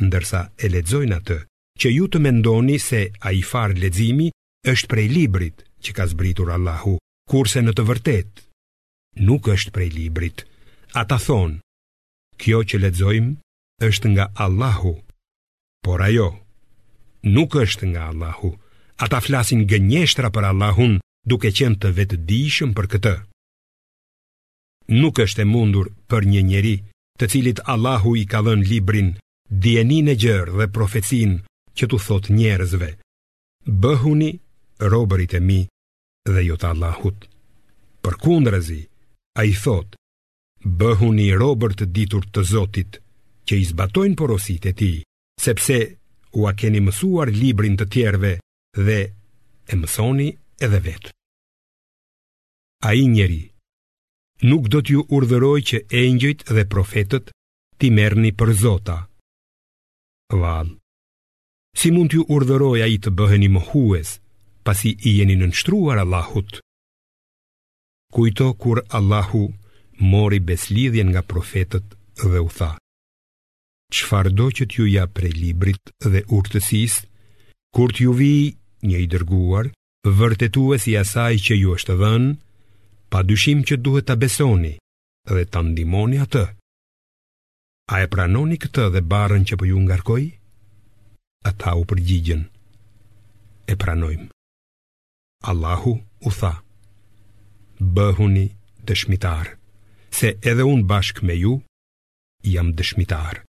ndërsa 0.00 0.40
e 0.64 0.70
ledzojnë 0.72 1.18
atë 1.20 1.38
që 1.80 1.92
ju 1.96 2.08
të 2.08 2.22
mendoni 2.24 2.78
se 2.88 3.02
a 3.20 3.34
i 3.36 3.42
farë 3.50 3.82
ledzimi 3.84 4.30
është 4.72 4.90
prej 4.92 5.06
librit 5.12 5.60
që 5.84 5.90
ka 5.96 6.08
zbritur 6.12 6.54
Allahu, 6.56 6.94
kurse 7.30 7.60
në 7.62 7.76
të 7.76 7.86
vërtet, 7.90 8.32
nuk 9.28 9.52
është 9.54 9.74
prej 9.76 9.90
librit, 9.98 10.38
a 10.98 11.04
ta 11.04 11.18
thonë, 11.20 11.60
Kjo 12.42 12.60
që 12.70 12.78
lexojmë 12.88 13.84
është 13.88 14.06
nga 14.14 14.26
Allahu. 14.44 14.94
Por 15.84 16.02
ajo 16.02 16.26
nuk 17.34 17.54
është 17.56 17.86
nga 17.94 18.08
Allahu. 18.10 18.50
Ata 19.04 19.18
flasin 19.20 19.64
gënjeshtra 19.70 20.28
për 20.34 20.48
Allahun, 20.52 20.98
duke 21.26 21.50
qenë 21.58 21.78
të 21.82 21.88
vetëdijshëm 21.98 22.74
për 22.78 22.86
këtë. 22.94 23.14
Nuk 25.00 25.18
është 25.24 25.42
e 25.42 25.46
mundur 25.50 25.88
për 26.10 26.28
një 26.32 26.42
njeri, 26.50 26.74
të 27.18 27.26
cilit 27.32 27.62
Allahu 27.74 28.12
i 28.14 28.22
ka 28.30 28.42
dhënë 28.46 28.68
librin, 28.70 29.08
dijenin 29.64 30.10
e 30.12 30.14
gjerë 30.22 30.54
dhe 30.60 30.66
profecin 30.78 31.34
që 31.76 31.84
tu 31.90 31.96
thot 32.06 32.30
njerëzve. 32.36 32.90
Bëhuni 33.82 34.30
robërit 34.92 35.32
e 35.40 35.40
mi 35.40 35.60
dhe 36.32 36.46
jo 36.52 36.56
Allahut. 36.70 37.18
Për 38.02 38.14
kundrazi, 38.24 38.82
a 39.34 39.42
i 39.48 39.54
thot, 39.62 39.96
Bëhuni 40.64 41.26
i 41.28 41.34
robër 41.36 41.74
të 41.78 41.86
ditur 41.92 42.24
të 42.32 42.42
Zotit, 42.48 42.96
që 43.44 43.56
i 43.60 43.64
zbatojnë 43.68 44.16
porosit 44.16 44.64
e 44.70 44.72
ti, 44.72 44.88
sepse 45.36 45.76
u 46.40 46.46
a 46.48 46.54
keni 46.56 46.80
mësuar 46.80 47.28
librin 47.36 47.76
të 47.76 47.86
tjerve 47.92 48.30
dhe 48.86 48.98
e 49.68 49.74
mësoni 49.76 50.30
edhe 50.64 50.78
vetë. 50.86 51.10
A 52.88 52.94
i 52.96 53.04
njeri, 53.08 53.42
nuk 54.48 54.70
do 54.72 54.80
t'ju 54.82 55.04
urdhëroj 55.16 55.60
që 55.68 55.78
engjëjt 56.00 56.46
dhe 56.48 56.64
profetët 56.72 57.28
ti 57.78 57.90
merni 57.92 58.32
për 58.32 58.52
Zota. 58.62 58.96
Val, 60.32 60.70
si 61.76 61.92
mund 61.92 62.10
t'ju 62.12 62.24
urdhëroj 62.32 62.80
a 62.84 62.88
i 62.88 62.96
të 63.04 63.12
bëheni 63.18 63.52
më 63.52 63.62
hues, 63.68 64.16
pasi 64.64 64.96
i 65.08 65.18
jeni 65.20 65.36
nënçtruar 65.42 66.00
Allahut? 66.00 66.56
Kujto 68.14 68.48
kur 68.62 68.80
Allahu 68.96 69.44
Mori 70.00 70.38
beslidhjen 70.40 71.08
nga 71.10 71.22
profetët 71.22 71.84
dhe 72.30 72.40
u 72.40 72.48
tha. 72.56 72.70
Qfar 73.94 74.26
do 74.34 74.50
që 74.56 74.64
t'ju 74.70 74.86
ja 74.90 75.06
prej 75.06 75.30
librit 75.38 75.82
dhe 76.10 76.22
urtësis, 76.34 76.94
kur 77.74 77.92
t'ju 77.94 78.12
vi 78.18 78.32
një 78.82 78.98
i 79.06 79.06
dërguar, 79.12 79.70
vërtetue 80.18 80.78
si 80.82 80.96
asaj 80.98 81.36
që 81.46 81.54
ju 81.62 81.74
është 81.76 81.94
dhenë, 82.00 82.34
pa 83.10 83.22
dyshim 83.22 83.62
që 83.68 83.78
duhet 83.84 84.06
ta 84.10 84.14
besoni 84.18 84.74
dhe 85.30 85.44
ta 85.52 85.62
ndimoni 85.62 86.18
atë. 86.26 86.44
A 87.94 88.00
e 88.02 88.08
pranoni 88.12 88.56
këtë 88.62 88.84
dhe 88.94 89.00
barën 89.12 89.44
që 89.46 89.54
për 89.54 89.58
po 89.58 89.70
ju 89.70 89.78
ngarkoj? 89.86 90.24
A 91.44 91.50
ta 91.60 91.74
u 91.78 91.84
përgjigjen. 91.90 92.42
E 93.68 93.74
pranojmë. 93.82 94.26
Allahu 95.50 95.92
u 96.24 96.30
tha. 96.38 96.52
Bëhuni 97.94 98.46
të 98.86 98.92
shmitarë 98.96 99.54
se 100.14 100.30
edhe 100.50 100.64
unë 100.70 100.86
bashkë 100.90 101.26
me 101.26 101.34
ju, 101.38 101.54
jam 102.54 102.70
dëshmitar. 102.78 103.40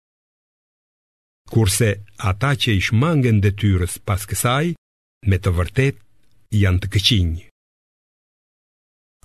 Kurse 1.52 1.90
ata 2.32 2.54
që 2.62 2.74
i 2.78 2.82
shmangen 2.88 3.38
dhe 3.44 3.52
tyrës 3.60 4.00
pas 4.08 4.24
kësaj, 4.30 4.72
me 5.30 5.38
të 5.40 5.54
vërtet 5.60 6.00
janë 6.64 6.82
të 6.84 6.90
këqinjë. 6.96 7.44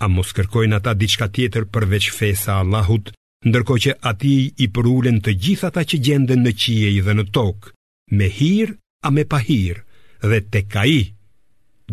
A 0.05 0.07
mos 0.09 0.33
kërkojnë 0.37 0.77
ata 0.81 0.93
diçka 0.97 1.29
tjetër 1.33 1.67
përveç 1.73 2.11
fesa 2.17 2.59
Allahut, 2.63 3.11
ndërko 3.49 3.75
që 3.85 3.93
ati 4.11 4.35
i 4.65 4.69
përullen 4.75 5.21
të 5.25 5.35
gjitha 5.43 5.69
ta 5.77 5.83
që 5.91 5.99
gjenden 6.07 6.45
në 6.45 6.53
qie 6.61 6.93
i 6.99 7.03
dhe 7.05 7.15
në 7.19 7.25
tokë, 7.37 7.73
me 8.19 8.29
hirë 8.37 8.77
a 9.07 9.13
me 9.17 9.25
pahirë, 9.33 9.83
dhe 10.31 10.39
te 10.53 10.61
ka 10.73 10.85
i, 10.99 11.03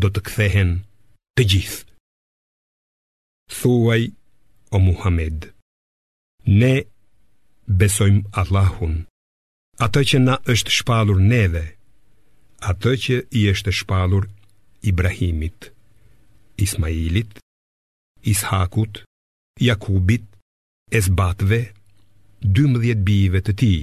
do 0.01 0.11
të 0.11 0.21
këthehen 0.27 0.71
të 1.35 1.47
gjithë. 1.51 1.83
Thuaj 3.59 4.01
o 4.71 4.79
Muhammed 4.79 5.53
Ne 6.47 6.73
besojmë 7.67 8.27
Allahun 8.41 8.95
Ato 9.85 10.01
që 10.01 10.19
na 10.23 10.35
është 10.53 10.73
shpalur 10.79 11.19
neve 11.33 11.63
Ato 12.71 12.93
që 13.03 13.19
i 13.39 13.45
është 13.53 13.73
shpalur 13.81 14.27
Ibrahimit 14.91 15.69
Ismailit 16.65 17.39
Ishakut 18.33 19.03
Jakubit 19.69 20.25
Esbatve 21.01 21.61
Dymëdhjet 22.57 22.99
bijive 23.07 23.41
të 23.47 23.53
ti 23.61 23.73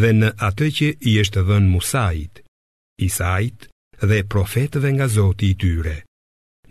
Dhe 0.00 0.12
në 0.20 0.28
ato 0.48 0.68
që 0.78 0.88
i 1.10 1.16
është 1.22 1.42
dhën 1.48 1.66
Musait 1.72 2.44
Isait 3.08 3.64
dhe 4.10 4.18
profetëve 4.32 4.92
nga 4.96 5.06
Zoti 5.12 5.48
i 5.52 5.56
tyre. 5.62 5.96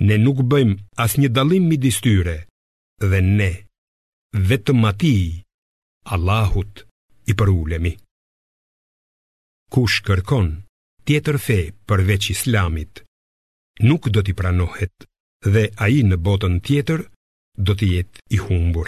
Ne 0.07 0.15
nuk 0.21 0.39
bëjmë 0.51 0.77
asnjë 1.05 1.29
dallim 1.35 1.65
midis 1.71 1.97
tyre 2.05 2.35
dhe 2.99 3.19
ne, 3.21 3.51
vetëm 4.47 4.83
ati, 4.91 5.15
Allahut 6.13 6.83
i 7.31 7.35
për 7.37 7.47
ulemi. 7.53 7.93
Kush 9.73 9.99
kërkon 10.07 10.49
tjetër 11.05 11.37
fe 11.37 11.59
përveç 11.89 12.29
islamit, 12.35 13.03
nuk 13.89 14.09
do 14.13 14.21
t'i 14.25 14.33
pranohet 14.39 14.95
dhe 15.53 15.63
a 15.83 15.89
i 15.93 16.01
në 16.09 16.17
botën 16.25 16.55
tjetër 16.65 16.99
do 17.65 17.73
t'i 17.77 17.89
jetë 17.95 18.19
i 18.35 18.39
humbur. 18.45 18.87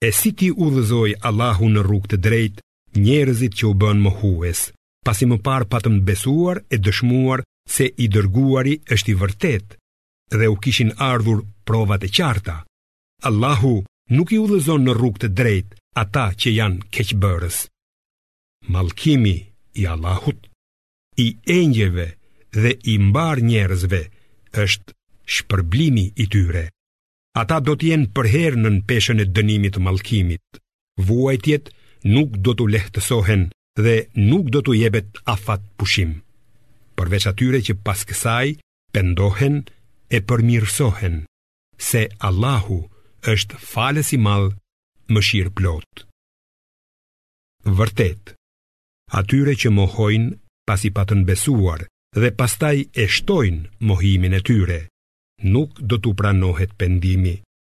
E 0.00 0.10
si 0.18 0.30
ti 0.38 0.48
u 0.52 0.70
dhëzoj 0.72 1.10
Allahu 1.28 1.66
në 1.74 1.80
rrug 1.84 2.06
të 2.08 2.16
drejt, 2.24 2.60
njerëzit 3.04 3.52
që 3.58 3.64
u 3.70 3.74
bën 3.80 3.98
më 4.04 4.10
hues, 4.20 4.60
pasi 5.04 5.24
më 5.28 5.38
par 5.46 5.66
patëm 5.72 6.00
besuar 6.08 6.62
e 6.74 6.80
dëshmuar 6.84 7.42
se 7.74 7.84
i 7.84 8.06
dërguari 8.14 8.74
është 8.94 9.12
i 9.12 9.18
vërtetë, 9.22 9.79
dhe 10.38 10.46
u 10.54 10.56
kishin 10.62 10.92
ardhur 11.12 11.40
provat 11.68 12.02
e 12.06 12.08
qarta. 12.16 12.56
Allahu 13.28 13.74
nuk 14.16 14.28
i 14.34 14.38
udhëzon 14.44 14.82
në 14.86 14.92
rrugë 14.96 15.20
të 15.22 15.28
drejtë 15.38 15.76
ata 16.02 16.24
që 16.40 16.48
janë 16.58 16.82
keqbërës. 16.94 17.56
Malkimi 18.74 19.36
i 19.80 19.86
Allahut, 19.94 20.40
i 21.24 21.26
engjeve 21.58 22.06
dhe 22.62 22.72
i 22.92 22.96
mbar 23.08 23.36
njerëzve 23.50 24.00
është 24.64 24.90
shpërblimi 25.34 26.06
i 26.22 26.26
tyre. 26.32 26.64
Ata 27.42 27.60
do 27.66 27.76
të 27.78 27.90
jenë 27.90 28.08
përherë 28.16 28.58
në 28.62 28.70
peshën 28.88 29.22
e 29.22 29.26
dënimit 29.36 29.76
të 29.76 29.82
mallkimit. 29.86 30.46
Vuajtjet 31.06 31.70
nuk 32.14 32.30
do 32.44 32.52
t'u 32.54 32.66
lehtësohen 32.72 33.42
dhe 33.84 33.94
nuk 34.30 34.48
do 34.54 34.60
t'u 34.62 34.74
jepet 34.82 35.08
afat 35.34 35.62
pushim. 35.78 36.12
Përveç 36.96 37.24
atyre 37.30 37.60
që 37.66 37.74
pas 37.86 38.00
kësaj 38.08 38.48
pendohen 38.92 39.62
e 40.10 40.18
përmirësohen, 40.30 41.16
se 41.88 42.00
Allahu 42.28 42.78
është 43.32 43.60
falës 43.72 44.10
i 44.16 44.18
malë 44.26 44.48
më 45.14 45.22
shirë 45.28 45.52
plot. 45.58 45.90
Vërtet, 47.78 48.32
atyre 49.20 49.54
që 49.62 49.72
mohojnë 49.78 50.32
pasi 50.66 50.90
patën 50.96 51.22
besuar 51.28 51.86
dhe 52.16 52.30
pastaj 52.40 52.76
e 52.90 53.04
shtojnë 53.16 53.70
mohimin 53.90 54.34
e 54.38 54.42
tyre, 54.48 54.80
nuk 55.54 55.78
do 55.90 55.98
të 56.02 56.14
pranohet 56.20 56.72
pendimi 56.80 57.36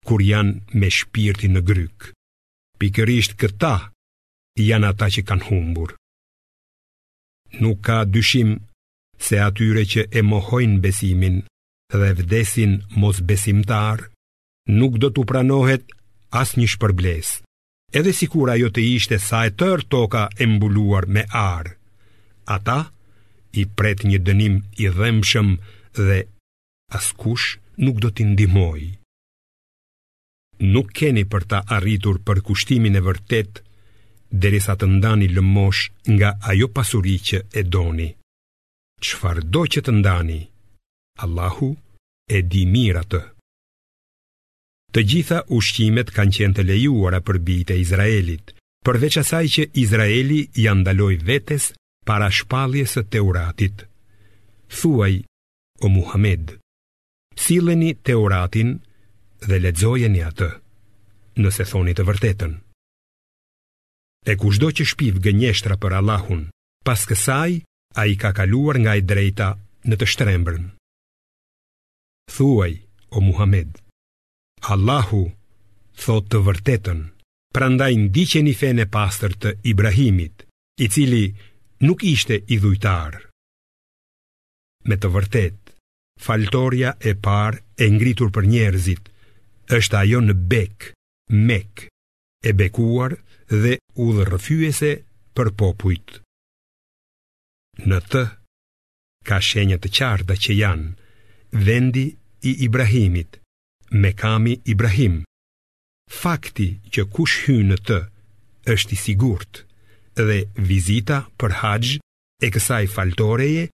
kur 0.07 0.23
janë 0.25 0.79
me 0.81 0.89
shpirti 0.97 1.51
në 1.51 1.65
gryk. 1.71 2.13
Pikërisht 2.81 3.35
këta 3.43 3.75
janë 4.69 4.91
ata 4.93 5.11
që 5.15 5.23
kanë 5.29 5.47
humbur. 5.51 5.91
Nuk 7.61 7.81
ka 7.89 8.05
dyshim 8.07 8.55
se 9.21 9.41
atyre 9.45 9.83
që 9.85 10.07
e 10.19 10.23
mohojnë 10.25 10.81
besimin 10.85 11.41
dhe 11.99 12.13
vdesin 12.15 12.83
mos 12.95 13.19
besimtar, 13.27 14.09
nuk 14.79 14.93
do 14.99 15.09
t'u 15.11 15.23
pranohet 15.29 15.83
as 16.41 16.55
një 16.59 16.69
shpërbles. 16.75 17.29
Edhe 17.99 18.13
si 18.15 18.27
kur 18.33 18.51
ajo 18.55 18.69
të 18.73 18.83
ishte 18.97 19.17
sa 19.19 19.39
e 19.49 19.51
tër 19.61 19.79
toka 19.93 20.23
e 20.43 20.45
mbuluar 20.53 21.05
me 21.15 21.23
arë. 21.55 21.73
Ata 22.55 22.81
i 23.61 23.63
pret 23.77 24.05
një 24.09 24.19
dënim 24.27 24.55
i 24.85 24.87
dhemshëm 24.97 25.49
dhe 26.07 26.19
askush 26.97 27.47
nuk 27.85 27.97
do 28.03 28.09
t'i 28.11 28.25
ndihmoj. 28.31 28.83
Nuk 30.73 30.89
keni 30.99 31.25
për 31.33 31.43
ta 31.51 31.59
arritur 31.77 32.21
për 32.27 32.39
kushtimin 32.47 32.99
e 33.01 33.05
vërtet, 33.09 33.53
derisa 34.43 34.77
të 34.79 34.87
ndani 34.95 35.29
lëmosh 35.35 35.83
nga 36.15 36.37
ajo 36.51 36.69
pasuri 36.77 37.17
që 37.29 37.39
e 37.61 37.65
doni. 37.73 38.09
Qfar 39.01 39.39
do 39.55 39.65
që 39.73 39.81
të 39.83 39.93
ndani? 39.99 40.41
Allahu 41.19 41.75
e 42.31 42.43
di 42.47 42.67
mirë 42.67 43.03
atë. 43.03 43.21
Të 44.93 45.03
gjitha 45.11 45.41
ushqimet 45.55 46.11
kanë 46.15 46.37
qenë 46.37 46.57
të 46.59 46.65
lejuara 46.69 47.21
për 47.27 47.39
bijtë 47.49 47.75
e 47.75 47.83
Izraelit, 47.85 48.55
përveç 48.87 49.17
asaj 49.23 49.45
që 49.55 49.65
Izraeli 49.83 50.41
ja 50.65 50.75
ndaloi 50.75 51.19
vetes 51.27 51.71
para 52.07 52.31
shpalljes 52.31 52.95
së 52.97 53.03
Teuratit. 53.15 53.85
Thuaj, 54.71 55.21
o 55.85 55.89
Muhammed, 55.89 56.57
silleni 57.37 57.93
Teuratin 58.07 58.71
dhe 59.47 59.59
lexojeni 59.63 60.25
atë, 60.31 60.51
nëse 61.43 61.65
thoni 61.71 61.95
të 61.95 62.07
vërtetën. 62.09 62.53
E 64.27 64.33
kushdo 64.37 64.69
që 64.77 64.85
shpiv 64.85 65.23
gënjeshtra 65.25 65.79
për 65.81 65.95
Allahun, 66.03 66.43
pas 66.85 67.07
kësaj, 67.09 67.61
a 68.01 68.03
i 68.11 68.19
ka 68.21 68.35
kaluar 68.37 68.77
nga 68.83 68.99
i 68.99 69.03
drejta 69.11 69.55
në 69.89 69.95
të 69.99 70.07
shtrembrën. 70.13 70.69
Thuaj, 72.35 72.73
o 73.09 73.19
Muhammed 73.27 73.71
Allahu 74.73 75.23
thot 76.05 76.29
të 76.31 76.39
vërtetën 76.47 77.01
Prandaj 77.57 77.91
ndiqe 78.05 78.43
një 78.47 78.53
fene 78.61 78.85
pastër 78.97 79.33
të 79.43 79.51
Ibrahimit 79.73 80.45
I 80.79 80.87
cili 80.95 81.25
nuk 81.89 82.05
ishte 82.13 82.39
i 82.55 82.59
dhujtar 82.63 83.19
Me 84.89 84.99
të 85.03 85.11
vërtet 85.17 85.59
Faltoria 86.27 86.93
e 87.11 87.17
par 87.27 87.59
e 87.85 87.91
ngritur 87.97 88.31
për 88.39 88.47
njerëzit 88.55 89.07
është 89.79 89.97
ajo 90.05 90.21
në 90.29 90.35
bek, 90.53 90.79
mek 91.51 91.89
E 92.49 92.55
bekuar 92.61 93.19
dhe 93.63 93.75
u 94.05 94.07
rëfyese 94.31 94.93
për 95.37 95.49
popujt 95.61 96.21
Në 97.91 97.99
të 98.13 98.25
ka 99.29 99.43
shenjët 99.51 99.83
të 99.87 99.95
qarta 99.99 100.39
që 100.45 100.59
janë 100.63 101.59
vendi 101.67 102.07
i 102.43 102.57
Ibrahimit, 102.65 103.41
Mekami 103.93 104.61
Ibrahim. 104.65 105.21
Fakti 106.11 106.67
që 106.93 107.05
kush 107.15 107.45
hynë 107.49 107.69
në 107.71 107.77
të 107.89 107.99
është 108.75 108.93
i 108.97 108.99
sigurt 109.05 109.61
dhe 110.21 110.39
vizita 110.71 111.21
për 111.41 111.53
haqë 111.61 112.01
e 112.45 112.49
kësaj 112.55 112.85
faltoreje 112.95 113.67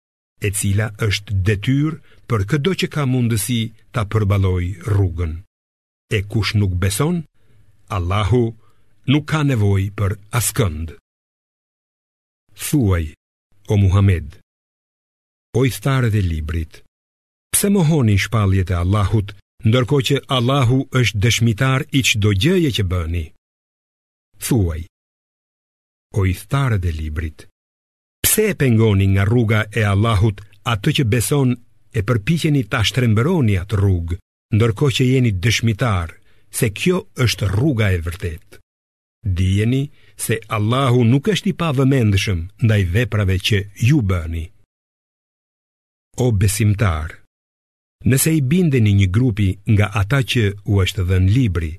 e 0.47 0.51
cila 0.59 0.91
është 1.09 1.39
detyr 1.47 1.95
për 2.31 2.47
këdo 2.51 2.75
që 2.81 2.89
ka 2.95 3.07
mundësi 3.11 3.61
ta 3.95 4.03
përbaloj 4.13 4.65
rrugën. 4.91 5.33
E 6.17 6.23
kush 6.33 6.55
nuk 6.61 6.75
beson, 6.83 7.23
Allahu 7.97 8.45
nuk 9.13 9.25
ka 9.31 9.41
nevoj 9.49 9.83
për 9.99 10.19
askënd. 10.39 10.97
Thuaj, 12.67 13.05
o 13.73 13.75
Muhammed, 13.83 14.39
o 15.59 15.65
i 15.69 15.73
starë 15.79 16.11
e 16.19 16.23
librit, 16.31 16.83
pse 17.57 17.69
mohoni 17.79 18.17
shpalljet 18.25 18.69
e 18.71 18.75
Allahut, 18.83 19.29
ndërko 19.69 19.97
që 20.07 20.15
Allahu 20.37 20.79
është 21.01 21.21
dëshmitar 21.25 21.81
i 21.99 22.01
që 22.07 22.15
do 22.23 22.31
gjëje 22.43 22.71
që 22.77 22.85
bëni? 22.93 23.25
Thuaj, 24.45 24.81
o 26.21 26.21
i 26.33 26.35
thtarë 26.43 26.79
dhe 26.85 26.93
librit, 27.01 27.39
pse 28.23 28.43
e 28.53 28.59
pengoni 28.63 29.07
nga 29.15 29.25
rruga 29.31 29.61
e 29.81 29.89
Allahut 29.93 30.39
atë 30.73 30.91
që 30.97 31.05
beson 31.13 31.49
e 31.99 32.05
përpikjeni 32.09 32.63
ta 32.73 32.81
shtrembëroni 32.89 33.55
atë 33.63 33.77
rrugë, 33.83 34.19
ndërko 34.57 34.87
që 34.97 35.03
jeni 35.13 35.33
dëshmitar, 35.45 36.09
se 36.59 36.67
kjo 36.79 36.99
është 37.25 37.49
rruga 37.57 37.87
e 37.97 38.03
vërtet. 38.07 38.47
Dijeni 39.39 39.83
se 40.25 40.35
Allahu 40.57 41.01
nuk 41.13 41.33
është 41.33 41.49
i 41.57 41.59
pa 41.61 41.73
vëmendëshëm 41.79 42.41
ndaj 42.65 42.83
veprave 42.97 43.37
që 43.49 43.59
ju 43.89 43.99
bëni. 44.13 44.45
O 46.25 46.27
besimtarë, 46.43 47.25
Nëse 48.07 48.31
i 48.39 48.41
bindeni 48.53 48.93
një 48.95 49.09
grupi 49.15 49.49
nga 49.75 49.87
ata 50.01 50.21
që 50.31 50.43
u 50.71 50.77
është 50.83 51.03
në 51.11 51.27
libri, 51.37 51.71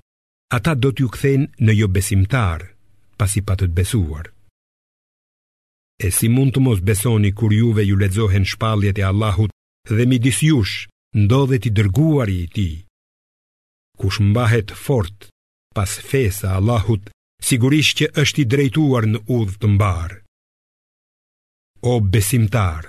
ata 0.57 0.73
do 0.75 0.89
t'ju 0.91 1.07
kthejnë 1.15 1.63
në 1.63 1.75
jo 1.79 1.87
besimtar, 1.97 2.65
pasi 3.19 3.39
pa 3.47 3.53
të 3.55 3.65
të 3.71 3.75
besuar. 3.77 4.25
E 5.97 6.07
si 6.17 6.27
mund 6.35 6.51
të 6.53 6.59
mos 6.67 6.81
besoni 6.89 7.31
kur 7.37 7.51
juve 7.55 7.83
ju 7.87 7.95
ledzohen 8.01 8.45
shpaljet 8.51 8.99
e 8.99 9.07
Allahut 9.11 9.51
dhe 9.95 10.03
mi 10.09 10.17
disjush, 10.25 10.75
ndodhet 11.23 11.63
i 11.65 11.71
dërguari 11.77 12.35
i 12.43 12.47
ti. 12.55 12.69
Kush 13.99 14.19
mbahet 14.27 14.69
fort, 14.85 15.29
pas 15.75 15.89
fesa 16.09 16.59
Allahut, 16.59 17.07
sigurisht 17.47 17.95
që 17.99 18.07
është 18.21 18.41
i 18.43 18.49
drejtuar 18.53 19.03
në 19.13 19.19
udhë 19.35 19.57
të 19.63 19.67
mbarë. 19.75 20.17
O 21.91 22.01
besimtar, 22.13 22.83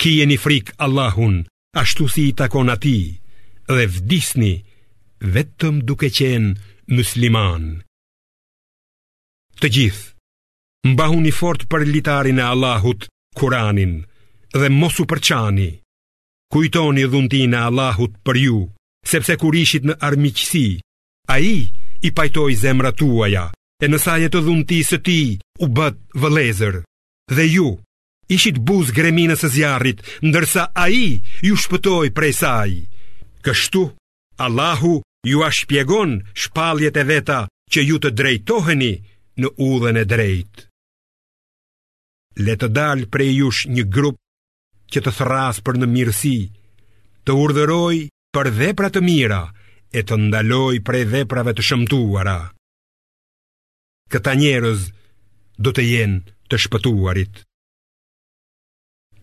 kijeni 0.00 0.36
frik 0.44 0.76
Allahun, 0.86 1.40
ashtu 1.80 2.04
si 2.08 2.20
i 2.28 2.32
takon 2.40 2.70
ati, 2.74 2.98
dhe 3.76 3.84
vdisni, 3.94 4.52
vetëm 5.34 5.78
duke 5.88 6.08
qenë 6.18 6.50
musliman. 6.96 7.66
Të 9.60 9.68
gjithë, 9.74 10.12
mbahuni 10.92 11.32
fort 11.38 11.66
për 11.72 11.84
litarin 11.92 12.40
e 12.42 12.46
Allahut, 12.52 13.06
Kuranin, 13.38 13.94
dhe 14.60 14.68
mosu 14.80 15.04
përçani. 15.10 15.70
Kujtoni 16.52 17.04
dhuntin 17.12 17.56
e 17.56 17.60
Allahut 17.68 18.12
për 18.26 18.36
ju, 18.44 18.58
sepse 19.12 19.36
kur 19.40 19.54
ishit 19.64 19.84
në 19.88 19.98
armiqësi, 20.08 20.66
a 21.32 21.36
i 21.40 21.54
i 22.06 22.10
pajtoj 22.16 22.52
zemra 22.64 22.92
tuaja, 22.98 23.46
e 23.82 23.86
nësajet 23.90 24.32
të 24.32 24.40
dhuntisë 24.46 24.98
ti 25.06 25.18
u 25.64 25.66
bët 25.76 25.98
vëlezër, 26.22 26.80
dhe 27.36 27.44
ju, 27.56 27.70
ishit 28.28 28.58
buz 28.58 28.90
gremina 28.90 29.36
së 29.36 29.48
zjarit, 29.54 30.00
ndërsa 30.22 30.68
a 30.74 30.88
i 30.90 31.22
ju 31.46 31.56
shpëtoj 31.56 32.12
prej 32.16 32.32
saj. 32.42 32.72
Kështu, 33.44 33.82
Allahu 34.36 35.00
ju 35.26 35.42
a 35.46 35.50
shpjegon 35.50 36.20
shpaljet 36.34 36.96
e 36.98 37.04
veta 37.04 37.40
që 37.70 37.80
ju 37.90 37.96
të 38.02 38.10
drejtoheni 38.18 38.92
në 39.38 39.48
udhën 39.68 40.00
e 40.02 40.04
drejt. 40.04 40.54
Le 42.42 42.54
të 42.60 42.68
dal 42.68 43.06
prej 43.12 43.30
jush 43.40 43.66
një 43.70 43.84
grup 43.94 44.18
që 44.92 45.00
të 45.02 45.12
thras 45.18 45.62
për 45.64 45.78
në 45.80 45.86
mirësi, 45.94 46.36
të 47.26 47.32
urdhëroj 47.42 47.96
për 48.36 48.50
vepra 48.60 48.90
të 48.92 49.00
mira 49.02 49.40
e 49.98 50.02
të 50.06 50.18
ndaloj 50.26 50.82
prej 50.86 51.04
veprave 51.14 51.54
të 51.56 51.64
shëmtuara. 51.68 52.38
Këta 54.12 54.36
njerëz 54.38 54.82
do 55.58 55.72
të 55.74 55.82
jenë 55.86 56.20
të 56.46 56.56
shpëtuarit 56.66 57.45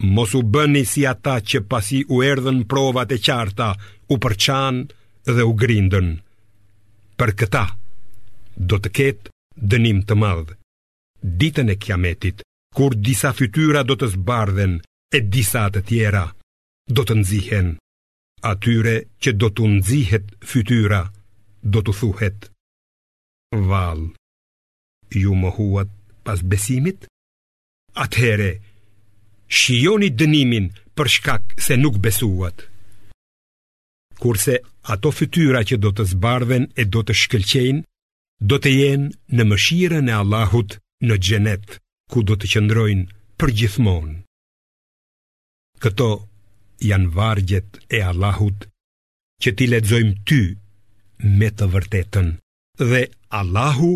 mos 0.03 0.33
u 0.35 0.43
bëni 0.43 0.83
si 0.85 1.05
ata 1.07 1.37
që 1.49 1.63
pasi 1.71 2.01
u 2.13 2.19
erdhen 2.27 2.63
provat 2.67 3.11
e 3.15 3.19
qarta, 3.25 3.69
u 4.11 4.15
përçan 4.23 4.75
dhe 5.35 5.43
u 5.49 5.53
grindën. 5.61 6.09
Për 7.19 7.29
këta, 7.39 7.63
do 8.69 8.75
të 8.83 8.89
ketë 8.97 9.31
dënim 9.71 10.03
të 10.07 10.15
madh. 10.19 10.51
Ditën 11.39 11.71
e 11.71 11.75
kiametit, 11.79 12.43
kur 12.75 12.95
disa 12.99 13.31
fytyra 13.37 13.85
do 13.87 13.95
të 13.97 14.11
zbardhen 14.17 14.73
e 15.15 15.19
disa 15.33 15.69
të 15.71 15.81
tjera 15.87 16.25
do 16.91 17.01
të 17.07 17.13
nxihen. 17.21 17.67
Atyre 18.43 18.95
që 19.23 19.31
do 19.39 19.47
të 19.55 19.63
nxihet 19.77 20.25
fytyra, 20.49 21.01
do 21.63 21.79
të 21.81 21.91
thuhet: 21.99 22.39
Val 23.69 24.01
ju 25.15 25.31
mohuat 25.31 25.87
pas 26.27 26.43
besimit? 26.43 27.07
Atëherë, 27.95 28.51
shioni 29.53 30.07
dënimin 30.19 30.67
për 30.97 31.07
shkak 31.17 31.41
se 31.65 31.75
nuk 31.83 31.95
besuat. 32.05 32.57
Kurse 34.23 34.55
ato 34.93 35.11
fytyra 35.19 35.61
që 35.69 35.75
do 35.83 35.91
të 35.97 36.03
zbardhen 36.13 36.63
e 36.81 36.87
do 36.93 37.01
të 37.05 37.13
shkëlqejnë, 37.21 37.83
do 38.49 38.55
të 38.63 38.71
jenë 38.73 39.37
në 39.37 39.43
mëshirën 39.51 40.09
e 40.11 40.15
Allahut 40.21 40.71
në 41.07 41.15
xhenet, 41.25 41.65
ku 42.11 42.23
do 42.29 42.33
të 42.37 42.47
qëndrojnë 42.53 43.11
përgjithmonë. 43.39 44.15
Këto 45.83 46.09
janë 46.89 47.09
vargjet 47.19 47.69
e 47.91 47.99
Allahut 48.09 48.59
që 49.43 49.49
ti 49.59 49.67
lexojmë 49.73 50.15
ty 50.29 50.41
me 51.39 51.49
të 51.53 51.65
vërtetën 51.75 52.27
dhe 52.89 53.01
Allahu 53.41 53.91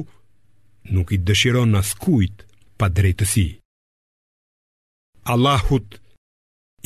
nuk 0.96 1.08
i 1.16 1.22
dëshiron 1.28 1.78
askujt 1.82 2.44
pa 2.80 2.88
drejtësi 2.98 3.48
Allahut 5.34 5.90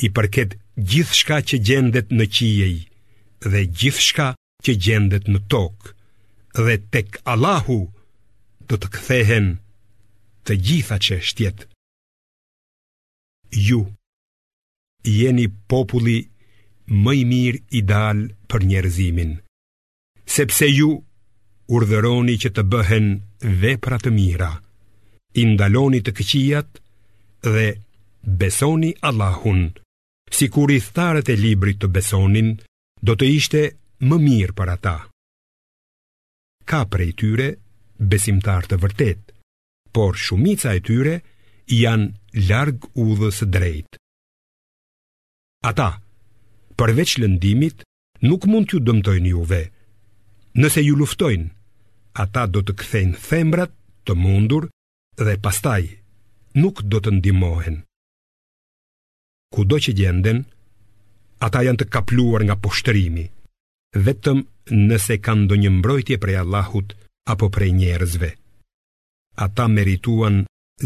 i 0.02 0.08
përket 0.16 0.56
gjithshka 0.90 1.36
që 1.48 1.56
gjendet 1.68 2.08
në 2.18 2.24
qiej 2.38 2.76
dhe 3.50 3.60
gjithshka 3.78 4.26
që 4.66 4.72
gjendet 4.86 5.28
në 5.30 5.40
tokë 5.52 5.92
dhe 6.66 6.74
tek 6.94 7.20
Allahu 7.34 7.78
do 8.70 8.74
të 8.82 8.88
kthehen 8.96 9.46
të 10.48 10.52
gjitha 10.66 10.96
çështjet. 11.06 11.58
Ju 13.66 13.80
jeni 15.18 15.46
populli 15.70 16.18
më 17.02 17.12
i 17.20 17.22
mirë 17.34 17.62
i 17.78 17.84
dal 17.92 18.18
për 18.50 18.60
njerëzimin, 18.72 19.32
sepse 20.36 20.66
ju 20.78 20.90
urdhëroni 21.76 22.34
që 22.42 22.50
të 22.56 22.62
bëhen 22.74 23.06
vepra 23.62 23.96
të 24.02 24.10
mira, 24.18 24.52
i 25.40 25.42
ndaloni 25.52 26.00
të 26.04 26.12
këqijat 26.18 26.70
dhe 27.52 27.66
besoni 28.22 28.94
Allahun. 29.02 29.72
Si 30.32 30.48
kur 30.48 30.70
i 30.70 30.78
tharët 30.80 31.28
e 31.28 31.36
librit 31.36 31.80
të 31.82 31.90
besonin, 31.92 32.54
do 33.02 33.12
të 33.18 33.26
ishte 33.36 33.60
më 34.06 34.16
mirë 34.22 34.54
për 34.56 34.68
ata. 34.78 34.96
Ka 36.64 36.84
prej 36.86 37.10
tyre 37.18 37.48
besimtar 37.98 38.64
të 38.70 38.78
vërtet, 38.82 39.20
por 39.92 40.16
shumica 40.16 40.72
e 40.72 40.80
tyre 40.80 41.18
janë 41.66 42.40
larg 42.48 42.86
udhës 42.94 43.42
drejt. 43.52 43.98
Ata, 45.68 45.98
përveç 46.78 47.18
lëndimit, 47.20 47.82
nuk 48.26 48.46
mund 48.48 48.70
t'ju 48.70 48.80
dëmtojnë 48.82 49.32
juve. 49.34 49.62
Nëse 50.60 50.80
ju 50.86 50.96
luftojnë, 50.98 51.50
ata 52.22 52.46
do 52.50 52.62
të 52.64 52.72
kthejnë 52.80 53.20
thembrat 53.28 53.74
të 54.06 54.16
mundur 54.18 54.70
dhe 55.18 55.36
pastaj 55.44 55.84
nuk 56.58 56.82
do 56.82 56.98
të 57.02 57.10
ndimohen 57.18 57.82
ku 59.52 59.68
do 59.68 59.76
që 59.76 59.92
gjenden, 59.98 60.38
ata 61.44 61.60
janë 61.66 61.82
të 61.82 61.86
kapluar 61.92 62.42
nga 62.48 62.56
poshtërimi, 62.64 63.26
vetëm 64.06 64.38
nëse 64.88 65.18
kanë 65.26 65.48
do 65.50 65.58
një 65.62 65.70
mbrojtje 65.78 66.16
prej 66.22 66.38
Allahut 66.42 66.94
apo 67.32 67.50
prej 67.54 67.74
njerëzve. 67.76 68.30
Ata 69.46 69.64
merituan 69.74 70.40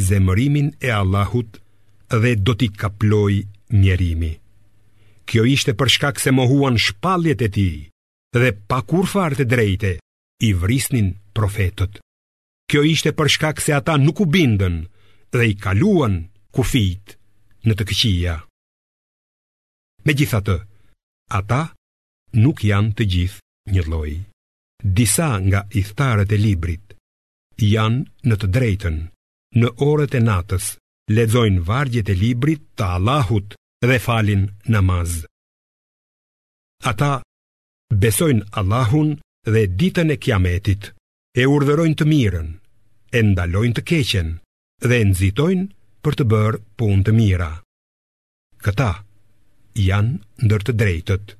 zemërimin 0.09 0.73
e 0.87 0.91
Allahut 0.99 1.61
dhe 2.23 2.33
do 2.47 2.55
t'i 2.59 2.69
kaploj 2.83 3.43
njerimi. 3.83 4.33
Kjo 5.27 5.45
ishte 5.51 5.75
për 5.79 5.91
shkak 5.95 6.21
se 6.23 6.31
mohuan 6.39 6.77
shpaljet 6.87 7.43
e 7.47 7.49
ti 7.57 7.69
dhe 8.41 8.51
pa 8.69 8.81
kur 8.89 9.07
të 9.11 9.45
drejte 9.53 9.93
i 10.47 10.49
vrisnin 10.61 11.09
profetët. 11.37 11.99
Kjo 12.71 12.83
ishte 12.83 13.11
për 13.19 13.29
shkak 13.35 13.61
se 13.61 13.73
ata 13.79 13.95
nuk 14.07 14.21
u 14.21 14.27
bindën 14.35 14.77
dhe 15.35 15.45
i 15.53 15.55
kaluan 15.55 16.27
kufit 16.55 17.17
në 17.67 17.73
të 17.79 17.85
këqia. 17.91 18.37
Me 20.07 20.15
gjitha 20.15 20.39
të, 20.47 20.55
ata 21.39 21.57
nuk 22.39 22.61
janë 22.69 22.93
të 22.99 23.05
gjithë 23.15 23.75
një 23.75 23.83
loj. 23.91 24.13
Disa 24.99 25.29
nga 25.49 25.65
ithtarët 25.81 26.33
e 26.33 26.39
librit 26.43 26.93
janë 27.69 28.29
në 28.31 28.37
të 28.41 28.49
drejtën, 28.57 28.99
në 29.59 29.69
orët 29.87 30.15
e 30.19 30.21
natës, 30.29 30.65
ledzojnë 31.17 31.63
vargjet 31.71 32.11
e 32.15 32.19
librit 32.21 32.63
të 32.79 32.91
Allahut 32.99 33.57
dhe 33.83 33.99
falin 34.07 34.45
namaz. 34.77 35.17
Ata 36.93 37.11
besojnë 38.05 38.47
Allahun 38.63 39.11
dhe 39.51 39.63
ditën 39.81 40.13
e 40.15 40.19
kiametit, 40.25 40.93
e 41.41 41.49
urdhërojnë 41.55 41.99
të 41.99 42.09
mirën, 42.13 42.53
e 43.17 43.19
ndalojnë 43.33 43.77
të 43.81 43.87
keqen 43.91 44.29
dhe 44.87 45.03
nëzitojnë 45.11 45.67
për 46.05 46.21
të 46.21 46.29
bërë 46.35 46.63
pun 46.79 47.03
të 47.07 47.17
mira. 47.23 47.51
Këta, 48.67 48.93
janë 49.85 50.17
ndër 50.45 50.65
të 50.67 50.73
drejtët. 50.81 51.35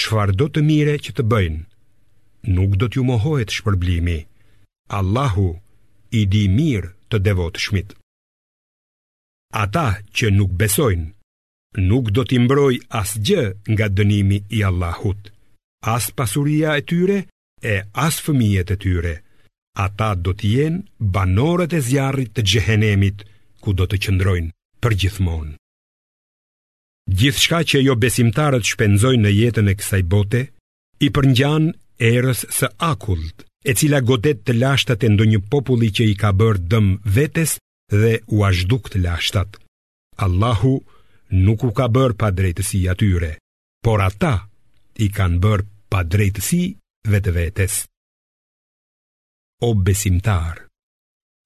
Qfar 0.00 0.32
do 0.40 0.46
të 0.50 0.62
mire 0.68 0.94
që 1.04 1.14
të 1.16 1.24
bëjnë, 1.32 1.60
nuk 2.56 2.72
do 2.80 2.88
t'ju 2.90 3.04
mohojt 3.10 3.54
shpërblimi, 3.56 4.18
Allahu 4.98 5.48
i 6.20 6.24
di 6.32 6.44
mirë 6.56 6.90
të 7.12 7.20
devot 7.26 7.60
shmit. 7.64 7.94
Ata 9.64 9.86
që 10.16 10.32
nuk 10.34 10.50
besojnë, 10.60 11.06
nuk 11.86 12.10
do 12.14 12.24
t'i 12.26 12.40
mbroj 12.42 12.74
as 13.00 13.14
gjë 13.26 13.44
nga 13.72 13.86
dënimi 13.98 14.38
i 14.58 14.64
Allahut, 14.70 15.30
as 15.96 16.10
pasuria 16.18 16.74
e 16.74 16.82
tyre 16.90 17.18
e 17.62 17.84
as 18.06 18.16
fëmijet 18.24 18.68
e 18.74 18.80
tyre, 18.82 19.14
ata 19.84 20.10
do 20.24 20.32
t'jen 20.38 20.74
banorët 21.16 21.72
e 21.72 21.80
zjarrit 21.88 22.30
të 22.34 22.42
gjehenemit 22.50 23.18
ku 23.62 23.70
do 23.78 23.84
të 23.88 23.96
qëndrojnë 24.04 24.50
për 24.82 24.92
gjithmonë. 25.02 25.52
Gjithçka 27.12 27.60
që 27.68 27.82
jo 27.84 27.94
besimtarët 28.00 28.64
shpenzojnë 28.64 29.26
në 29.28 29.32
jetën 29.36 29.68
e 29.68 29.74
kësaj 29.76 30.02
bote, 30.08 30.42
i 31.04 31.08
përngjan 31.12 31.72
erës 32.00 32.44
së 32.58 32.68
akullt, 32.80 33.44
e 33.68 33.72
cila 33.76 34.00
godet 34.00 34.44
të 34.46 34.56
lashtat 34.60 35.04
e 35.04 35.08
ndonjë 35.12 35.42
populli 35.52 35.90
që 35.96 36.04
i 36.12 36.16
ka 36.20 36.32
bërë 36.36 36.62
dëm 36.72 36.88
vetes 37.04 37.58
dhe 37.92 38.12
u 38.26 38.44
a 38.48 38.50
të 38.52 38.98
lashtat. 39.04 39.58
Allahu 40.24 40.74
nuk 41.32 41.64
u 41.64 41.70
ka 41.78 41.88
bërë 41.88 42.16
pa 42.20 42.28
drejtësi 42.30 42.88
atyre, 42.92 43.36
por 43.84 44.00
ata 44.00 44.48
i 44.96 45.08
kanë 45.16 45.38
bërë 45.44 45.64
pa 45.92 46.00
drejtësi 46.04 46.62
vetë 47.12 47.32
vetes. 47.36 47.74
O 49.62 49.74
besimtar, 49.74 50.68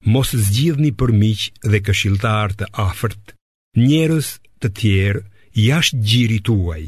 mos 0.06 0.30
zgjidhni 0.32 0.90
për 1.00 1.11
miq 1.22 1.40
dhe 1.70 1.82
këshilltar 1.86 2.54
të 2.59 2.70
afërt, 2.86 3.34
njerëz 3.76 4.28
të 4.61 4.68
tjerë 4.78 5.20
jashtë 5.62 6.00
gjirit 6.09 6.48
uaj. 6.54 6.84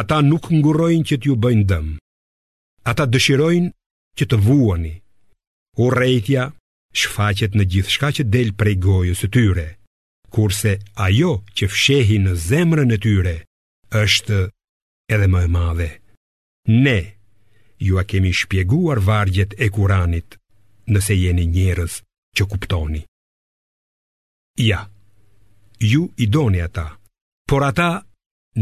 Ata 0.00 0.18
nuk 0.28 0.44
ngurojnë 0.56 1.06
që 1.08 1.16
t'ju 1.20 1.34
bëjnë 1.42 1.66
dëm. 1.70 1.86
Ata 2.90 3.04
dëshirojnë 3.12 3.70
që 4.16 4.24
të 4.30 4.36
vuani. 4.46 4.94
U 5.82 5.90
rejtja 5.98 6.44
shfaqet 6.98 7.52
në 7.58 7.64
gjithë 7.74 7.92
shka 7.94 8.08
që 8.18 8.22
del 8.34 8.50
prej 8.58 8.76
gojës 8.84 9.20
të 9.22 9.28
tyre, 9.34 9.66
kurse 10.34 10.72
ajo 11.06 11.32
që 11.56 11.64
fshehi 11.72 12.18
në 12.24 12.32
zemrën 12.48 12.94
e 12.96 12.98
tyre, 13.04 13.36
është 14.02 14.38
edhe 15.14 15.26
më 15.32 15.40
e 15.46 15.50
madhe. 15.56 15.90
Ne, 16.84 17.00
ju 17.86 17.98
a 18.00 18.04
kemi 18.10 18.32
shpjeguar 18.40 18.98
vargjet 19.08 19.52
e 19.58 19.66
kuranit, 19.74 20.30
nëse 20.92 21.12
jeni 21.24 21.44
njërës 21.54 21.94
që 22.36 22.42
kuptoni. 22.52 23.02
Ja, 24.68 24.80
ju 25.92 26.02
i 26.18 26.26
doni 26.36 26.60
ata, 26.60 26.88
por 27.50 27.66
ata 27.66 28.06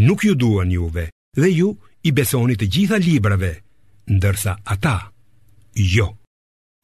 nuk 0.01 0.23
ju 0.25 0.33
duan 0.33 0.71
juve 0.73 1.05
dhe 1.37 1.49
ju 1.59 1.69
i 2.09 2.11
besoni 2.19 2.55
të 2.57 2.67
gjitha 2.73 2.97
librave, 2.97 3.53
ndërsa 4.17 4.53
ata 4.73 5.13
jo. 5.95 6.09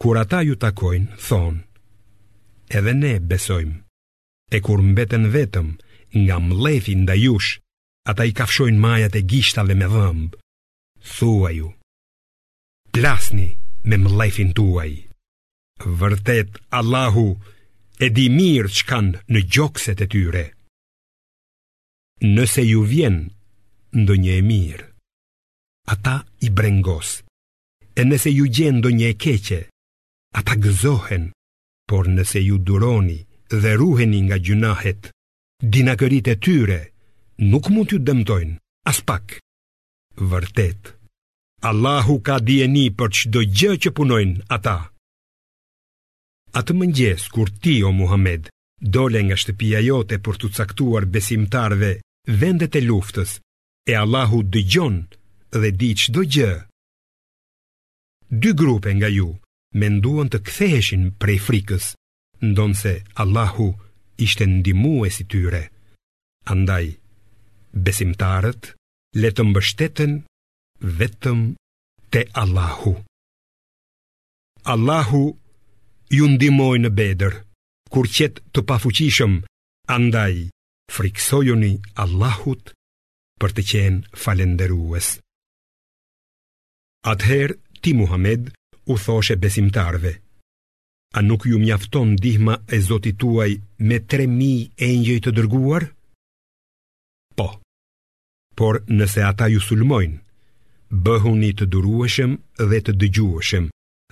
Kur 0.03 0.17
ata 0.23 0.41
ju 0.45 0.55
takojnë, 0.61 1.17
thonë, 1.27 1.63
edhe 2.77 2.93
ne 2.93 3.15
besojmë. 3.31 3.79
E 4.55 4.61
kur 4.65 4.83
mbeten 4.85 5.25
vetëm 5.35 5.69
nga 6.23 6.37
mlefi 6.49 6.93
nda 7.01 7.17
jush, 7.17 7.57
ata 8.11 8.23
i 8.29 8.35
kafshojnë 8.37 8.83
majat 8.85 9.17
e 9.17 9.23
gishtave 9.31 9.73
me 9.79 9.89
dhëmbë. 9.89 10.39
Thua 11.17 11.51
ju, 11.57 11.71
plasni 12.93 13.49
me 13.89 13.97
mlefin 14.05 14.53
tuaj. 14.57 14.93
Vërtet, 15.99 16.61
Allahu 16.79 17.29
e 18.05 18.11
di 18.13 18.29
mirë 18.37 18.71
që 18.77 18.85
kanë 18.93 19.25
në 19.33 19.41
gjokset 19.57 20.05
e 20.05 20.09
tyre 20.17 20.45
nëse 22.23 22.63
ju 22.63 22.83
vjen 22.87 23.31
ndo 23.95 24.15
një 24.15 24.39
e 24.39 24.43
mirë, 24.43 24.87
ata 25.89 26.23
i 26.47 26.51
brengos, 26.51 27.23
e 27.99 28.03
nëse 28.05 28.31
ju 28.35 28.47
gjen 28.55 28.79
ndo 28.79 28.91
një 28.91 29.09
e 29.11 29.17
keqe, 29.19 29.61
ata 30.39 30.55
gëzohen, 30.59 31.31
por 31.89 32.07
nëse 32.09 32.41
ju 32.43 32.59
duroni 32.59 33.19
dhe 33.63 33.73
ruheni 33.79 34.23
nga 34.27 34.37
gjunahet, 34.45 35.11
dinakërit 35.63 36.27
e 36.33 36.37
tyre 36.43 36.81
nuk 37.51 37.65
mund 37.71 37.89
t'ju 37.91 37.99
dëmtojnë, 38.01 38.59
as 38.91 38.99
pak. 39.07 39.39
Vërtet, 40.17 40.95
Allahu 41.71 42.21
ka 42.21 42.39
djeni 42.41 42.91
për 42.99 43.09
qdo 43.17 43.41
gjë 43.57 43.73
që 43.83 43.91
punojnë 43.97 44.43
ata. 44.55 44.91
Atë 46.59 46.73
mëngjes, 46.79 47.27
kur 47.33 47.49
ti, 47.63 47.81
o 47.87 47.91
Muhammed, 47.91 48.51
dole 48.85 49.21
nga 49.25 49.37
shtëpia 49.43 49.81
jote 49.89 50.17
për 50.25 50.35
të 50.41 50.49
caktuar 50.57 51.05
besimtarve 51.15 51.91
vendet 52.41 52.77
e 52.77 52.83
luftës, 52.85 53.41
e 53.89 53.93
Allahu 53.97 54.43
dëgjon 54.55 54.97
dhe 55.61 55.71
di 55.81 55.91
që 56.01 56.09
do 56.15 56.23
gjë. 56.35 56.53
Dy 58.43 58.51
grupe 58.61 58.91
nga 58.99 59.09
ju 59.17 59.29
menduan 59.81 60.29
të 60.31 60.39
ktheheshin 60.47 61.05
prej 61.23 61.39
frikës, 61.47 61.87
ndonë 62.45 62.77
se 62.83 62.93
Allahu 63.23 63.69
ishte 64.27 64.45
ndimu 64.47 64.95
e 65.07 65.11
si 65.17 65.25
tyre. 65.33 65.63
Andaj, 66.53 66.87
besimtarët 67.73 68.63
le 69.21 69.29
të 69.33 69.43
mbështeten 69.49 70.13
vetëm 70.99 71.41
te 72.13 72.23
Allahu. 72.43 72.93
Allahu 74.73 75.25
ju 76.19 76.25
ndimoj 76.35 76.77
në 76.85 76.91
bedër 77.01 77.35
kur 77.95 78.09
qetë 78.17 78.43
të 78.55 78.61
pafuqishëm, 78.69 79.35
andaj 79.97 80.35
friksojoni 80.95 81.73
Allahut 82.03 82.73
për 83.41 83.51
të 83.55 83.63
qenë 83.71 84.19
falenderues. 84.23 85.11
Atëherë 87.13 87.55
ti 87.83 87.93
Muhammed 88.01 88.49
u 88.91 88.97
thoshe 89.05 89.37
besimtarve, 89.45 90.13
a 91.15 91.21
nuk 91.29 91.47
ju 91.47 91.61
mjafton 91.63 92.17
dihma 92.25 92.55
e 92.75 92.81
zotit 92.89 93.21
tuaj 93.23 93.53
me 93.89 93.97
3.000 94.01 94.91
engjëj 94.91 95.19
të 95.25 95.31
dërguar? 95.39 95.87
Po, 97.39 97.47
por 98.59 98.83
nëse 98.99 99.23
ata 99.31 99.47
ju 99.55 99.63
sulmojnë, 99.69 100.19
bëhuni 101.07 101.53
të 101.59 101.71
durueshëm 101.75 102.33
dhe 102.71 102.79
të 102.83 102.93
dëgjueshëm, 103.01 103.65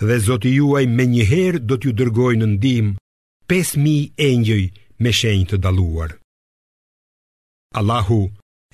dhe 0.07 0.16
zoti 0.28 0.55
juaj 0.61 0.85
me 0.97 1.05
njëherë 1.14 1.61
do 1.68 1.74
t'ju 1.78 1.93
dërgojnë 2.01 2.47
në 2.47 2.53
ndihmë 2.59 2.99
5.000 3.53 4.00
engjëj 4.30 4.62
me 5.05 5.11
shenjë 5.12 5.46
të 5.50 5.57
daluar. 5.64 6.12
Allahu 7.76 8.20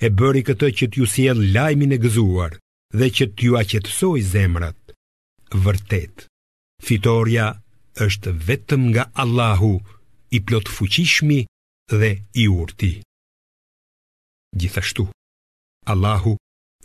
e 0.05 0.09
bëri 0.19 0.43
këtë 0.47 0.67
që 0.79 0.85
t'ju 0.91 1.07
sjell 1.13 1.41
lajmin 1.55 1.95
e 1.95 1.99
gëzuar 2.03 2.53
dhe 2.99 3.07
që 3.17 3.25
t'ju 3.35 3.51
aqetësoj 3.61 4.19
zemrat. 4.31 4.77
Vërtet, 5.65 6.15
fitorja 6.87 7.47
është 8.05 8.31
vetëm 8.49 8.83
nga 8.93 9.03
Allahu, 9.23 9.73
i 10.37 10.39
plot 10.47 10.71
fuqishmi 10.75 11.39
dhe 11.99 12.11
i 12.43 12.45
urti. 12.61 12.93
Gjithashtu, 14.59 15.03
Allahu 15.91 16.33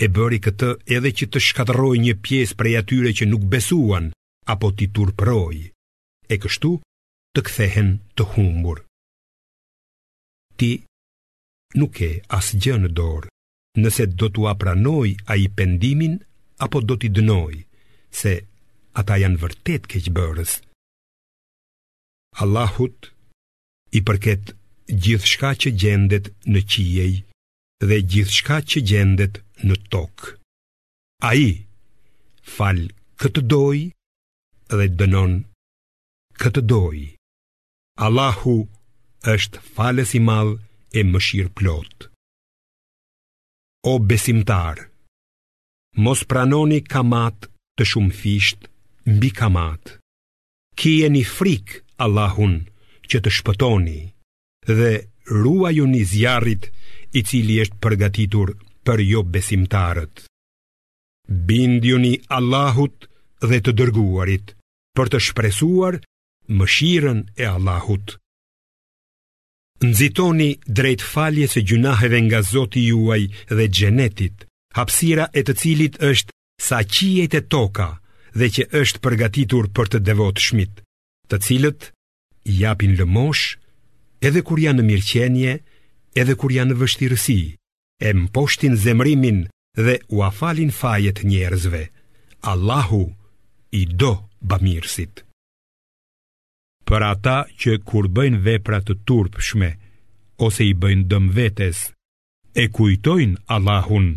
e 0.00 0.06
bëri 0.16 0.38
këtë 0.46 0.70
edhe 0.96 1.14
që 1.18 1.30
të 1.30 1.44
shkatëroj 1.46 1.94
një 2.06 2.14
pjesë 2.26 2.58
prej 2.58 2.74
atyre 2.80 3.14
që 3.18 3.30
nuk 3.30 3.46
besuan, 3.54 4.10
apo 4.52 4.72
t'i 4.74 4.90
turproj. 4.96 5.56
E 6.34 6.40
kështu, 6.42 6.72
të 7.34 7.42
kthehen 7.48 7.88
të 8.16 8.26
humbur. 8.34 8.80
Ti 10.58 10.68
nuk 11.80 11.98
e 12.06 12.10
asgjë 12.36 12.76
në 12.84 12.90
dorë, 12.98 13.30
nëse 13.82 14.06
do 14.20 14.28
t'u 14.34 14.46
apranoj 14.50 15.08
a 15.32 15.36
i 15.44 15.48
pendimin, 15.58 16.14
apo 16.64 16.82
do 16.88 16.96
t'i 17.00 17.10
dënoj, 17.16 17.56
se 18.20 18.32
ata 19.00 19.16
janë 19.24 19.40
vërtet 19.42 19.88
keqëbërës. 19.90 20.52
Allahut 22.44 23.10
i 23.98 24.02
përket 24.06 24.54
gjithë 25.06 25.30
shka 25.32 25.50
që 25.64 25.74
gjendet 25.82 26.30
në 26.54 26.60
qiej 26.72 27.12
dhe 27.88 27.98
gjithë 28.14 28.36
shka 28.38 28.60
që 28.74 28.84
gjendet 28.92 29.42
në 29.66 29.76
tokë. 29.90 30.36
A 31.30 31.34
i 31.46 31.50
fal 32.54 32.86
këtë 33.20 33.42
doj 33.50 33.78
dhe 34.78 34.88
dënon 35.02 35.36
këtë 36.42 36.62
dojë. 36.70 37.13
Allahu 37.98 38.56
është 39.22 39.60
fales 39.76 40.14
i 40.18 40.20
madh 40.20 40.56
e 40.98 41.04
mëshirë 41.06 41.52
plot. 41.56 42.08
O 43.86 43.98
besimtar, 44.10 44.80
mos 46.02 46.24
pranoni 46.26 46.80
kamat 46.90 47.46
të 47.78 47.86
shumë 47.90 48.16
fisht 48.20 48.66
mbi 49.06 49.30
kamat. 49.38 49.94
Kije 50.74 51.08
një 51.14 51.22
frik 51.36 51.74
Allahun 52.06 52.56
që 53.10 53.20
të 53.22 53.30
shpëtoni 53.38 54.00
dhe 54.66 54.90
ruaju 55.30 55.86
një 55.94 56.02
zjarit 56.12 56.66
i 57.18 57.22
cili 57.30 57.60
është 57.62 57.78
përgatitur 57.82 58.56
për 58.84 59.04
jo 59.06 59.22
besimtarët. 59.22 60.24
Bindjuni 61.46 62.14
Allahut 62.38 63.06
dhe 63.48 63.62
të 63.62 63.76
dërguarit 63.78 64.56
për 64.98 65.14
të 65.14 65.22
shpresuar 65.28 66.00
mëshirën 66.48 67.30
e 67.34 67.46
Allahut. 67.46 68.18
Nëzitoni 69.80 70.50
drejt 70.66 71.02
falje 71.02 71.46
se 71.48 71.60
gjunaheve 71.62 72.20
nga 72.20 72.42
Zoti 72.42 72.84
juaj 72.86 73.22
dhe 73.56 73.66
gjenetit, 73.74 74.44
hapsira 74.74 75.28
e 75.38 75.42
të 75.44 75.54
cilit 75.60 75.94
është 76.10 76.32
sa 76.62 76.78
qijet 76.92 77.34
e 77.34 77.42
toka 77.50 77.88
dhe 78.38 78.46
që 78.54 78.62
është 78.80 79.02
përgatitur 79.04 79.64
për 79.76 79.86
të 79.92 79.98
devot 80.08 80.36
shmit, 80.46 80.74
të 81.28 81.36
cilët 81.44 81.90
japin 82.60 82.96
lëmosh 82.98 83.56
edhe 84.26 84.40
kur 84.46 84.58
janë 84.60 84.80
në 84.82 84.86
mirqenje, 84.90 85.52
edhe 86.20 86.34
kur 86.40 86.50
janë 86.54 86.72
në 86.72 86.78
vështirësi, 86.82 87.40
e 88.00 88.08
mposhtin 88.22 88.76
zemrimin 88.84 89.44
dhe 89.84 89.98
u 90.16 90.22
afalin 90.22 90.70
fajet 90.72 91.24
njerëzve. 91.28 91.84
Allahu 92.42 93.04
i 93.72 93.84
do 94.00 94.12
bamirësit 94.40 95.24
për 96.88 97.04
ata 97.08 97.36
që 97.60 97.78
kur 97.88 98.08
bëjnë 98.16 98.40
vepra 98.44 98.78
të 98.84 98.94
turpshme 99.08 99.70
ose 100.46 100.66
i 100.68 100.74
bëjnë 100.82 101.06
dëm 101.12 101.28
vetes, 101.36 101.80
e 102.56 102.64
kujtojnë 102.76 103.40
Allahun, 103.54 104.08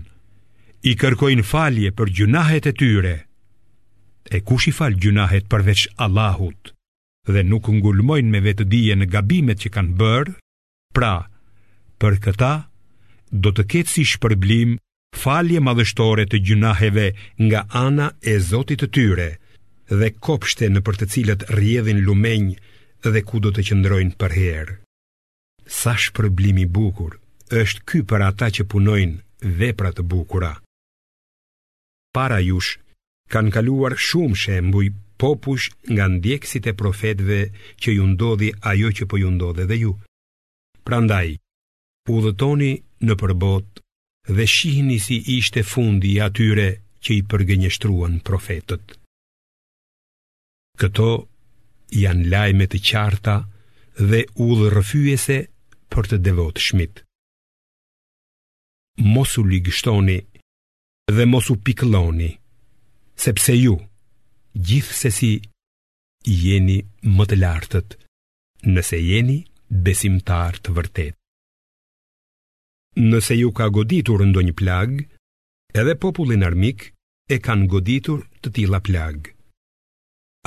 i 0.89 0.93
kërkojnë 0.99 1.45
falje 1.51 1.91
për 1.97 2.11
gjunahet 2.19 2.67
e 2.69 2.73
tyre. 2.81 3.15
E 4.35 4.41
kush 4.47 4.67
i 4.71 4.73
fal 4.75 4.97
gjunahet 5.03 5.47
përveç 5.51 5.87
Allahut 6.03 6.73
dhe 7.27 7.41
nuk 7.43 7.67
ngulmojnë 7.71 8.31
me 8.31 8.39
vetë 8.43 8.65
dije 8.71 8.95
në 8.97 9.05
gabimet 9.13 9.59
që 9.63 9.69
kanë 9.75 9.95
bërë, 9.99 10.35
pra, 10.95 11.13
për 11.99 12.13
këta 12.25 12.51
do 13.43 13.51
të 13.51 13.63
ketë 13.73 13.93
si 13.93 14.05
shpërblim 14.13 14.77
falje 15.17 15.59
madhështore 15.63 16.27
të 16.29 16.39
gjunaheve 16.49 17.09
nga 17.47 17.63
ana 17.85 18.11
e 18.21 18.37
Zotit 18.49 18.79
të 18.83 18.89
tyre 18.95 19.29
dhe 19.89 20.09
kopshte 20.25 20.67
në 20.71 20.81
për 20.83 20.97
të 21.01 21.05
cilët 21.13 21.43
rjedhin 21.55 22.01
lumenjë 22.03 22.55
dhe 23.13 23.21
ku 23.23 23.39
do 23.39 23.53
të 23.55 23.63
qëndrojnë 23.69 24.17
për 24.19 24.33
herë. 24.39 24.75
Sa 25.79 25.93
shpërblimi 25.99 26.65
bukur 26.75 27.15
është 27.61 27.81
ky 27.87 28.01
për 28.09 28.25
ata 28.27 28.49
që 28.55 28.67
punojnë 28.73 29.51
vepra 29.61 29.93
të 29.95 30.03
bukura. 30.11 30.51
Para 32.15 32.39
jush 32.43 32.73
kanë 33.31 33.53
kaluar 33.55 33.95
shumë 34.07 34.39
shembuj 34.43 34.89
popush 35.21 35.71
nga 35.91 36.05
ndjekësit 36.15 36.67
e 36.71 36.75
profetëve 36.79 37.39
që 37.81 37.95
ju 37.97 38.05
ndodhi 38.13 38.51
ajo 38.71 38.91
që 38.97 39.07
po 39.09 39.19
ju 39.21 39.31
ndodhe 39.35 39.65
dhe 39.69 39.77
ju. 39.85 39.93
Prandaj, 40.85 41.35
u 42.11 42.17
dhëtoni 42.23 42.73
në 43.07 43.15
përbot 43.19 43.81
dhe 44.35 44.45
shihni 44.47 44.99
si 45.03 45.17
ishte 45.39 45.63
fundi 45.71 46.17
atyre 46.27 46.67
që 47.03 47.09
i 47.19 47.23
përgënjështruan 47.31 48.19
profetët. 48.27 48.95
Këto 50.77 51.05
janë 51.99 52.27
lajme 52.29 52.65
të 52.69 52.79
qarta 52.87 53.33
dhe 54.09 54.19
ullë 54.45 54.67
rëfyese 54.75 55.37
për 55.93 56.09
të 56.13 56.17
devot 56.27 56.59
shmit 56.65 56.99
Mosu 59.13 59.43
ligështoni 59.53 60.17
dhe 61.17 61.25
mosu 61.31 61.57
pikloni 61.69 62.29
Sepse 63.25 63.55
ju, 63.57 63.73
gjithë 64.69 64.97
se 64.99 65.11
si, 65.17 65.29
jeni 66.43 66.77
më 67.17 67.25
të 67.31 67.39
lartët 67.41 67.95
Nëse 68.69 68.99
jeni 69.01 69.39
besimtar 69.87 70.59
të 70.61 70.75
vërtet 70.77 71.15
Nëse 73.09 73.39
ju 73.39 73.49
ka 73.59 73.71
goditur 73.79 74.21
ndo 74.29 74.45
një 74.45 74.53
plag 74.61 74.93
Edhe 75.81 75.97
popullin 76.05 76.45
armik 76.49 76.91
e 77.33 77.41
kanë 77.49 77.65
goditur 77.73 78.21
të 78.41 78.53
tila 78.59 78.81
plagë 78.89 79.36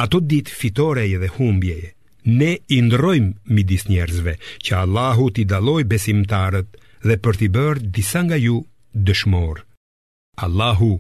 Ato 0.01 0.19
dit 0.33 0.47
fitoreje 0.59 1.19
dhe 1.21 1.31
humbjeje 1.37 1.91
Ne 2.39 2.51
indrojmë 2.77 3.55
midis 3.57 3.83
njerëzve 3.91 4.33
Që 4.65 4.73
Allahu 4.85 5.27
t'i 5.35 5.45
daloj 5.53 5.83
besimtarët 5.93 6.77
Dhe 7.09 7.17
për 7.25 7.39
t'i 7.41 7.49
bërë 7.57 7.85
disa 7.97 8.23
nga 8.25 8.39
ju 8.45 8.57
dëshmor 9.09 9.61
Allahu 10.47 10.91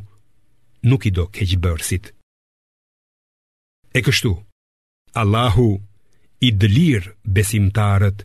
nuk 0.91 1.03
i 1.07 1.11
do 1.19 1.25
bërësit. 1.65 2.05
E 3.99 4.01
kështu 4.07 4.33
Allahu 5.23 5.69
i 6.47 6.49
dëlir 6.61 7.03
besimtarët 7.37 8.19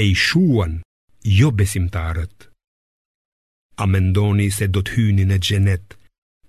E 0.00 0.02
i 0.12 0.14
shuan 0.26 0.74
jo 1.38 1.48
besimtarët 1.60 2.36
A 3.82 3.84
mendoni 3.92 4.48
se 4.58 4.66
do 4.74 4.80
t'hyni 4.86 5.24
në 5.30 5.38
gjenet 5.46 5.95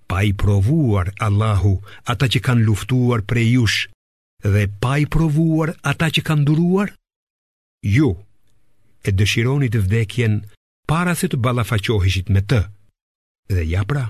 pa 0.08 0.22
i 0.22 0.32
provuar 0.42 1.06
Allahu 1.26 1.74
ata 2.12 2.26
që 2.32 2.38
kanë 2.46 2.64
luftuar 2.66 3.20
prej 3.30 3.48
jush 3.54 3.78
dhe 4.52 4.64
pa 4.82 4.92
i 5.02 5.04
provuar 5.14 5.68
ata 5.90 6.08
që 6.14 6.20
kanë 6.28 6.44
duruar? 6.48 6.88
Ju 7.94 8.08
e 9.04 9.10
dëshironi 9.18 9.68
të 9.70 9.84
vdekjen 9.86 10.34
para 10.90 11.12
se 11.18 11.28
të 11.28 11.36
balafaqoheshit 11.44 12.32
me 12.34 12.40
të. 12.50 12.60
Dhe 13.52 13.62
ja 13.74 13.84
pra, 13.90 14.04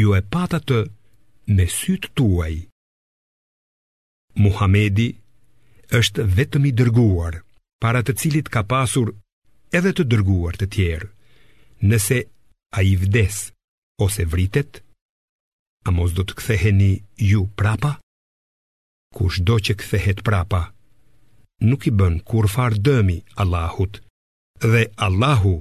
ju 0.00 0.12
e 0.18 0.22
pata 0.34 0.58
të 0.68 0.78
me 1.56 1.66
sytë 1.78 2.08
tuaj. 2.16 2.54
Muhamedi 4.44 5.08
është 5.98 6.26
vetëm 6.36 6.68
i 6.68 6.72
dërguar, 6.78 7.34
para 7.82 8.00
të 8.04 8.12
cilit 8.20 8.48
ka 8.52 8.62
pasur 8.72 9.14
edhe 9.76 9.92
të 9.96 10.04
dërguar 10.12 10.54
të 10.60 10.66
tjerë. 10.74 11.08
Nëse 11.90 12.18
a 12.76 12.80
i 12.82 12.94
vdes 13.00 13.36
ose 14.04 14.24
vritet, 14.30 14.82
a 15.86 15.90
mos 15.94 16.12
do 16.16 16.24
të 16.26 16.34
ktheheni 16.38 16.92
ju 17.30 17.46
prapa? 17.56 17.94
Kush 19.14 19.38
do 19.40 19.56
që 19.62 19.74
kthehet 19.80 20.20
prapa, 20.26 20.64
nuk 21.64 21.86
i 21.88 21.92
bën 21.96 22.18
kur 22.28 22.48
farë 22.52 22.80
dëmi 22.86 23.18
Allahut, 23.42 24.00
dhe 24.62 24.82
Allahu 25.06 25.54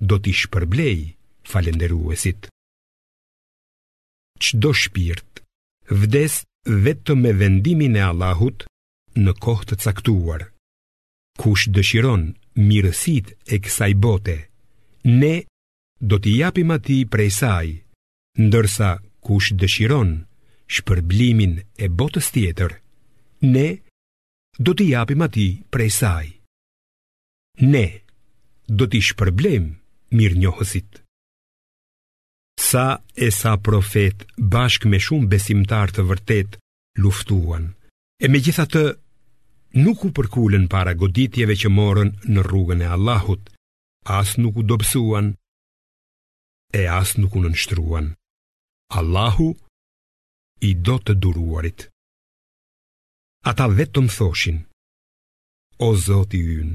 do 0.00 0.18
t'i 0.22 0.34
shpërblej 0.36 1.00
falenderuesit. 1.50 2.50
Qdo 4.42 4.74
shpirt, 4.76 5.40
vdes 5.88 6.42
vetëm 6.84 7.22
me 7.24 7.32
vendimin 7.32 7.96
e 7.96 8.04
Allahut 8.10 8.66
në 9.16 9.32
kohë 9.40 9.70
të 9.72 9.78
caktuar. 9.86 10.44
Kush 11.40 11.64
dëshiron 11.72 12.28
mirësit 12.60 13.32
e 13.54 13.58
kësaj 13.64 13.92
bote, 14.04 14.36
ne 15.08 15.34
do 16.00 16.20
t'i 16.20 16.36
japim 16.42 16.76
ati 16.76 17.00
prej 17.08 17.30
saj, 17.40 17.68
ndërsa 18.46 18.90
kush 19.26 19.48
dëshiron 19.60 20.10
shpërblimin 20.74 21.54
e 21.82 21.84
botës 21.98 22.26
tjetër, 22.34 22.72
ne 23.54 23.68
do 24.64 24.70
t'i 24.76 24.86
japim 24.96 25.20
ati 25.26 25.46
prej 25.74 25.90
saj. 26.00 26.26
Ne 27.72 27.86
do 28.78 28.84
t'i 28.90 29.00
shpërblem 29.08 29.64
mirë 30.16 30.38
njohësit. 30.42 30.90
Sa 32.68 32.86
e 33.26 33.28
sa 33.40 33.52
profet 33.66 34.18
bashk 34.52 34.82
me 34.90 34.98
shumë 35.06 35.30
besimtar 35.34 35.90
të 35.92 36.06
vërtet 36.10 36.58
luftuan, 37.02 37.64
e 38.24 38.26
me 38.30 38.38
gjitha 38.44 38.64
të 38.74 38.84
nuk 39.84 40.06
u 40.06 40.10
përkullën 40.16 40.64
para 40.74 40.96
goditjeve 41.02 41.54
që 41.62 41.68
morën 41.78 42.10
në 42.34 42.46
rrugën 42.48 42.86
e 42.86 42.92
Allahut, 42.96 43.42
as 44.18 44.36
nuk 44.42 44.54
u 44.60 44.62
dobësuan, 44.70 45.32
e 46.80 46.82
as 47.00 47.16
nuk 47.20 47.34
u 47.38 47.44
nënshtruan. 47.44 48.14
Allahu 48.94 49.50
i 50.60 50.74
do 50.78 50.98
të 51.02 51.14
duruarit. 51.18 51.88
Ata 53.46 53.66
vetëm 53.68 54.06
thoshin, 54.14 54.62
O 55.78 55.92
Zoti 55.96 56.38
yn, 56.60 56.70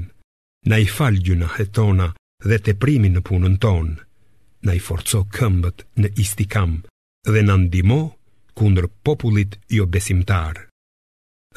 na 0.70 0.76
i 0.78 0.86
falë 0.86 1.22
gjuna 1.26 1.48
hetona 1.56 2.06
dhe 2.44 2.58
te 2.64 2.74
primi 2.82 3.08
në 3.10 3.20
punën 3.28 3.56
ton, 3.64 3.88
na 4.64 4.72
i 4.78 4.78
forco 4.78 5.24
këmbët 5.36 5.84
në 6.00 6.08
istikam 6.24 6.76
dhe 7.32 7.40
në 7.42 7.56
ndimo 7.64 7.98
kundër 8.58 8.86
popullit 9.04 9.58
jo 9.76 9.84
besimtar. 9.94 10.56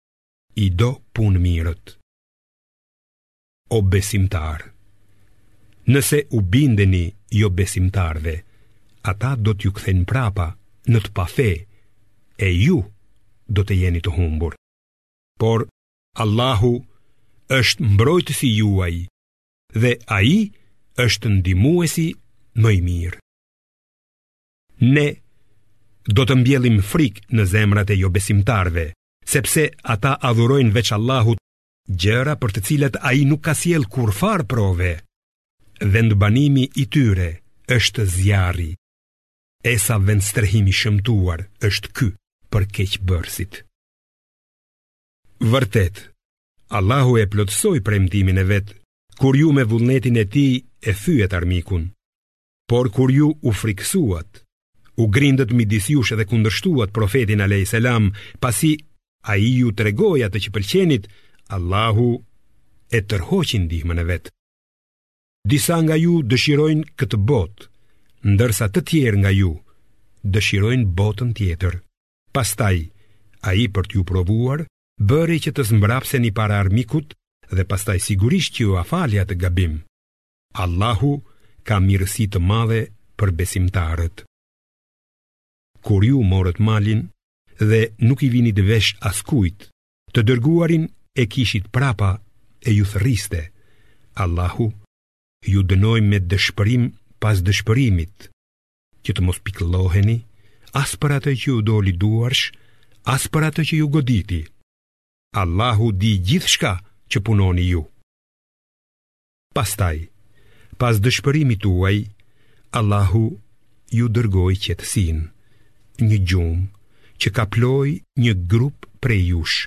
i 0.57 0.65
do 0.73 0.91
pun 1.13 1.37
mirët 1.43 1.85
o 3.77 3.81
besimtar 3.83 4.63
nëse 5.93 6.19
u 6.37 6.41
bindeni 6.53 7.03
jo 7.41 7.51
besimtarve 7.59 8.33
ata 9.13 9.35
do 9.37 9.53
t'ju 9.55 9.73
kthejnë 9.77 10.07
prapa 10.11 10.47
në 10.89 11.03
të 11.05 11.13
pafe 11.19 11.49
e 12.41 12.51
ju 12.57 12.79
do 13.53 13.67
të 13.67 13.77
jeni 13.83 14.01
të 14.03 14.17
humbur 14.17 14.57
por 15.43 15.67
allahu 16.25 16.73
është 17.61 17.93
mbrojtësi 17.93 18.49
juaj 18.57 18.97
dhe 19.83 19.93
ai 20.21 20.37
është 21.07 21.37
ndihmuesi 21.39 22.09
më 22.63 22.71
i 22.79 22.81
mirë 22.89 23.21
ne 24.95 25.07
do 26.17 26.25
të 26.25 26.41
mbjellim 26.41 26.81
frik 26.93 27.21
në 27.37 27.45
zemrat 27.53 27.93
e 27.93 28.01
jo 28.01 28.09
besimtarve 28.17 28.93
sepse 29.27 29.63
ata 29.93 30.15
adhurojnë 30.29 30.73
veç 30.77 30.93
Allahut 30.97 31.41
gjëra 32.03 32.37
për 32.41 32.53
të 32.55 32.63
cilat 32.69 32.97
ai 33.11 33.25
nuk 33.29 33.43
ka 33.47 33.55
sjell 33.59 33.85
kur 33.91 34.13
far 34.15 34.47
prove. 34.53 34.93
Vendbanimi 35.95 36.65
i 36.83 36.87
tyre 36.95 37.29
është 37.77 38.07
zjarri. 38.17 38.71
E 39.67 39.73
sa 39.83 39.97
vend 40.07 40.23
strehimi 40.23 40.73
shëmtuar 40.81 41.47
është 41.69 41.89
ky 41.97 42.09
për 42.53 42.69
keqbërësit. 42.77 43.55
Vërtet, 45.53 45.97
Allahu 46.79 47.19
e 47.21 47.27
plotësoi 47.31 47.83
premtimin 47.85 48.39
e 48.41 48.47
vet 48.53 48.71
kur 49.21 49.37
ju 49.37 49.51
me 49.55 49.65
vullnetin 49.69 50.17
e 50.17 50.25
tij 50.33 50.63
e 50.81 50.93
thyet 51.03 51.35
armikun. 51.37 51.91
Por 52.71 52.89
kur 52.95 53.11
ju 53.15 53.29
u 53.49 53.51
friksuat, 53.55 54.31
u 55.03 55.05
grindët 55.15 55.53
midis 55.59 55.91
jush 55.93 56.13
edhe 56.15 56.25
kundërshtuat 56.31 56.91
profetin 56.95 57.41
a.s. 57.45 57.75
pasi 58.43 58.73
a 59.29 59.35
i 59.37 59.51
ju 59.59 59.73
të 59.75 59.87
regoj 59.89 60.21
atë 60.27 60.41
që 60.45 60.51
pëlqenit, 60.55 61.05
Allahu 61.55 62.09
e 62.97 62.99
tërhoqin 63.11 63.65
dihmën 63.71 64.01
e 64.01 64.05
vetë. 64.11 64.31
Disa 65.51 65.79
nga 65.83 65.97
ju 65.99 66.21
dëshirojnë 66.31 66.95
këtë 66.99 67.19
botë, 67.31 67.67
ndërsa 68.33 68.69
të 68.71 68.81
tjerë 68.91 69.21
nga 69.23 69.33
ju 69.35 69.53
dëshirojnë 70.35 70.87
botën 70.99 71.31
tjetër. 71.39 71.75
Pastaj, 72.35 72.79
a 73.51 73.51
i 73.63 73.67
për 73.75 73.85
t'ju 73.91 74.03
provuar, 74.11 74.63
bëri 75.11 75.39
që 75.45 75.51
të 75.59 75.63
zmbrapse 75.71 76.19
një 76.23 76.33
para 76.39 76.61
armikut 76.63 77.15
dhe 77.57 77.65
pastaj 77.71 77.99
sigurisht 78.09 78.53
që 78.55 78.61
ju 78.67 78.79
afalja 78.83 79.27
të 79.27 79.35
gabim. 79.43 79.75
Allahu 80.63 81.13
ka 81.67 81.79
mirësi 81.87 82.31
të 82.31 82.39
madhe 82.51 82.81
për 83.19 83.31
besimtarët. 83.39 84.23
Kur 85.87 86.01
ju 86.03 86.23
morët 86.33 86.59
malin, 86.67 87.07
dhe 87.59 87.93
nuk 88.05 88.23
i 88.23 88.29
vini 88.29 88.53
dëvesh 88.53 88.97
askujt, 89.09 89.69
të 90.15 90.23
dërguarin 90.25 90.85
e 91.21 91.25
kishit 91.33 91.71
prapa 91.73 92.17
e 92.61 92.71
ju 92.77 92.85
thëriste. 92.85 93.41
Allahu, 94.15 94.71
ju 95.45 95.61
dënoj 95.69 96.01
me 96.09 96.19
dëshpërim 96.31 96.85
pas 97.21 97.41
dëshpërimit, 97.47 98.29
që 99.05 99.11
të 99.15 99.21
mos 99.25 99.39
pikloheni, 99.45 100.19
as 100.83 100.97
për 101.01 101.11
atë 101.21 101.33
që 101.41 101.47
ju 101.51 101.61
doli 101.63 101.93
duarsh, 101.97 102.53
as 103.09 103.29
për 103.33 103.43
atë 103.49 103.63
që 103.69 103.75
ju 103.81 103.87
goditi. 103.89 104.41
Allahu 105.37 105.93
di 106.01 106.13
gjithë 106.27 106.51
shka 106.55 106.75
që 107.13 107.19
punoni 107.27 107.67
ju. 107.73 107.83
Pastaj, 109.55 110.09
pas 110.81 110.97
dëshpërimit 111.01 111.65
uaj, 111.69 111.97
Allahu 112.79 113.25
ju 113.97 114.07
dërgoj 114.17 114.55
qëtësin, 114.65 115.19
një 116.03 116.19
gjumë, 116.29 116.65
që 117.23 117.29
ka 117.37 117.45
ploj 117.53 118.01
një 118.21 118.35
grup 118.51 118.87
prej 119.03 119.21
jush, 119.33 119.59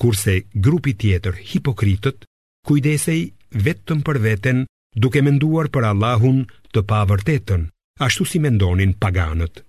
kurse 0.00 0.34
grupi 0.54 0.94
tjetër, 0.94 1.36
hipokritët, 1.50 2.24
kujdesej 2.66 3.20
vetëm 3.66 4.00
për 4.06 4.18
veten 4.24 4.64
duke 4.96 5.22
menduar 5.24 5.68
për 5.74 5.88
Allahun 5.92 6.44
të 6.74 6.84
pa 6.88 7.02
vërtetën, 7.08 7.64
ashtu 8.04 8.26
si 8.30 8.38
mendonin 8.42 8.94
paganët. 9.00 9.62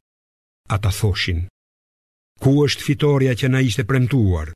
A 0.70 0.76
ta 0.78 0.92
thoshin, 0.94 1.46
ku 2.40 2.54
është 2.66 2.86
fitoria 2.90 3.34
që 3.40 3.48
na 3.52 3.62
ishte 3.66 3.84
premtuar? 3.90 4.52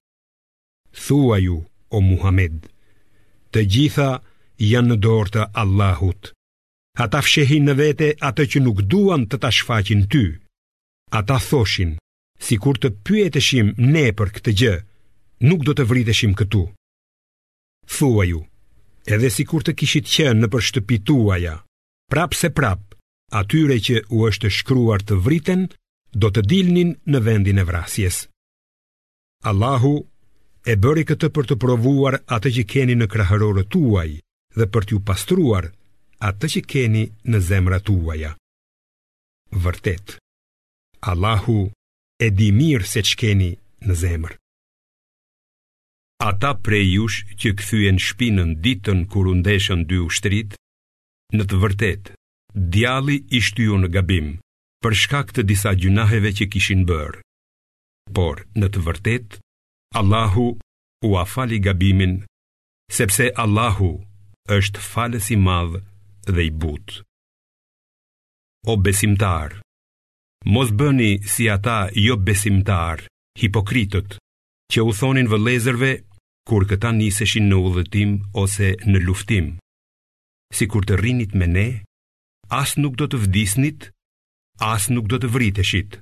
Thua 0.93 1.39
ju, 1.41 1.57
o 1.93 1.97
Muhammed, 2.01 2.55
të 3.53 3.59
gjitha 3.74 4.09
janë 4.61 4.93
në 4.93 4.97
dorë 5.03 5.34
të 5.36 5.47
Allahut. 5.64 6.32
A 7.01 7.07
ta 7.09 7.24
fshehin 7.26 7.66
në 7.66 7.74
vete 7.80 8.07
atë 8.30 8.43
që 8.53 8.59
nuk 8.61 8.84
duan 8.93 9.26
të 9.26 9.41
ta 9.41 9.49
shfaqin 9.51 10.05
ty. 10.14 10.22
A 11.18 11.24
ta 11.26 11.39
thoshin, 11.41 11.97
si 12.44 12.58
kur 12.64 12.76
të 12.80 12.89
pyeteshim 13.08 13.70
ne 13.96 14.08
për 14.20 14.32
këtë 14.38 14.54
gjë, 14.62 14.74
nuk 15.50 15.62
do 15.68 15.74
të 15.78 15.86
vriteshim 15.88 16.34
këtu. 16.39 16.64
Thua 17.98 18.26
ju, 18.28 18.41
edhe 19.14 19.30
si 19.34 19.46
kur 19.50 19.64
të 19.64 19.76
kishit 19.80 20.10
qenë 20.14 20.41
në 20.41 20.48
për 20.54 20.66
shtëpi 20.70 20.98
tuaja, 21.08 21.56
prap 22.12 22.36
se 22.39 22.52
prap, 22.58 22.84
atyre 23.39 23.80
që 23.88 24.04
u 24.16 24.26
është 24.30 24.52
shkruar 24.60 25.02
të 25.08 25.20
vriten, 25.26 25.70
do 26.22 26.30
të 26.32 26.44
dilnin 26.52 26.91
në 27.12 27.22
vendin 27.28 27.62
e 27.64 27.68
vrasjes. 27.70 28.18
Allahu 29.50 29.94
e 30.72 30.76
bëri 30.84 31.06
këtë 31.10 31.32
për 31.36 31.48
të 31.52 31.58
provuar 31.64 32.20
atë 32.36 32.52
që 32.60 32.64
keni 32.76 32.96
në 33.00 33.08
krahërorët 33.14 33.72
tuaj 33.74 34.10
dhe 34.60 34.68
për 34.74 34.88
t'ju 34.89 35.00
pastruar 35.10 35.72
atë 36.30 36.52
që 36.56 36.62
keni 36.74 37.06
në 37.32 37.41
zemrat 37.50 37.88
tuaja. 37.89 38.36
Vërtet, 39.66 40.18
Allahu 41.12 41.58
e 42.24 42.30
di 42.40 42.50
mirë 42.60 42.88
se 42.94 43.02
çkeni 43.10 43.50
në 43.88 43.94
zemër. 44.02 44.34
Ata 46.30 46.52
prej 46.66 46.86
jush 46.96 47.20
që 47.42 47.50
këthyen 47.60 47.98
shpinën 48.08 48.52
ditën 48.64 49.00
kur 49.12 49.28
undeshën 49.34 49.82
dy 49.90 49.98
ushtrit, 50.08 50.52
në 51.36 51.44
të 51.50 51.58
vërtet, 51.64 52.04
djali 52.74 53.18
ishtu 53.40 53.66
ju 53.68 53.80
në 53.82 53.90
gabim, 53.98 54.28
për 54.84 54.94
shkak 55.02 55.34
të 55.36 55.42
disa 55.52 55.74
gjunaheve 55.82 56.32
që 56.38 56.46
kishin 56.54 56.86
bërë. 56.90 57.20
Por, 58.16 58.46
në 58.60 58.68
të 58.72 58.80
vërtet, 58.88 59.28
Allahu 60.00 60.48
u 61.08 61.10
afali 61.24 61.60
gabimin, 61.66 62.16
sepse 62.98 63.32
Allahu 63.44 63.92
është 64.60 64.84
falës 64.92 65.28
i 65.36 65.40
madhë 65.48 65.84
dhe 66.34 66.44
i 66.50 66.54
butë. 66.62 67.02
O 68.72 68.78
besimtarë, 68.86 69.62
Mos 70.44 70.76
bëni 70.76 71.24
si 71.24 71.48
ata 71.48 71.88
jo 71.96 72.18
besimtar, 72.20 73.06
hipokritët, 73.39 74.18
që 74.74 74.84
u 74.84 74.91
thonin 75.00 75.30
vëlezërve 75.32 75.91
kur 76.50 76.66
këta 76.68 76.89
niseshin 76.91 77.48
në 77.48 77.60
udhëtim 77.68 78.16
ose 78.44 78.74
në 78.91 79.00
luftim. 79.08 79.46
Si 80.52 80.68
kur 80.68 80.84
të 80.84 80.98
rinit 81.00 81.32
me 81.39 81.48
ne, 81.48 81.68
as 82.52 82.76
nuk 82.76 83.00
do 83.00 83.08
të 83.08 83.22
vdisnit, 83.24 83.88
as 84.60 84.89
nuk 84.91 85.08
do 85.10 85.22
të 85.24 85.32
vriteshit, 85.32 86.02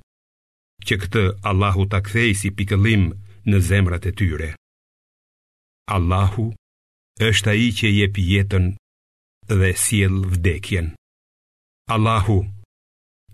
që 0.87 0.95
këtë 1.05 1.23
Allahu 1.51 1.85
ta 1.93 2.01
kthej 2.01 2.33
si 2.41 2.49
pikëllim 2.57 3.05
në 3.45 3.57
zemrat 3.69 4.09
e 4.09 4.11
tyre. 4.17 4.49
Allahu 5.93 6.49
është 7.29 7.49
ai 7.53 7.69
që 7.77 7.93
jep 7.97 8.17
jetën 8.17 8.65
dhe 9.53 9.71
sjell 9.85 10.17
vdekjen. 10.33 10.91
Allahu 11.93 12.41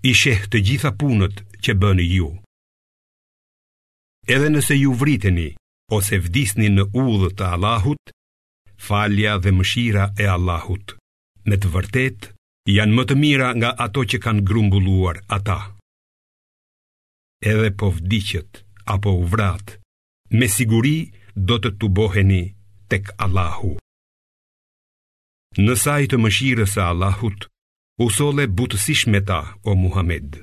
i 0.06 0.14
sheh 0.14 0.38
të 0.52 0.60
gjitha 0.68 0.92
punët 1.00 1.42
që 1.64 1.74
bëni 1.82 2.06
ju. 2.18 2.28
Edhe 4.28 4.50
nëse 4.52 4.76
ju 4.76 4.94
vriteni 5.00 5.48
ose 5.96 6.20
vdisni 6.20 6.68
në 6.70 6.84
udhë 6.92 7.30
të 7.38 7.46
Allahut, 7.58 8.02
falja 8.88 9.38
dhe 9.40 9.52
mëshira 9.56 10.06
e 10.22 10.28
Allahut, 10.28 10.94
me 11.48 11.56
të 11.58 11.72
vërtet 11.76 12.30
janë 12.76 12.94
më 12.98 13.04
të 13.10 13.16
mira 13.24 13.50
nga 13.56 13.72
ato 13.86 14.04
që 14.12 14.18
kanë 14.26 14.46
grumbulluar 14.50 15.18
ata. 15.38 15.60
Edhe 17.46 17.70
po 17.80 17.90
vdicjet 17.98 18.62
apo 18.94 19.12
u 19.16 19.24
vrat, 19.32 19.78
me 20.38 20.48
siguri 20.52 21.12
do 21.48 21.58
të 21.64 21.70
tuboheni 21.80 22.44
tek 22.92 23.10
Allahu. 23.26 23.74
Në 25.58 25.74
sajtë 25.84 26.18
mëshirës 26.22 26.74
e 26.78 26.84
Allahut, 26.92 27.48
Usole 28.00 28.46
butësish 28.46 29.08
me 29.10 29.20
ta, 29.26 29.56
o 29.66 29.74
Muhammed 29.74 30.36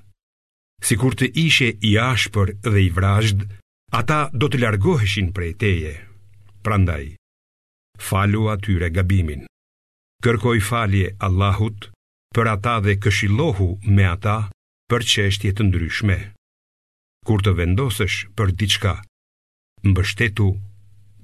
Si 0.82 0.96
kur 0.98 1.14
të 1.14 1.28
ishe 1.42 1.68
i 1.86 1.92
ashpër 2.04 2.48
dhe 2.66 2.80
i 2.82 2.88
vrajshd 2.96 3.44
Ata 3.98 4.16
do 4.42 4.48
të 4.50 4.58
largoheshin 4.64 5.28
prej 5.36 5.52
teje 5.62 5.92
Prandaj 6.66 7.04
Falu 8.08 8.48
atyre 8.54 8.88
gabimin 8.96 9.44
Kërkoj 10.26 10.56
falje 10.70 11.12
Allahut 11.28 11.86
Për 12.34 12.50
ata 12.56 12.74
dhe 12.88 12.96
këshilohu 13.04 13.68
me 13.86 14.08
ata 14.14 14.34
Për 14.90 15.06
qeshtje 15.12 15.54
të 15.54 15.68
ndryshme 15.68 16.18
Kur 17.24 17.38
të 17.46 17.54
vendosësh 17.62 18.18
për 18.36 18.50
diçka, 18.62 18.94
Mbështetu 19.86 20.48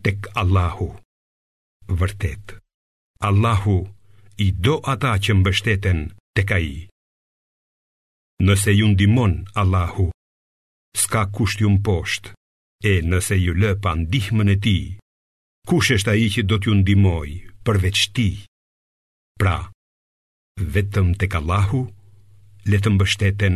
tek 0.07 0.31
Allahu 0.45 0.93
Vërtet 2.05 2.55
Allahu 3.31 3.81
i 4.41 4.47
do 4.68 4.78
ata 4.95 5.18
që 5.26 5.35
mbështeten 5.43 6.01
të 6.35 6.43
ka 6.51 6.59
i. 6.59 6.87
Nëse 8.47 8.72
ju 8.72 8.87
ndimon 8.95 9.33
Allahu, 9.61 10.11
s'ka 10.97 11.26
kusht 11.35 11.61
ju 11.61 11.68
mposht, 11.70 12.31
e 12.91 13.01
nëse 13.05 13.37
ju 13.45 13.53
lë 13.61 13.72
pa 13.83 13.91
ndihmën 13.99 14.53
e 14.55 14.57
ti, 14.64 14.76
kush 15.68 15.91
është 15.97 16.11
ai 16.14 16.26
që 16.35 16.43
do 16.49 16.57
t'ju 16.59 16.72
ndihmoj 16.81 17.31
përveç 17.66 17.99
ti? 18.16 18.28
Pra, 19.41 19.57
vetëm 20.74 21.09
tek 21.20 21.33
Allahu 21.41 21.81
le 22.70 22.78
të 22.81 22.89
mbështeten 22.95 23.55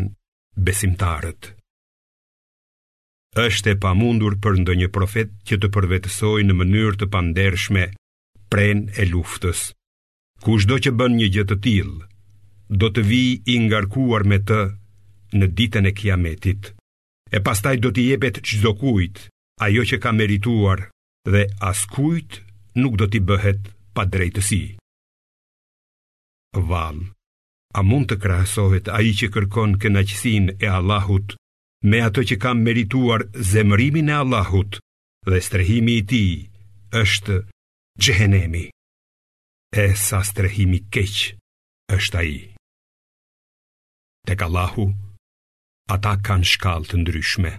besimtarët. 0.66 1.54
Është 3.34 3.74
e 3.74 3.80
pamundur 3.82 4.36
për 4.42 4.60
ndonjë 4.62 4.88
profet 4.94 5.30
që 5.48 5.56
të 5.58 5.68
përvetësoj 5.74 6.40
në 6.46 6.54
mënyrë 6.60 6.96
të 7.00 7.06
pandershme 7.14 7.84
pren 8.52 8.86
e 8.94 9.04
luftës. 9.10 9.70
Kushdo 10.44 10.76
që 10.84 10.90
bën 10.98 11.16
një 11.18 11.28
gjë 11.34 11.44
të 11.50 11.56
tillë, 11.66 12.00
do 12.68 12.88
të 12.90 13.02
vi 13.04 13.24
i 13.54 13.58
ngarkuar 13.66 14.24
me 14.28 14.38
të 14.40 14.58
në 15.36 15.46
ditën 15.58 15.86
e 15.86 15.92
kiametit. 15.92 16.72
E 17.34 17.40
pastaj 17.42 17.76
do 17.82 17.90
t'i 17.90 18.06
jepet 18.12 18.40
çdo 18.44 18.74
kujt 18.78 19.28
ajo 19.60 19.82
që 19.82 19.98
ka 20.02 20.12
merituar 20.12 20.88
dhe 21.28 21.46
askujt 21.60 22.40
nuk 22.76 22.96
do 22.98 23.06
t'i 23.08 23.20
bëhet 23.20 23.68
pa 23.94 24.04
drejtësi. 24.06 24.76
Val, 26.68 26.98
a 27.74 27.82
mund 27.82 28.06
të 28.10 28.16
krahasohet 28.22 28.88
ai 28.88 29.10
që 29.18 29.28
kërkon 29.34 29.76
kënaqësinë 29.82 30.56
e 30.62 30.68
Allahut 30.70 31.34
me 31.82 32.00
atë 32.06 32.22
që 32.32 32.36
ka 32.42 32.54
merituar 32.54 33.26
zemërimin 33.50 34.08
e 34.14 34.16
Allahut 34.22 34.78
dhe 35.26 35.42
strehimi 35.42 35.98
i 36.00 36.04
tij 36.06 36.32
është 37.00 37.36
xhehenemi. 38.02 38.66
E 39.74 39.86
sa 39.98 40.22
strehimi 40.22 40.78
keq 40.86 41.34
është 41.96 42.18
ai. 42.22 42.53
Tek 44.24 44.40
Allahu, 44.40 44.84
ata 45.94 46.14
kanë 46.26 46.46
shkallë 46.48 46.88
të 46.90 46.98
ndryshme. 47.02 47.50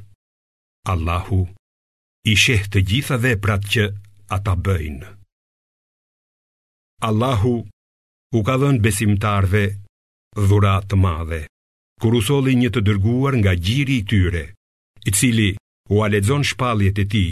Allahu 0.93 1.37
i 2.25 2.33
sheh 2.43 2.63
të 2.73 2.81
gjitha 2.91 3.19
veprat 3.25 3.65
që 3.75 3.83
ata 4.37 4.55
bëjnë. 4.67 5.11
Allahu 7.09 7.51
u 8.37 8.41
ka 8.47 8.55
dhënë 8.61 8.81
besimtarve 8.85 9.61
dhuratë 10.47 10.89
të 10.91 10.99
madhe, 11.05 11.41
kur 12.01 12.17
u 12.21 12.41
një 12.61 12.69
të 12.73 12.81
dërguar 12.87 13.33
nga 13.41 13.53
gjiri 13.65 13.97
i 14.01 14.05
tyre, 14.11 14.43
i 15.05 15.11
cili 15.19 15.49
u 15.93 16.01
aledzon 16.05 16.43
shpaljet 16.49 16.97
e 17.03 17.05
ti, 17.13 17.25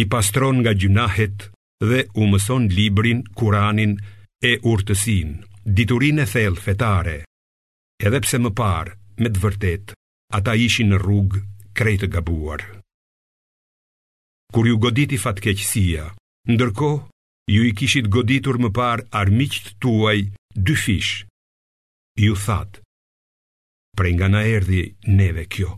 i 0.00 0.02
pastron 0.12 0.62
nga 0.62 0.72
gjunahet 0.80 1.50
dhe 1.90 2.00
u 2.14 2.22
mëson 2.30 2.70
librin, 2.76 3.26
kuranin 3.38 3.98
e 4.42 4.52
urtësin, 4.70 5.30
diturin 5.76 6.22
e 6.22 6.26
thellë 6.32 6.62
fetare 6.66 7.18
edhe 8.02 8.20
pse 8.22 8.38
më 8.42 8.50
parë, 8.58 8.94
me 9.22 9.30
të 9.30 9.40
vërtet, 9.42 9.92
ata 10.38 10.54
ishin 10.58 10.90
në 10.92 10.98
rrugë 11.02 11.42
krejtë 11.78 12.06
të 12.06 12.10
gabuar. 12.16 12.62
Kur 14.54 14.68
ju 14.68 14.78
goditi 14.78 15.18
fatkeqësia, 15.18 16.08
ndërko, 16.54 16.88
ju 17.54 17.62
i 17.68 17.74
kishit 17.78 18.08
goditur 18.14 18.58
më 18.62 18.70
parë 18.76 19.06
armiqët 19.20 19.70
tuaj 19.82 20.18
dy 20.66 20.76
fish. 20.84 21.24
Ju 22.18 22.34
thatë, 22.44 22.82
pre 23.98 24.12
nga 24.14 24.28
na 24.30 24.44
erdi 24.54 24.94
neve 25.06 25.44
kjo. 25.54 25.76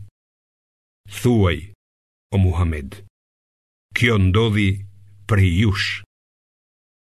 Thuaj, 1.23 1.59
o 2.35 2.37
Muhammed, 2.41 3.01
kjo 3.97 4.19
ndodhi 4.21 4.71
pre 5.29 5.45
jush. 5.49 6.03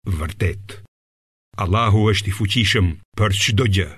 Vërtet, 0.07 0.81
Allahu 1.59 2.05
është 2.13 2.31
i 2.31 2.37
fuqishëm 2.39 2.91
për 3.19 3.33
qdo 3.43 3.65
gjë. 3.77 3.91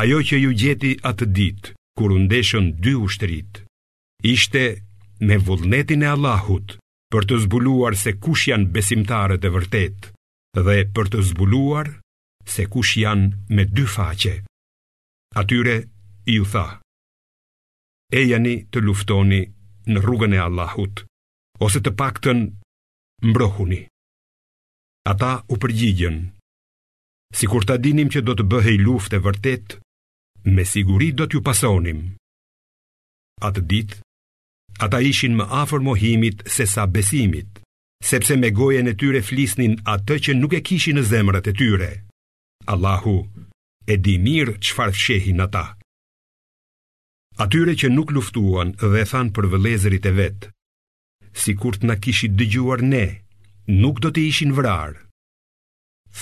Ajo 0.00 0.22
që 0.24 0.36
ju 0.40 0.50
gjeti 0.56 0.92
atë 1.04 1.26
ditë, 1.36 1.72
kur 2.00 2.14
undeshën 2.16 2.70
dy 2.80 2.94
ushtërit, 2.96 3.58
ishte 4.24 4.62
me 5.20 5.36
vullnetin 5.36 6.04
e 6.06 6.08
Allahut 6.14 6.78
për 7.12 7.26
të 7.28 7.36
zbuluar 7.44 7.92
se 8.02 8.14
kush 8.22 8.46
janë 8.48 8.70
besimtarët 8.74 9.44
e 9.44 9.50
vërtet 9.56 10.08
dhe 10.56 10.76
për 10.96 11.12
të 11.12 11.18
zbuluar 11.30 11.90
se 12.54 12.64
kush 12.72 12.96
janë 13.04 13.52
me 13.52 13.68
dy 13.68 13.84
faqe. 13.96 14.32
Atyre 15.36 15.76
ju 16.24 16.44
tha, 16.48 16.64
e 18.16 18.24
i 18.24 18.54
të 18.72 18.78
luftoni 18.80 19.42
në 19.92 19.98
rrugën 20.00 20.34
e 20.38 20.44
Allahut, 20.48 21.04
ose 21.60 21.84
të 21.84 21.92
pakten 22.00 22.40
mbrohuni. 23.28 23.82
Ata 25.12 25.32
u 25.52 25.56
përgjigjen, 25.60 26.18
si 27.36 27.44
kur 27.48 27.64
ta 27.68 27.76
dinim 27.80 28.08
që 28.12 28.20
do 28.26 28.32
të 28.36 28.44
bëhej 28.52 28.78
luft 28.86 29.12
e 29.16 29.20
vërtetë, 29.24 29.81
me 30.48 30.64
siguri 30.66 31.12
do 31.14 31.26
t'ju 31.26 31.40
pasonim. 31.44 32.00
Atë 33.42 33.62
dit, 33.70 33.92
ata 34.82 34.98
ishin 35.06 35.36
më 35.38 35.46
afër 35.62 35.82
mohimit 35.86 36.42
se 36.50 36.66
sa 36.66 36.86
besimit, 36.90 37.62
sepse 38.02 38.36
me 38.36 38.50
gojen 38.50 38.90
e 38.90 38.94
tyre 38.98 39.22
flisnin 39.22 39.78
atë 39.86 40.16
që 40.26 40.32
nuk 40.38 40.56
e 40.58 40.62
kishin 40.66 40.98
në 40.98 41.04
zemrat 41.12 41.46
e 41.50 41.54
tyre. 41.54 41.90
Allahu 42.66 43.16
e 43.86 43.94
di 44.02 44.16
mirë 44.18 44.58
çfar 44.62 44.92
fshehin 44.94 45.42
ata. 45.44 45.76
Atyre 47.42 47.74
që 47.78 47.88
nuk 47.90 48.10
luftuan 48.12 48.74
dhe 48.82 49.04
than 49.10 49.30
për 49.34 49.46
vëllëzërit 49.52 50.04
e 50.06 50.12
vet, 50.18 50.40
sikur 51.42 51.78
të 51.80 51.86
na 51.88 51.96
kishit 52.02 52.34
dëgjuar 52.38 52.82
ne, 52.84 53.06
nuk 53.82 54.02
do 54.04 54.10
të 54.12 54.26
ishin 54.30 54.52
vrarë. 54.54 55.00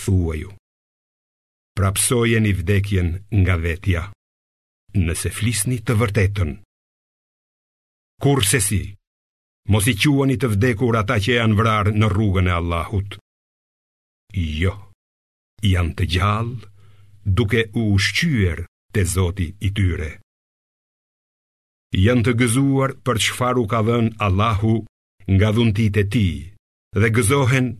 Thuaju 0.02 0.54
prapsojen 1.76 2.46
i 2.46 2.52
vdekjen 2.52 3.10
nga 3.42 3.54
vetja, 3.56 4.02
nëse 4.96 5.30
flisni 5.30 5.80
të 5.82 5.94
vërtetën. 6.00 6.52
Kur 8.22 8.44
se 8.44 8.60
si, 8.60 8.82
mos 9.72 9.86
i 9.88 9.94
quani 9.96 10.36
të 10.40 10.50
vdekur 10.54 10.98
ata 11.00 11.16
që 11.24 11.36
janë 11.38 11.58
vrarë 11.60 11.94
në 11.96 12.08
rrugën 12.12 12.50
e 12.50 12.56
Allahut. 12.60 13.16
Jo, 14.36 14.74
janë 15.66 15.94
të 15.98 16.06
gjallë, 16.16 16.66
duke 17.26 17.64
u 17.80 17.86
ushqyër 17.96 18.60
të 18.94 19.04
zoti 19.14 19.46
i 19.68 19.72
tyre. 19.76 20.10
Janë 21.96 22.22
të 22.28 22.32
gëzuar 22.42 22.90
për 23.04 23.18
qëfaru 23.24 23.64
ka 23.72 23.80
dhen 23.88 24.12
Allahu 24.26 24.74
nga 25.30 25.48
dhuntit 25.54 25.96
e 26.02 26.04
ti, 26.12 26.28
dhe 27.00 27.08
gëzohen 27.16 27.70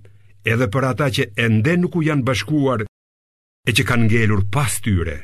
edhe 0.50 0.66
për 0.74 0.84
ata 0.90 1.06
që 1.16 1.24
ende 1.46 1.74
nuk 1.78 2.00
u 2.00 2.02
janë 2.08 2.26
bashkuar 2.26 2.88
e 3.68 3.70
që 3.76 3.84
kanë 3.88 4.06
ngelur 4.08 4.44
pas 4.54 4.72
tyre 4.84 5.18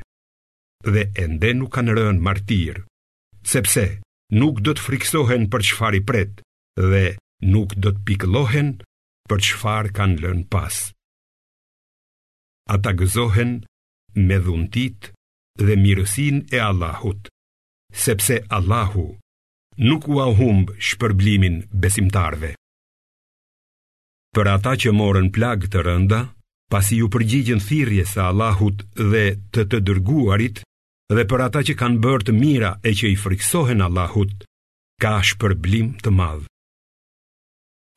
dhe 0.87 1.05
ende 1.19 1.51
nuk 1.57 1.73
kanë 1.75 1.95
rënë 1.99 2.23
martir, 2.23 2.83
sepse 3.49 3.87
nuk 4.39 4.61
do 4.65 4.75
të 4.77 4.85
friksohen 4.87 5.49
për 5.51 5.65
qëfar 5.71 5.97
i 5.99 6.03
pret 6.09 6.43
dhe 6.79 7.05
nuk 7.49 7.73
do 7.81 7.91
të 7.97 8.05
piklohen 8.09 8.75
për 9.31 9.43
qëfar 9.49 9.89
kanë 9.97 10.21
lënë 10.25 10.47
pas. 10.53 10.77
Ata 12.77 12.93
gëzohen 13.01 13.59
me 14.17 14.39
dhuntit 14.45 15.11
dhe 15.59 15.75
mirësin 15.81 16.45
e 16.55 16.61
Allahut, 16.63 17.27
sepse 17.93 18.39
Allahu 18.53 19.07
nuk 19.89 20.07
u 20.09 20.21
ahumbë 20.23 20.77
shpërblimin 20.81 21.65
besimtarve. 21.73 22.53
Për 24.37 24.47
ata 24.55 24.77
që 24.79 24.93
morën 24.95 25.31
plagë 25.35 25.71
të 25.75 25.83
rënda, 25.87 26.23
pasi 26.71 26.99
ju 27.01 27.09
përgjigjen 27.11 27.61
thirrje 27.69 28.05
se 28.13 28.21
Allahut 28.23 28.83
dhe 29.13 29.25
të 29.55 29.65
të 29.71 29.79
dërguarit, 29.87 30.63
dhe 31.15 31.25
për 31.31 31.45
ata 31.47 31.63
që 31.67 31.77
kanë 31.81 32.03
bërë 32.05 32.27
të 32.27 32.37
mira 32.41 32.73
e 32.87 32.91
që 32.99 33.11
i 33.13 33.17
friksohen 33.21 33.83
Allahut, 33.87 34.45
ka 35.03 35.17
shpërblim 35.29 35.95
të 36.03 36.11
madh. 36.19 36.47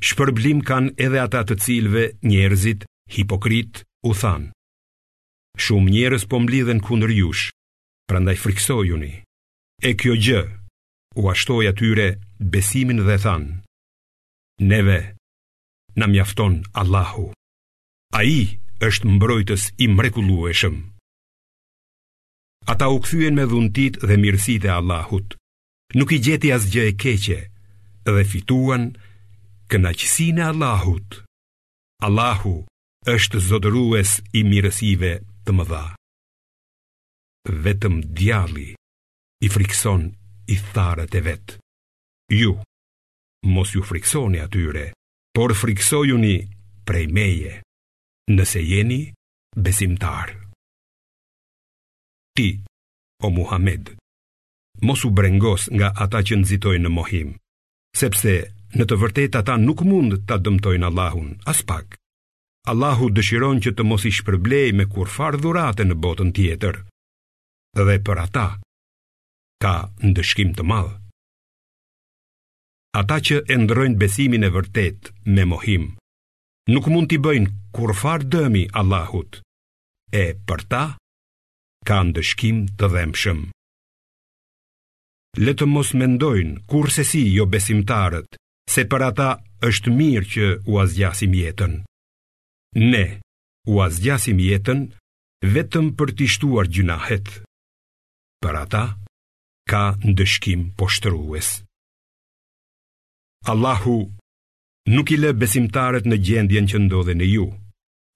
Shpërblim 0.07 0.61
kanë 0.69 0.93
edhe 1.05 1.19
ata 1.25 1.41
të 1.47 1.57
cilve 1.63 2.03
njerëzit, 2.23 2.85
hipokrit, 3.15 3.81
u 4.07 4.13
thanë. 4.15 4.51
Shumë 5.59 5.91
njerëz 5.95 6.23
po 6.31 6.39
mblidhen 6.39 6.79
kundër 6.85 7.11
jush, 7.17 7.49
prandaj 8.07 8.37
friksojuni. 8.43 9.11
E 9.83 9.91
kjo 9.99 10.13
gjë 10.15 10.41
u 11.19 11.27
ashtoj 11.31 11.67
atyre 11.71 12.07
besimin 12.39 13.01
dhe 13.07 13.17
thanë. 13.25 13.59
Neve 14.71 14.99
na 15.99 16.07
mjafton 16.07 16.61
Allahu. 16.79 17.27
Ai 18.15 18.58
është 18.87 19.09
mbrojtës 19.15 19.63
i 19.83 19.87
mrekulueshëm. 19.91 20.75
Ata 22.71 22.87
u 22.95 22.99
këthyen 23.03 23.35
me 23.35 23.43
dhuntit 23.49 23.97
dhe 24.07 24.15
mirësit 24.21 24.65
e 24.69 24.71
Allahut, 24.71 25.35
nuk 25.99 26.11
i 26.15 26.19
gjeti 26.23 26.51
as 26.55 26.69
gjë 26.71 26.85
e 26.91 26.95
keqe, 27.01 27.39
dhe 28.15 28.23
fituan 28.31 28.85
kënaqësin 29.71 30.39
e 30.39 30.45
Allahut. 30.51 31.19
Allahu 32.07 32.55
është 33.15 33.41
zodërues 33.49 34.13
i 34.39 34.45
mirësive 34.47 35.11
të 35.45 35.55
mëdha. 35.57 35.83
Vetëm 37.65 37.99
djali 38.17 38.69
i 39.43 39.47
frikson 39.51 40.07
i 40.47 40.55
tharët 40.73 41.15
e 41.15 41.21
vetë. 41.27 41.59
Ju, 42.39 42.53
mos 43.55 43.73
ju 43.75 43.83
friksoni 43.89 44.39
atyre, 44.45 44.85
por 45.35 45.55
friksojuni 45.61 46.37
prej 46.85 47.07
meje 47.07 47.55
nëse 48.29 48.61
jeni 48.61 49.01
besimtar. 49.57 50.29
Ti, 52.37 52.61
o 53.23 53.27
Muhammed, 53.33 53.95
mos 54.85 55.01
u 55.05 55.09
brengos 55.11 55.65
nga 55.73 55.89
ata 56.03 56.21
që 56.21 56.37
nëzitojnë 56.39 56.85
në 56.85 56.93
mohim, 56.93 57.33
sepse 57.99 58.33
në 58.77 58.85
të 58.85 58.95
vërtet 59.01 59.39
ata 59.41 59.57
nuk 59.65 59.81
mund 59.89 60.19
të 60.29 60.37
dëmtojnë 60.45 60.85
Allahun, 60.89 61.31
as 61.51 61.63
pak. 61.65 61.97
Allahu 62.69 63.09
dëshiron 63.17 63.63
që 63.65 63.71
të 63.73 63.83
mos 63.89 64.05
i 64.05 64.11
shpërblej 64.17 64.75
me 64.77 64.85
kur 64.93 65.09
farë 65.15 65.41
dhurate 65.41 65.87
në 65.87 65.95
botën 66.03 66.29
tjetër, 66.35 66.75
dhe 67.85 67.95
për 68.05 68.17
ata, 68.27 68.47
ka 69.63 69.75
ndëshkim 70.05 70.53
të 70.53 70.63
madhë. 70.69 70.93
Ata 72.99 73.17
që 73.25 73.35
e 73.53 73.55
ndrojnë 73.63 73.99
besimin 74.01 74.45
e 74.47 74.53
vërtet 74.55 75.13
me 75.35 75.43
mohim, 75.51 75.85
nuk 76.73 76.85
mund 76.93 77.09
t'i 77.09 77.17
bëjnë 77.21 77.49
kur 77.73 77.95
farë 77.97 78.27
dëmi 78.33 78.61
Allahut, 78.79 79.39
e 80.13 80.23
për 80.47 80.61
ta, 80.71 80.81
ka 81.87 81.97
ndëshkim 82.05 82.59
të 82.77 82.89
dhemshëm. 82.95 83.39
Letë 85.45 85.67
mos 85.71 85.93
mendojnë 85.97 86.65
kur 86.69 86.89
se 86.93 87.05
si 87.11 87.23
jo 87.35 87.45
besimtarët, 87.53 88.37
se 88.69 88.85
për 88.91 89.05
ata 89.09 89.29
është 89.69 89.93
mirë 89.99 90.29
që 90.33 90.45
u 90.71 90.77
azjasim 90.83 91.33
jetën. 91.41 91.73
Ne, 92.91 93.03
u 93.73 93.81
azjasim 93.85 94.41
jetën, 94.45 94.85
vetëm 95.55 95.89
për 95.97 96.13
t'i 96.17 96.27
shtuar 96.35 96.69
gjynahet. 96.75 97.29
Për 98.43 98.55
ata, 98.65 98.83
ka 99.69 99.83
ndëshkim 100.05 100.69
poshtërues. 100.79 101.53
Allahu 103.53 103.97
nuk 104.93 105.11
i 105.13 105.17
lë 105.21 105.33
besimtarët 105.37 106.07
në 106.09 106.17
gjendjen 106.25 106.67
që 106.71 106.79
ndodhe 106.87 107.13
në 107.17 107.25
ju, 107.33 107.45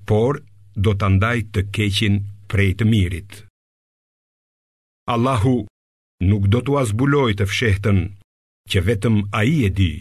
por 0.10 0.40
do 0.76 0.94
të 0.98 1.08
ndaj 1.18 1.38
të 1.54 1.62
keqin 1.76 2.16
prej 2.50 2.72
të 2.80 2.88
mirit. 2.90 3.32
Allahu 5.14 5.56
nuk 6.30 6.48
do 6.54 6.64
të 6.66 6.78
azbuloj 6.82 7.34
të 7.40 7.48
fshehtën 7.52 8.00
që 8.72 8.80
vetëm 8.90 9.22
a 9.40 9.44
i 9.54 9.58
e 9.68 9.70
di, 9.80 9.92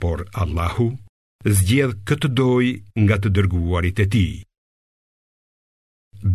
por 0.00 0.24
Allahu 0.44 0.88
zgjedh 1.58 1.98
këtë 2.08 2.30
doj 2.38 2.66
nga 3.04 3.16
të 3.20 3.34
dërguarit 3.36 4.00
e 4.06 4.06
ti. 4.14 4.26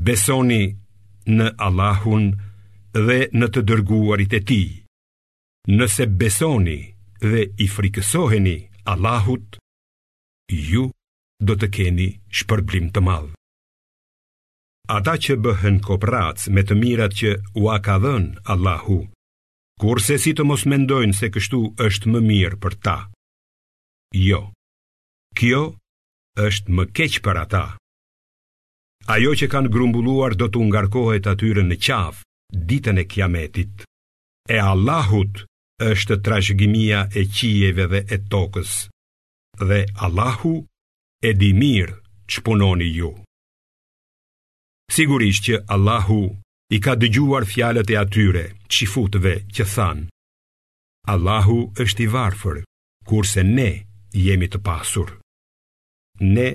Besoni 0.05 0.63
në 1.37 1.47
Allahun 1.65 2.27
dhe 3.07 3.19
në 3.39 3.47
të 3.53 3.61
dërguarit 3.69 4.33
e 4.37 4.41
ti, 4.49 4.61
nëse 5.79 6.05
besoni 6.21 6.79
dhe 7.31 7.47
i 7.63 7.67
frikësoheni, 7.73 8.57
Allahut, 8.89 9.49
ju 10.49 10.83
do 11.47 11.53
të 11.61 11.67
keni 11.77 12.07
shpërblim 12.37 12.87
të 12.93 13.01
madhë. 13.07 13.29
Ata 14.95 15.13
që 15.25 15.35
bëhen 15.45 15.75
kopratës 15.87 16.47
me 16.57 16.63
të 16.69 16.77
mirat 16.79 17.13
që 17.19 17.33
u 17.61 17.67
a 17.69 17.75
ka 17.87 17.99
dhën 18.05 18.25
Allahu, 18.53 18.97
kurse 19.83 20.17
si 20.23 20.33
të 20.33 20.43
mos 20.51 20.65
mendojnë 20.73 21.17
se 21.19 21.29
kështu 21.35 21.59
është 21.89 22.15
më 22.15 22.21
mirë 22.31 22.59
për 22.63 22.77
ta. 22.87 22.97
Jo, 24.29 24.41
kjo 25.37 25.61
është 26.47 26.79
më 26.79 26.87
keq 26.97 27.19
për 27.27 27.41
ata. 27.45 27.63
Ajo 29.17 29.37
që 29.39 29.51
kanë 29.53 29.73
grumbulluar 29.75 30.33
do 30.41 30.49
të 30.49 30.65
ngarkohet 30.71 31.29
atyre 31.35 31.61
në 31.69 31.77
qafë, 31.87 32.25
ditën 32.71 33.03
e 33.05 33.05
kiametit. 33.13 33.85
E 34.49 34.57
Allahut 34.73 35.45
është 35.87 36.15
trashëgimia 36.27 36.99
e 37.19 37.23
qijeve 37.35 37.85
dhe 37.91 38.01
e 38.11 38.17
tokës. 38.31 38.71
Dhe 39.67 39.79
Allahu 40.05 40.53
e 41.23 41.31
di 41.41 41.49
mirë 41.61 41.95
që 42.29 42.37
punoni 42.45 42.89
ju. 42.99 43.11
Sigurisht 44.95 45.43
që 45.47 45.63
Allahu 45.75 46.19
i 46.75 46.79
ka 46.83 46.93
dëgjuar 47.01 47.45
fjalët 47.51 47.89
e 47.93 47.97
atyre, 48.03 48.45
qifutëve, 48.73 49.35
që 49.55 49.63
thanë. 49.73 50.05
Allahu 51.13 51.57
është 51.83 52.01
i 52.05 52.07
varfër, 52.15 52.57
kurse 53.09 53.41
ne 53.55 53.71
jemi 54.25 54.47
të 54.51 54.59
pasur. 54.67 55.09
Ne 56.35 56.49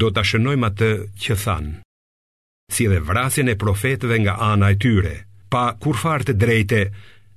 do 0.00 0.08
të 0.14 0.22
shënojmë 0.28 0.66
atë 0.70 0.90
që 1.22 1.34
thanë, 1.44 1.74
si 2.74 2.84
dhe 2.90 3.00
vrasin 3.08 3.50
e 3.50 3.58
profetëve 3.62 4.16
nga 4.24 4.34
ana 4.52 4.68
e 4.74 4.78
tyre, 4.84 5.16
pa 5.50 5.64
kur 5.82 5.96
të 6.26 6.32
drejte, 6.42 6.80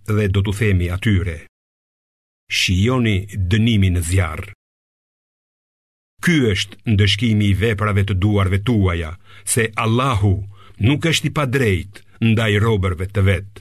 dhe 0.06 0.28
do 0.30 0.42
t'u 0.44 0.52
themi 0.56 0.90
atyre. 0.92 1.46
Shijoni 2.52 3.28
dënimin 3.50 3.96
në 3.98 4.02
zjarr. 4.10 4.50
Ky 6.24 6.36
është 6.54 6.78
ndëshkimi 6.94 7.50
i 7.52 7.58
veprave 7.64 8.04
të 8.08 8.16
duarve 8.16 8.60
tuaja, 8.64 9.14
se 9.44 9.70
Allahu 9.76 10.36
nuk 10.88 11.06
është 11.08 11.28
i 11.28 11.32
drejt 11.56 12.04
ndaj 12.24 12.52
robërve 12.64 13.08
të 13.12 13.22
vet. 13.28 13.52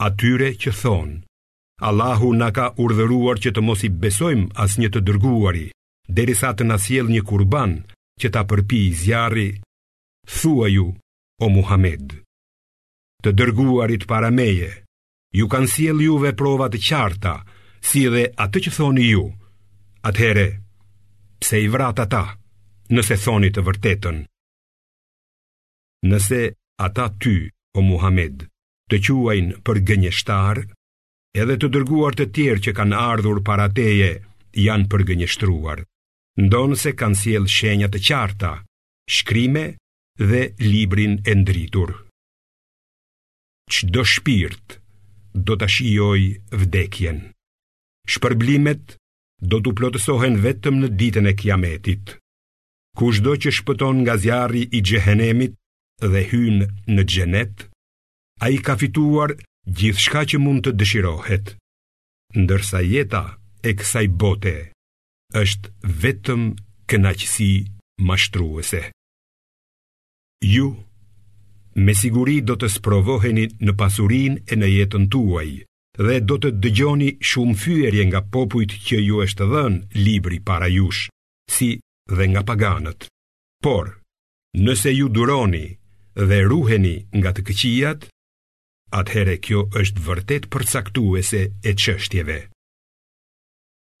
Atyre 0.00 0.52
që 0.60 0.70
thon, 0.80 1.10
Allahu 1.82 2.34
na 2.36 2.50
ka 2.52 2.72
urdhëruar 2.78 3.40
që 3.40 3.50
të 3.54 3.60
mos 3.64 3.80
i 3.86 3.88
besojmë 3.88 4.52
asnjë 4.62 4.88
të 4.92 5.00
dërguari, 5.06 5.68
derisa 6.08 6.52
të 6.54 6.64
na 6.68 6.76
një 7.12 7.22
kurban 7.24 7.84
që 8.20 8.28
ta 8.32 8.42
përpijë 8.44 8.92
zjarri, 8.94 9.48
thuaju 10.28 10.88
o 11.40 11.46
Muhammed 11.48 12.23
të 13.24 13.32
dërguarit 13.32 14.04
para 14.10 14.28
meje. 14.30 14.70
Ju 15.34 15.48
kanë 15.50 15.70
siel 15.72 16.02
juve 16.04 16.34
provat 16.36 16.74
të 16.76 16.80
qarta, 16.88 17.34
si 17.88 18.04
dhe 18.12 18.26
atë 18.44 18.60
që 18.66 18.70
thoni 18.76 19.06
ju. 19.14 19.22
Atëherë, 20.04 20.48
pse 21.40 21.62
i 21.64 21.68
vrat 21.72 21.98
ata, 22.04 22.24
nëse 22.92 23.16
thoni 23.24 23.48
të 23.50 23.64
vërtetën? 23.68 24.18
Nëse 26.04 26.42
ata 26.86 27.06
ty, 27.20 27.36
o 27.74 27.80
Muhammed, 27.82 28.44
të 28.92 29.00
quajnë 29.08 29.58
për 29.66 29.80
gënjeshtar, 29.88 30.60
edhe 31.40 31.56
të 31.58 31.72
dërguar 31.76 32.14
të 32.20 32.28
tjerë 32.36 32.62
që 32.68 32.76
kanë 32.76 33.00
ardhur 33.00 33.40
para 33.48 33.70
teje, 33.72 34.12
janë 34.52 34.86
për 34.92 35.08
gënjeshtruar. 35.08 35.80
Ndonë 36.44 36.76
se 36.76 36.90
kanë 37.00 37.18
siel 37.24 37.44
shenjat 37.48 37.94
të 37.96 38.00
qarta, 38.08 38.52
shkrime 39.16 39.64
dhe 40.20 40.42
librin 40.70 41.22
e 41.24 41.34
ndritur. 41.40 42.03
Qdo 43.70 44.04
shpirt 44.04 44.76
do 45.48 45.56
të 45.56 45.66
shioj 45.72 46.24
vdekjen 46.52 47.20
Shpërblimet 48.12 48.96
do 49.52 49.60
të 49.64 49.72
plotësohen 49.78 50.36
vetëm 50.44 50.82
në 50.82 50.90
ditën 51.00 51.30
e 51.30 51.32
kiametit 51.38 52.12
Kushdo 53.00 53.32
që 53.40 53.50
shpëton 53.58 54.04
nga 54.04 54.18
zjarri 54.20 54.66
i 54.78 54.82
gjehenemit 54.90 55.56
dhe 56.12 56.22
hyn 56.30 56.60
në 56.92 57.06
gjenet 57.14 57.64
A 58.44 58.52
i 58.52 58.60
ka 58.66 58.76
fituar 58.80 59.32
gjithë 59.80 60.04
shka 60.08 60.26
që 60.34 60.42
mund 60.44 60.66
të 60.68 60.76
dëshirohet 60.82 61.54
Ndërsa 62.36 62.84
jeta 62.84 63.24
e 63.64 63.72
kësaj 63.80 64.06
bote 64.24 64.54
është 65.40 65.70
vetëm 66.04 66.42
kënaqësi 66.90 67.50
mashtruese. 68.08 68.80
Ju 70.44 70.68
me 71.74 71.92
siguri 71.94 72.38
do 72.46 72.54
të 72.60 72.68
sprovoheni 72.76 73.48
në 73.60 73.72
pasurin 73.78 74.36
e 74.46 74.54
në 74.60 74.68
jetën 74.72 75.08
tuaj, 75.10 75.50
dhe 75.98 76.20
do 76.22 76.36
të 76.42 76.50
dëgjoni 76.62 77.08
shumë 77.22 77.58
fyërje 77.62 78.04
nga 78.10 78.20
popujt 78.36 78.74
që 78.86 79.00
ju 79.08 79.18
është 79.24 79.48
dhenë 79.52 79.98
libri 80.06 80.38
para 80.40 80.68
jush, 80.70 81.08
si 81.50 81.78
dhe 82.10 82.24
nga 82.32 82.42
paganët. 82.46 83.10
Por, 83.64 83.98
nëse 84.54 84.90
ju 84.94 85.08
duroni 85.08 85.66
dhe 86.14 86.38
ruheni 86.50 86.96
nga 87.18 87.34
të 87.34 87.42
këqijat, 87.48 88.06
atëhere 88.94 89.40
kjo 89.42 89.66
është 89.80 90.04
vërtet 90.06 90.44
për 90.52 90.62
saktuese 90.70 91.40
e 91.68 91.74
qështjeve. 91.74 92.38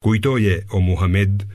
Kujtoje 0.04 0.60
o 0.76 0.78
Muhammed, 0.84 1.48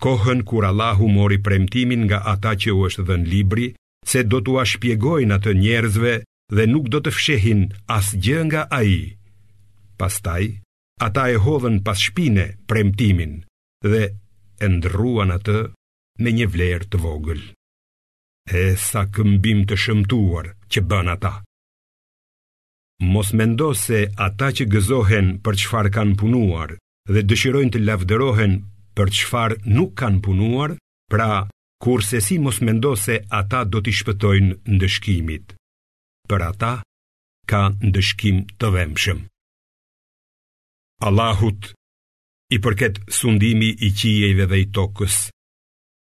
kohën 0.00 0.40
kur 0.48 0.64
Allahu 0.64 1.08
mori 1.10 1.36
premtimin 1.42 2.06
nga 2.08 2.22
ata 2.32 2.54
që 2.62 2.70
u 2.72 2.84
është 2.88 3.04
dhënë 3.08 3.28
libri, 3.32 3.66
se 4.10 4.22
do 4.30 4.38
t'u 4.44 4.54
ashpjegojnë 4.62 4.66
shpjegojnë 4.72 5.34
atë 5.36 5.52
njerëzve 5.60 6.10
dhe 6.56 6.64
nuk 6.70 6.86
do 6.94 7.00
të 7.02 7.10
fshehin 7.16 7.62
as 7.96 8.12
gjë 8.22 8.40
nga 8.46 8.62
ai. 8.78 8.94
Pastaj, 9.98 10.44
ata 11.06 11.22
e 11.34 11.36
hodhën 11.44 11.78
pas 11.86 11.98
shpine 12.06 12.44
premtimin 12.70 13.34
dhe 13.90 14.02
e 14.60 14.66
ndruan 14.76 15.30
atë 15.36 15.56
me 16.22 16.30
një 16.36 16.46
vlerë 16.54 16.88
të 16.90 16.98
vogël. 17.04 17.42
E 18.46 18.62
sa 18.88 19.02
këmbim 19.14 19.64
të 19.66 19.74
shëmtuar 19.84 20.52
që 20.70 20.80
bën 20.90 21.10
ata. 21.16 21.34
Mos 23.12 23.34
mendo 23.36 23.72
se 23.86 24.04
ata 24.26 24.48
që 24.56 24.64
gëzohen 24.72 25.26
për 25.44 25.54
çfarë 25.62 25.90
kanë 25.96 26.14
punuar 26.20 26.76
dhe 27.10 27.26
dëshirojnë 27.28 27.74
të 27.74 27.82
lavdërohen 27.88 28.54
për 28.96 29.08
çfarë 29.18 29.58
nuk 29.76 29.92
kanë 30.00 30.22
punuar, 30.24 30.70
pra 31.12 31.44
kur 31.82 32.00
se 32.08 32.18
si 32.26 32.36
mos 32.38 32.58
mendo 32.66 32.92
se 33.04 33.14
ata 33.40 33.60
do 33.70 33.78
t'i 33.84 33.92
shpëtojnë 33.98 34.56
ndëshkimit. 34.74 35.46
Për 36.28 36.40
ata, 36.50 36.72
ka 37.50 37.60
ndëshkim 37.88 38.36
të 38.58 38.66
vemshëm. 38.76 39.18
Allahut, 41.08 41.60
i 42.54 42.58
përket 42.64 43.02
sundimi 43.18 43.68
i 43.86 43.92
qijejve 43.98 44.44
dhe 44.50 44.58
i 44.64 44.66
tokës, 44.76 45.16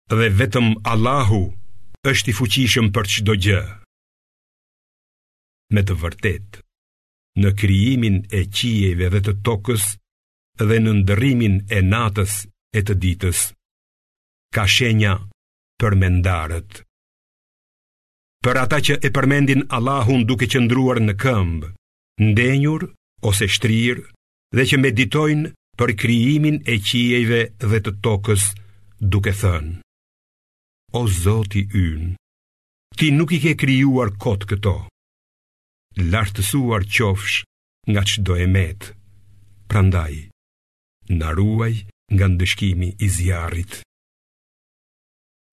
dhe 0.08 0.28
vetëm 0.40 0.68
Allahu 0.92 1.42
është 2.10 2.30
i 2.32 2.36
fuqishëm 2.38 2.86
për 2.94 3.06
çdo 3.12 3.32
gjë. 3.44 3.60
Me 5.76 5.82
të 5.86 5.94
vërtetë, 6.02 6.60
në 7.44 7.48
krijimin 7.60 8.16
e 8.38 8.46
qijeve 8.56 9.08
dhe 9.12 9.20
të 9.26 9.32
tokës 9.46 9.84
dhe 10.68 10.78
në 10.82 10.92
ndërrimin 11.02 11.54
e 11.70 11.82
natës 11.92 12.38
e 12.74 12.80
të 12.86 12.94
ditës, 13.02 13.40
ka 14.54 14.64
shenja 14.76 15.12
përmendarët. 15.82 16.80
Për 18.42 18.58
ata 18.64 18.78
që 18.86 18.96
e 19.02 19.10
përmendin 19.16 19.64
Allahun 19.78 20.24
duke 20.28 20.48
qëndruar 20.50 21.00
në 21.02 21.14
këmbë, 21.22 21.70
ndenjur 22.30 22.86
ose 23.30 23.48
shtrirë 23.56 24.04
dhe 24.58 24.64
që 24.70 24.80
meditojnë 24.84 25.52
për 25.78 25.92
krijimin 26.02 26.60
e 26.74 26.78
qijeve 26.88 27.40
dhe 27.64 27.78
të 27.84 27.92
tokës 28.06 28.44
duke 29.14 29.34
thënë 29.42 29.74
O 30.98 31.02
Zoti 31.18 31.62
ynë, 31.82 32.08
ti 32.98 33.10
nuk 33.18 33.34
i 33.36 33.42
ke 33.44 33.52
krijuar 33.60 34.14
kot 34.24 34.46
këto. 34.50 34.74
Lartësuar 35.98 36.86
qofsh 36.94 37.42
nga 37.90 38.02
çdo 38.08 38.36
emet. 38.46 38.92
Prandaj, 39.70 40.16
na 41.18 41.28
ruaj 41.36 41.74
nga 42.14 42.26
ndëshkimi 42.32 42.90
i 43.04 43.06
zjarrit. 43.16 43.82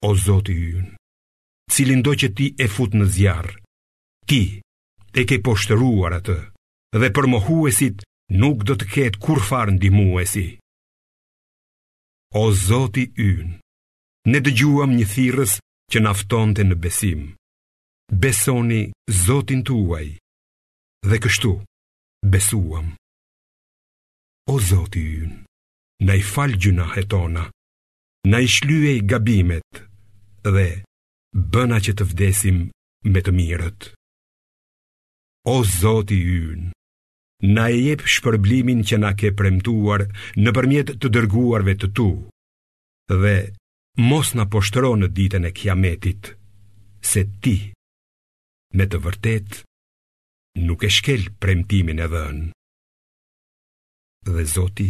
O 0.04 0.12
Zotë 0.16 0.52
i 0.52 0.66
yn, 0.78 0.88
cilin 1.74 2.02
do 2.06 2.12
që 2.22 2.28
ti 2.38 2.48
e 2.64 2.68
fut 2.76 2.96
në 3.00 3.06
zjarë, 3.16 3.56
ti 4.30 4.40
e 5.16 5.24
ke 5.30 5.38
poshtëruar 5.48 6.18
atë, 6.20 6.36
dhe 7.00 7.10
për 7.16 7.28
mohuesit 7.32 8.04
nuk 8.42 8.66
do 8.68 8.76
të 8.82 8.90
ketë 8.96 9.22
kur 9.26 9.40
farë 9.48 9.72
në 9.76 9.82
dimuesi. 9.86 10.48
O 12.42 12.52
Zotë 12.66 13.06
i 13.06 13.30
yn, 13.32 13.56
ne 14.32 14.40
dëgjuam 14.46 14.96
një 15.00 15.08
thirrës 15.14 15.56
që 15.92 16.04
nafton 16.04 16.52
të 16.58 16.68
në 16.68 16.80
besim, 16.86 17.24
besoni 18.26 18.82
Zotin 19.24 19.64
tuaj, 19.70 20.08
dhe 21.10 21.22
kështu 21.24 21.56
besuam. 22.36 22.92
O 24.56 24.60
Zotë 24.70 25.00
i 25.08 25.16
yn, 25.24 25.36
na 26.06 26.20
i 26.20 26.24
falë 26.34 26.60
gjunahet 26.66 27.06
e 27.06 27.10
tona, 27.16 27.46
na 28.28 28.40
i 28.42 28.48
i 28.70 29.02
gabimet 29.12 29.72
dhe 30.54 30.66
bëna 31.54 31.78
që 31.86 31.92
të 31.98 32.04
vdesim 32.12 32.58
me 33.12 33.20
të 33.26 33.32
mirët. 33.38 33.80
O 35.54 35.62
Zoti 35.80 36.18
ynë, 36.18 36.72
na 37.56 37.68
e 37.74 37.78
jep 37.86 38.02
shpërblimin 38.14 38.82
që 38.90 38.98
na 39.04 39.12
ke 39.20 39.30
premtuar 39.40 40.02
në 40.42 40.52
përmjet 40.58 40.90
të 41.02 41.08
dërguarve 41.18 41.74
të 41.82 41.88
tu, 41.98 42.10
dhe 43.22 43.36
mos 44.10 44.34
na 44.38 44.46
poshtro 44.54 44.96
në 45.02 45.08
ditën 45.18 45.46
e 45.50 45.52
kiametit, 45.60 46.32
se 47.10 47.22
ti, 47.44 47.58
me 48.78 48.86
të 48.90 48.98
vërtet, 49.06 49.62
nuk 50.66 50.82
e 50.88 50.90
shkel 50.98 51.30
premtimin 51.42 52.02
e 52.02 52.08
dhënë. 52.14 52.48
Dhe 54.34 54.48
Zoti 54.56 54.90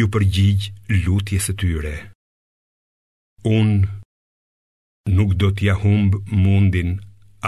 ju 0.00 0.06
përgjigj 0.14 0.66
lutjes 1.06 1.48
së 1.48 1.56
tyre. 1.64 1.94
Un 3.54 3.68
nuk 5.16 5.30
do 5.40 5.48
t'ja 5.56 5.74
humb 5.82 6.12
mundin 6.44 6.90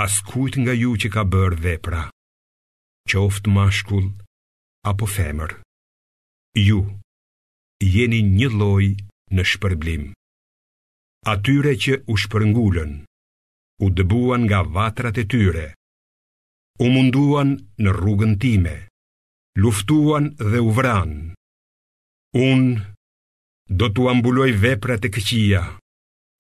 as 0.05 0.15
kujt 0.29 0.55
nga 0.63 0.75
ju 0.83 0.91
që 1.01 1.09
ka 1.15 1.23
bërë 1.33 1.57
vepra, 1.67 2.03
qoft 3.11 3.51
mashkull 3.57 4.07
apo 4.91 5.07
femër. 5.17 5.53
Ju 6.67 6.79
jeni 7.95 8.21
një 8.39 8.49
lloj 8.59 8.87
në 9.35 9.43
shpërblim. 9.51 10.05
Atyre 11.35 11.75
që 11.83 11.95
u 12.13 12.15
shpërngullën, 12.23 12.93
u 13.83 13.87
dëbuan 13.99 14.47
nga 14.47 14.61
vatrat 14.77 15.19
e 15.19 15.25
tyre, 15.35 15.67
u 16.85 16.95
munduan 16.95 17.57
në 17.83 17.91
rrugën 17.99 18.39
time, 18.45 18.77
luftuan 19.63 20.31
dhe 20.51 20.63
u 20.69 20.71
vranë. 20.79 21.19
Unë 22.51 22.87
do 23.79 23.91
t'u 23.91 24.07
ambuloj 24.15 24.51
veprat 24.63 25.03
e 25.05 25.11
këqia, 25.19 25.65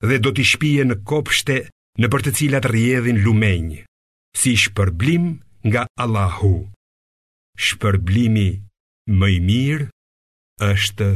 dhe 0.06 0.18
do 0.22 0.30
t'i 0.32 0.44
shpije 0.46 0.84
në 0.86 0.96
kopshte 1.10 1.56
në 1.98 2.06
për 2.12 2.22
të 2.26 2.32
cilat 2.38 2.66
rjedhin 2.70 3.18
lumenj, 3.24 3.80
si 4.38 4.52
shpërblim 4.54 5.32
nga 5.66 5.82
Allahu. 6.04 6.52
Shpërblimi 7.58 8.48
më 9.18 9.28
i 9.34 9.38
mirë 9.48 9.86
është 10.66 11.08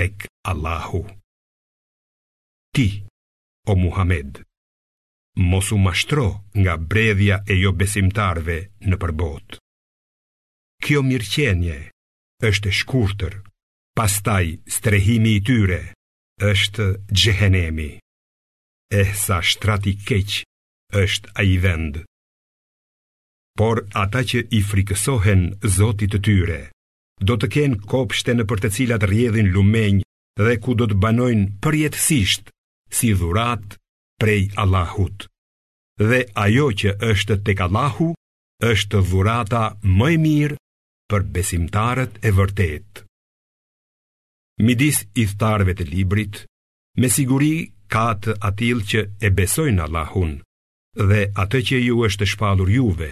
tek 0.00 0.26
Allahu. 0.50 1.04
Ti, 2.74 2.88
o 3.70 3.76
Muhammed, 3.78 4.42
mos 5.38 5.70
u 5.72 5.78
mashtro 5.78 6.26
nga 6.58 6.74
bredhja 6.76 7.38
e 7.52 7.60
jo 7.62 7.70
besimtarve 7.78 8.58
në 8.88 8.98
përbot. 9.02 9.60
Kjo 10.82 11.04
mirqenje 11.06 11.78
është 12.50 12.68
e 12.72 12.76
shkurtër, 12.80 13.34
pastaj 13.94 14.56
strehimi 14.66 15.36
i 15.38 15.42
tyre, 15.46 15.80
është 16.50 16.84
gjehenemi, 17.22 17.90
e 18.92 19.02
sa 19.22 19.36
shtrati 19.48 19.92
keq 20.08 20.30
është 21.04 21.30
a 21.40 21.46
i 21.50 21.56
vend. 21.64 22.00
Por 23.58 23.82
ata 24.04 24.22
që 24.30 24.38
i 24.58 24.62
frikësohen 24.70 25.42
zotit 25.76 26.12
të 26.12 26.20
tyre, 26.26 26.58
do 27.28 27.36
të 27.38 27.50
kenë 27.54 27.80
kopshte 27.92 28.34
në 28.36 28.48
për 28.50 28.62
të 28.64 28.72
cilat 28.76 29.04
rjedhin 29.12 29.52
lumenj 29.54 30.00
dhe 30.42 30.56
ku 30.64 30.74
do 30.80 30.88
të 30.90 30.98
banojnë 31.04 31.46
përjetësisht 31.64 32.50
si 33.00 33.12
dhurat 33.20 33.76
prej 34.22 34.40
Allahut. 34.62 35.28
Dhe 36.08 36.20
ajo 36.46 36.66
që 36.80 36.96
është 37.12 37.36
tek 37.46 37.60
Allahu, 37.68 38.08
është 38.72 39.04
dhurata 39.10 39.64
më 39.98 40.10
e 40.16 40.20
mirë 40.26 40.58
për 41.12 41.24
besimtarët 41.36 42.18
e 42.28 42.36
vërtetë 42.38 43.06
midis 44.62 44.98
i 45.20 45.24
thtarve 45.26 45.72
të 45.74 45.86
librit, 45.90 46.38
me 47.02 47.08
siguri 47.10 47.54
ka 47.92 48.04
të 48.24 48.36
atil 48.48 48.82
që 48.90 49.00
e 49.26 49.30
besojnë 49.38 49.82
Allahun, 49.86 50.36
dhe 51.10 51.20
atë 51.42 51.60
që 51.68 51.80
ju 51.86 51.96
është 52.08 52.28
shpalur 52.34 52.70
juve, 52.70 53.08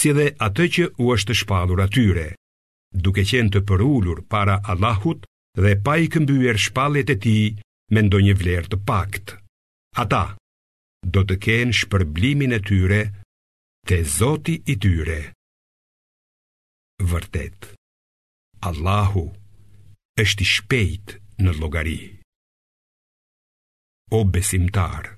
si 0.00 0.14
dhe 0.16 0.30
atë 0.46 0.64
që 0.76 0.86
u 1.04 1.10
është 1.16 1.36
shpalur 1.42 1.82
atyre, 1.84 2.26
duke 3.04 3.26
qenë 3.28 3.52
të 3.54 3.62
përullur 3.68 4.22
para 4.32 4.56
Allahut 4.72 5.24
dhe 5.60 5.74
pa 5.84 5.96
i 6.04 6.08
këmbyer 6.14 6.58
shpalet 6.66 7.12
e 7.14 7.16
ti 7.24 7.36
me 7.94 8.02
ndonjë 8.06 8.34
vlerë 8.40 8.70
të 8.72 8.80
pakt. 8.88 9.36
Ata 10.02 10.24
do 11.16 11.22
të 11.28 11.36
kenë 11.44 11.78
shpërblimin 11.82 12.56
e 12.56 12.60
tyre 12.68 13.00
te 13.86 14.00
Zoti 14.16 14.56
i 14.66 14.76
tyre. 14.82 15.20
Vërtet, 17.10 17.72
Allahu, 18.68 19.26
është 20.22 20.42
i 20.44 20.50
shpejt 20.54 21.10
në 21.44 21.52
logari. 21.60 21.98
O 24.16 24.18
besimtar, 24.36 25.08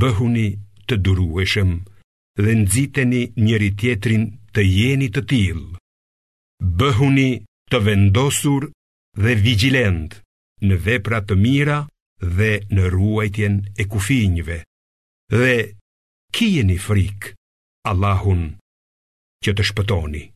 bëhuni 0.00 0.46
të 0.88 0.96
durueshëm 1.06 1.72
dhe 2.42 2.54
nëziteni 2.62 3.22
njëri 3.46 3.70
tjetrin 3.80 4.24
të 4.54 4.64
jeni 4.78 5.08
të 5.14 5.22
til. 5.32 5.60
Bëhuni 6.78 7.28
të 7.70 7.78
vendosur 7.88 8.62
dhe 9.22 9.32
vigilend 9.44 10.16
në 10.68 10.76
vepra 10.86 11.18
të 11.28 11.34
mira 11.44 11.78
dhe 12.38 12.52
në 12.76 12.84
ruajtjen 12.94 13.56
e 13.76 13.84
kufinjve. 13.92 14.56
Dhe 15.38 15.54
kjeni 16.36 16.78
frik, 16.86 17.34
Allahun, 17.90 18.42
që 19.44 19.50
të 19.58 19.68
shpëtoni. 19.70 20.24